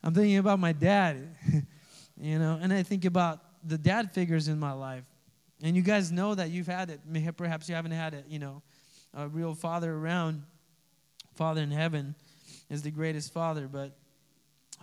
I'm 0.04 0.14
thinking 0.14 0.38
about 0.38 0.60
my 0.60 0.74
dad, 0.74 1.36
you 2.20 2.40
know, 2.40 2.60
and 2.62 2.74
I 2.74 2.84
think 2.84 3.06
about 3.06 3.42
the 3.64 3.78
dad 3.78 4.12
figures 4.12 4.48
in 4.48 4.60
my 4.60 4.72
life. 4.72 5.04
And 5.62 5.76
you 5.76 5.82
guys 5.82 6.12
know 6.12 6.36
that 6.36 6.50
you've 6.50 6.68
had 6.68 6.90
it. 6.90 7.38
Perhaps 7.38 7.68
you 7.68 7.76
haven't 7.76 7.92
had 7.92 8.14
it, 8.14 8.26
you 8.28 8.40
know, 8.40 8.62
a 9.14 9.28
real 9.28 9.56
father 9.56 9.94
around. 9.94 10.44
Father 11.38 11.62
in 11.62 11.70
heaven 11.70 12.16
is 12.68 12.82
the 12.82 12.90
greatest 12.90 13.32
father, 13.32 13.68
but 13.72 13.96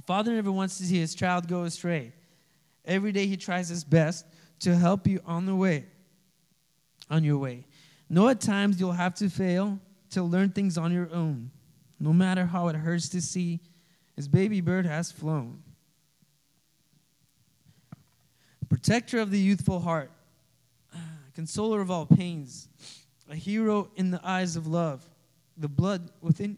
father 0.06 0.32
never 0.32 0.52
wants 0.52 0.78
to 0.78 0.84
see 0.84 1.00
his 1.00 1.14
child 1.14 1.48
go 1.48 1.64
astray. 1.64 2.12
Every 2.84 3.10
day 3.10 3.26
he 3.26 3.36
tries 3.36 3.68
his 3.68 3.82
best 3.82 4.24
to 4.60 4.76
help 4.76 5.08
you 5.08 5.20
on 5.26 5.46
the 5.46 5.56
way, 5.56 5.86
on 7.10 7.24
your 7.24 7.38
way. 7.38 7.66
Know 8.08 8.28
at 8.28 8.40
times 8.40 8.78
you'll 8.78 8.92
have 8.92 9.14
to 9.16 9.28
fail 9.28 9.80
to 10.10 10.22
learn 10.22 10.50
things 10.50 10.78
on 10.78 10.92
your 10.92 11.12
own, 11.12 11.50
no 11.98 12.12
matter 12.12 12.46
how 12.46 12.68
it 12.68 12.76
hurts 12.76 13.08
to 13.10 13.20
see 13.20 13.58
his 14.14 14.28
baby 14.28 14.60
bird 14.60 14.86
has 14.86 15.10
flown. 15.10 15.60
Protector 18.68 19.18
of 19.18 19.30
the 19.30 19.38
youthful 19.38 19.80
heart, 19.80 20.10
consoler 21.34 21.80
of 21.80 21.90
all 21.90 22.06
pains, 22.06 22.68
a 23.28 23.34
hero 23.34 23.90
in 23.96 24.10
the 24.10 24.20
eyes 24.22 24.54
of 24.54 24.66
love, 24.66 25.04
the 25.56 25.68
blood 25.68 26.10
within. 26.20 26.56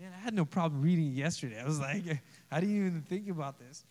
Man, 0.00 0.12
I 0.14 0.22
had 0.22 0.34
no 0.34 0.44
problem 0.44 0.82
reading 0.82 1.12
yesterday. 1.12 1.60
I 1.60 1.64
was 1.64 1.80
like, 1.80 2.04
how 2.50 2.60
do 2.60 2.66
you 2.66 2.86
even 2.86 3.02
think 3.02 3.28
about 3.28 3.58
this? 3.58 3.84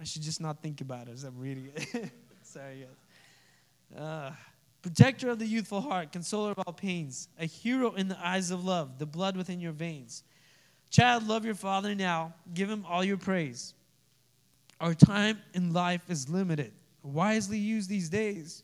I 0.00 0.04
should 0.04 0.22
just 0.22 0.40
not 0.40 0.62
think 0.62 0.80
about 0.80 1.08
it 1.08 1.12
as 1.12 1.24
I'm 1.24 1.38
reading 1.38 1.70
it. 1.74 2.10
Sorry, 2.42 2.86
guys. 3.92 4.00
Uh, 4.00 4.32
protector 4.82 5.30
of 5.30 5.38
the 5.38 5.46
youthful 5.46 5.80
heart, 5.80 6.12
consoler 6.12 6.50
of 6.50 6.58
all 6.66 6.72
pains, 6.72 7.28
a 7.38 7.46
hero 7.46 7.92
in 7.92 8.08
the 8.08 8.18
eyes 8.26 8.50
of 8.50 8.64
love, 8.64 8.98
the 8.98 9.06
blood 9.06 9.36
within 9.36 9.60
your 9.60 9.72
veins. 9.72 10.24
Child, 10.90 11.26
love 11.26 11.44
your 11.44 11.54
father 11.54 11.94
now. 11.94 12.34
Give 12.52 12.68
him 12.68 12.84
all 12.88 13.04
your 13.04 13.16
praise. 13.16 13.74
Our 14.80 14.94
time 14.94 15.40
in 15.54 15.72
life 15.72 16.02
is 16.08 16.28
limited. 16.28 16.72
Wisely 17.02 17.58
use 17.58 17.86
these 17.86 18.08
days. 18.08 18.62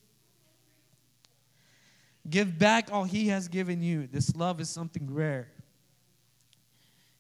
Give 2.29 2.59
back 2.59 2.89
all 2.93 3.05
he 3.05 3.29
has 3.29 3.49
given 3.49 3.83
you. 3.83 4.07
This 4.07 4.35
love 4.37 4.61
is 4.61 4.69
something 4.69 5.13
rare. 5.13 5.49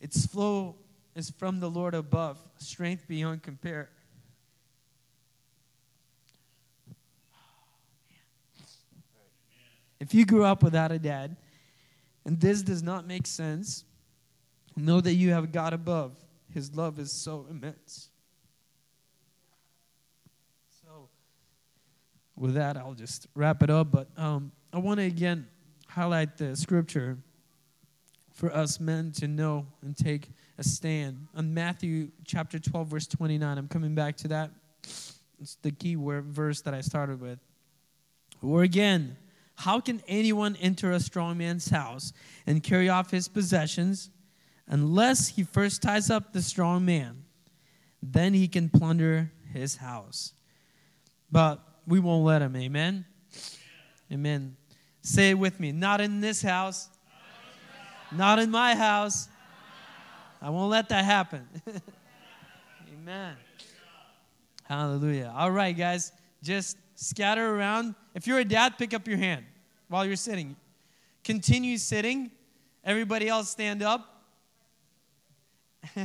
Its 0.00 0.26
flow 0.26 0.76
is 1.14 1.30
from 1.30 1.60
the 1.60 1.68
Lord 1.70 1.94
above, 1.94 2.38
strength 2.58 3.08
beyond 3.08 3.42
compare. 3.42 3.88
If 9.98 10.14
you 10.14 10.24
grew 10.24 10.44
up 10.44 10.62
without 10.62 10.92
a 10.92 10.98
dad, 10.98 11.36
and 12.24 12.40
this 12.40 12.62
does 12.62 12.82
not 12.82 13.06
make 13.06 13.26
sense, 13.26 13.84
Know 14.78 15.00
that 15.00 15.14
you 15.14 15.32
have 15.32 15.50
God 15.50 15.72
above. 15.72 16.12
His 16.54 16.74
love 16.76 17.00
is 17.00 17.10
so 17.10 17.46
immense. 17.50 18.10
So, 20.80 21.08
with 22.38 22.54
that, 22.54 22.76
I'll 22.76 22.94
just 22.94 23.26
wrap 23.34 23.62
it 23.62 23.70
up. 23.70 23.90
But 23.90 24.08
um, 24.16 24.52
I 24.72 24.78
want 24.78 25.00
to 25.00 25.06
again 25.06 25.46
highlight 25.88 26.36
the 26.36 26.56
scripture 26.56 27.18
for 28.32 28.54
us 28.54 28.78
men 28.78 29.12
to 29.12 29.26
know 29.26 29.66
and 29.82 29.96
take 29.96 30.30
a 30.58 30.62
stand. 30.62 31.26
On 31.34 31.52
Matthew 31.52 32.10
chapter 32.24 32.58
12, 32.58 32.88
verse 32.88 33.06
29, 33.06 33.58
I'm 33.58 33.68
coming 33.68 33.94
back 33.94 34.16
to 34.18 34.28
that. 34.28 34.50
It's 35.40 35.56
the 35.62 35.70
key 35.70 35.96
word, 35.96 36.26
verse 36.26 36.60
that 36.62 36.74
I 36.74 36.80
started 36.80 37.20
with. 37.20 37.38
Or 38.42 38.62
again, 38.62 39.16
how 39.56 39.80
can 39.80 40.02
anyone 40.06 40.56
enter 40.56 40.92
a 40.92 41.00
strong 41.00 41.38
man's 41.38 41.68
house 41.70 42.12
and 42.46 42.62
carry 42.62 42.88
off 42.88 43.10
his 43.10 43.26
possessions 43.26 44.10
unless 44.68 45.28
he 45.28 45.42
first 45.42 45.82
ties 45.82 46.10
up 46.10 46.32
the 46.32 46.42
strong 46.42 46.84
man. 46.84 47.24
Then 48.02 48.34
he 48.34 48.46
can 48.46 48.68
plunder 48.68 49.32
his 49.52 49.76
house. 49.76 50.34
But 51.32 51.60
we 51.88 51.98
won't 52.00 52.24
let 52.24 52.42
him. 52.42 52.54
Amen? 52.54 53.04
Amen. 54.12 54.56
Say 55.02 55.30
it 55.30 55.38
with 55.38 55.58
me. 55.58 55.72
Not 55.72 56.00
in 56.00 56.20
this 56.20 56.42
house. 56.42 56.88
Not 58.12 58.38
in 58.38 58.50
my 58.50 58.74
house. 58.74 59.28
I 60.40 60.50
won't 60.50 60.70
let 60.70 60.90
that 60.90 61.04
happen. 61.04 61.48
Amen. 62.92 63.34
Hallelujah. 64.64 65.32
All 65.34 65.50
right, 65.50 65.76
guys. 65.76 66.12
Just 66.42 66.76
scatter 66.94 67.56
around. 67.56 67.94
If 68.14 68.26
you're 68.26 68.38
a 68.38 68.44
dad, 68.44 68.74
pick 68.78 68.92
up 68.92 69.08
your 69.08 69.16
hand 69.16 69.46
while 69.88 70.04
you're 70.04 70.16
sitting. 70.16 70.56
Continue 71.24 71.78
sitting. 71.78 72.30
Everybody 72.84 73.28
else 73.28 73.48
stand 73.50 73.82
up. 73.82 74.22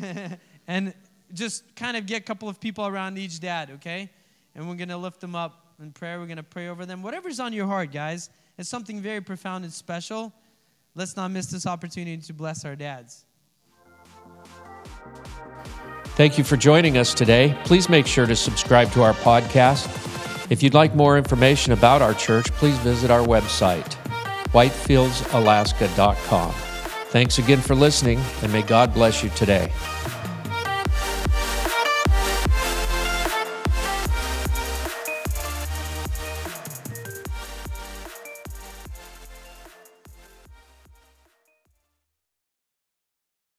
and 0.67 0.93
just 1.33 1.75
kind 1.75 1.97
of 1.97 2.05
get 2.05 2.21
a 2.21 2.23
couple 2.23 2.47
of 2.47 2.59
people 2.59 2.87
around 2.87 3.17
each 3.17 3.39
dad, 3.39 3.71
okay? 3.71 4.09
And 4.55 4.67
we're 4.67 4.75
going 4.75 4.89
to 4.89 4.97
lift 4.97 5.19
them 5.19 5.35
up 5.35 5.62
in 5.79 5.91
prayer. 5.91 6.19
We're 6.19 6.25
going 6.25 6.37
to 6.37 6.43
pray 6.43 6.67
over 6.67 6.85
them. 6.85 7.03
Whatever's 7.03 7.39
on 7.39 7.53
your 7.53 7.67
heart, 7.67 7.91
guys, 7.91 8.29
it's 8.57 8.69
something 8.69 9.01
very 9.01 9.21
profound 9.21 9.63
and 9.63 9.73
special. 9.73 10.33
Let's 10.95 11.15
not 11.15 11.31
miss 11.31 11.47
this 11.47 11.65
opportunity 11.65 12.21
to 12.21 12.33
bless 12.33 12.65
our 12.65 12.75
dads. 12.75 13.25
Thank 16.15 16.37
you 16.37 16.43
for 16.43 16.57
joining 16.57 16.97
us 16.97 17.13
today. 17.13 17.57
Please 17.63 17.89
make 17.89 18.05
sure 18.05 18.27
to 18.27 18.35
subscribe 18.35 18.91
to 18.91 19.01
our 19.01 19.13
podcast. 19.13 19.87
If 20.51 20.61
you'd 20.61 20.75
like 20.75 20.93
more 20.93 21.17
information 21.17 21.73
about 21.73 22.03
our 22.03 22.13
church, 22.13 22.51
please 22.51 22.77
visit 22.79 23.09
our 23.09 23.25
website, 23.25 23.95
whitefieldsalaska.com. 24.51 26.51
Thanks 26.51 27.39
again 27.39 27.61
for 27.61 27.73
listening, 27.73 28.21
and 28.43 28.51
may 28.51 28.61
God 28.61 28.93
bless 28.93 29.23
you 29.23 29.29
today. 29.31 29.71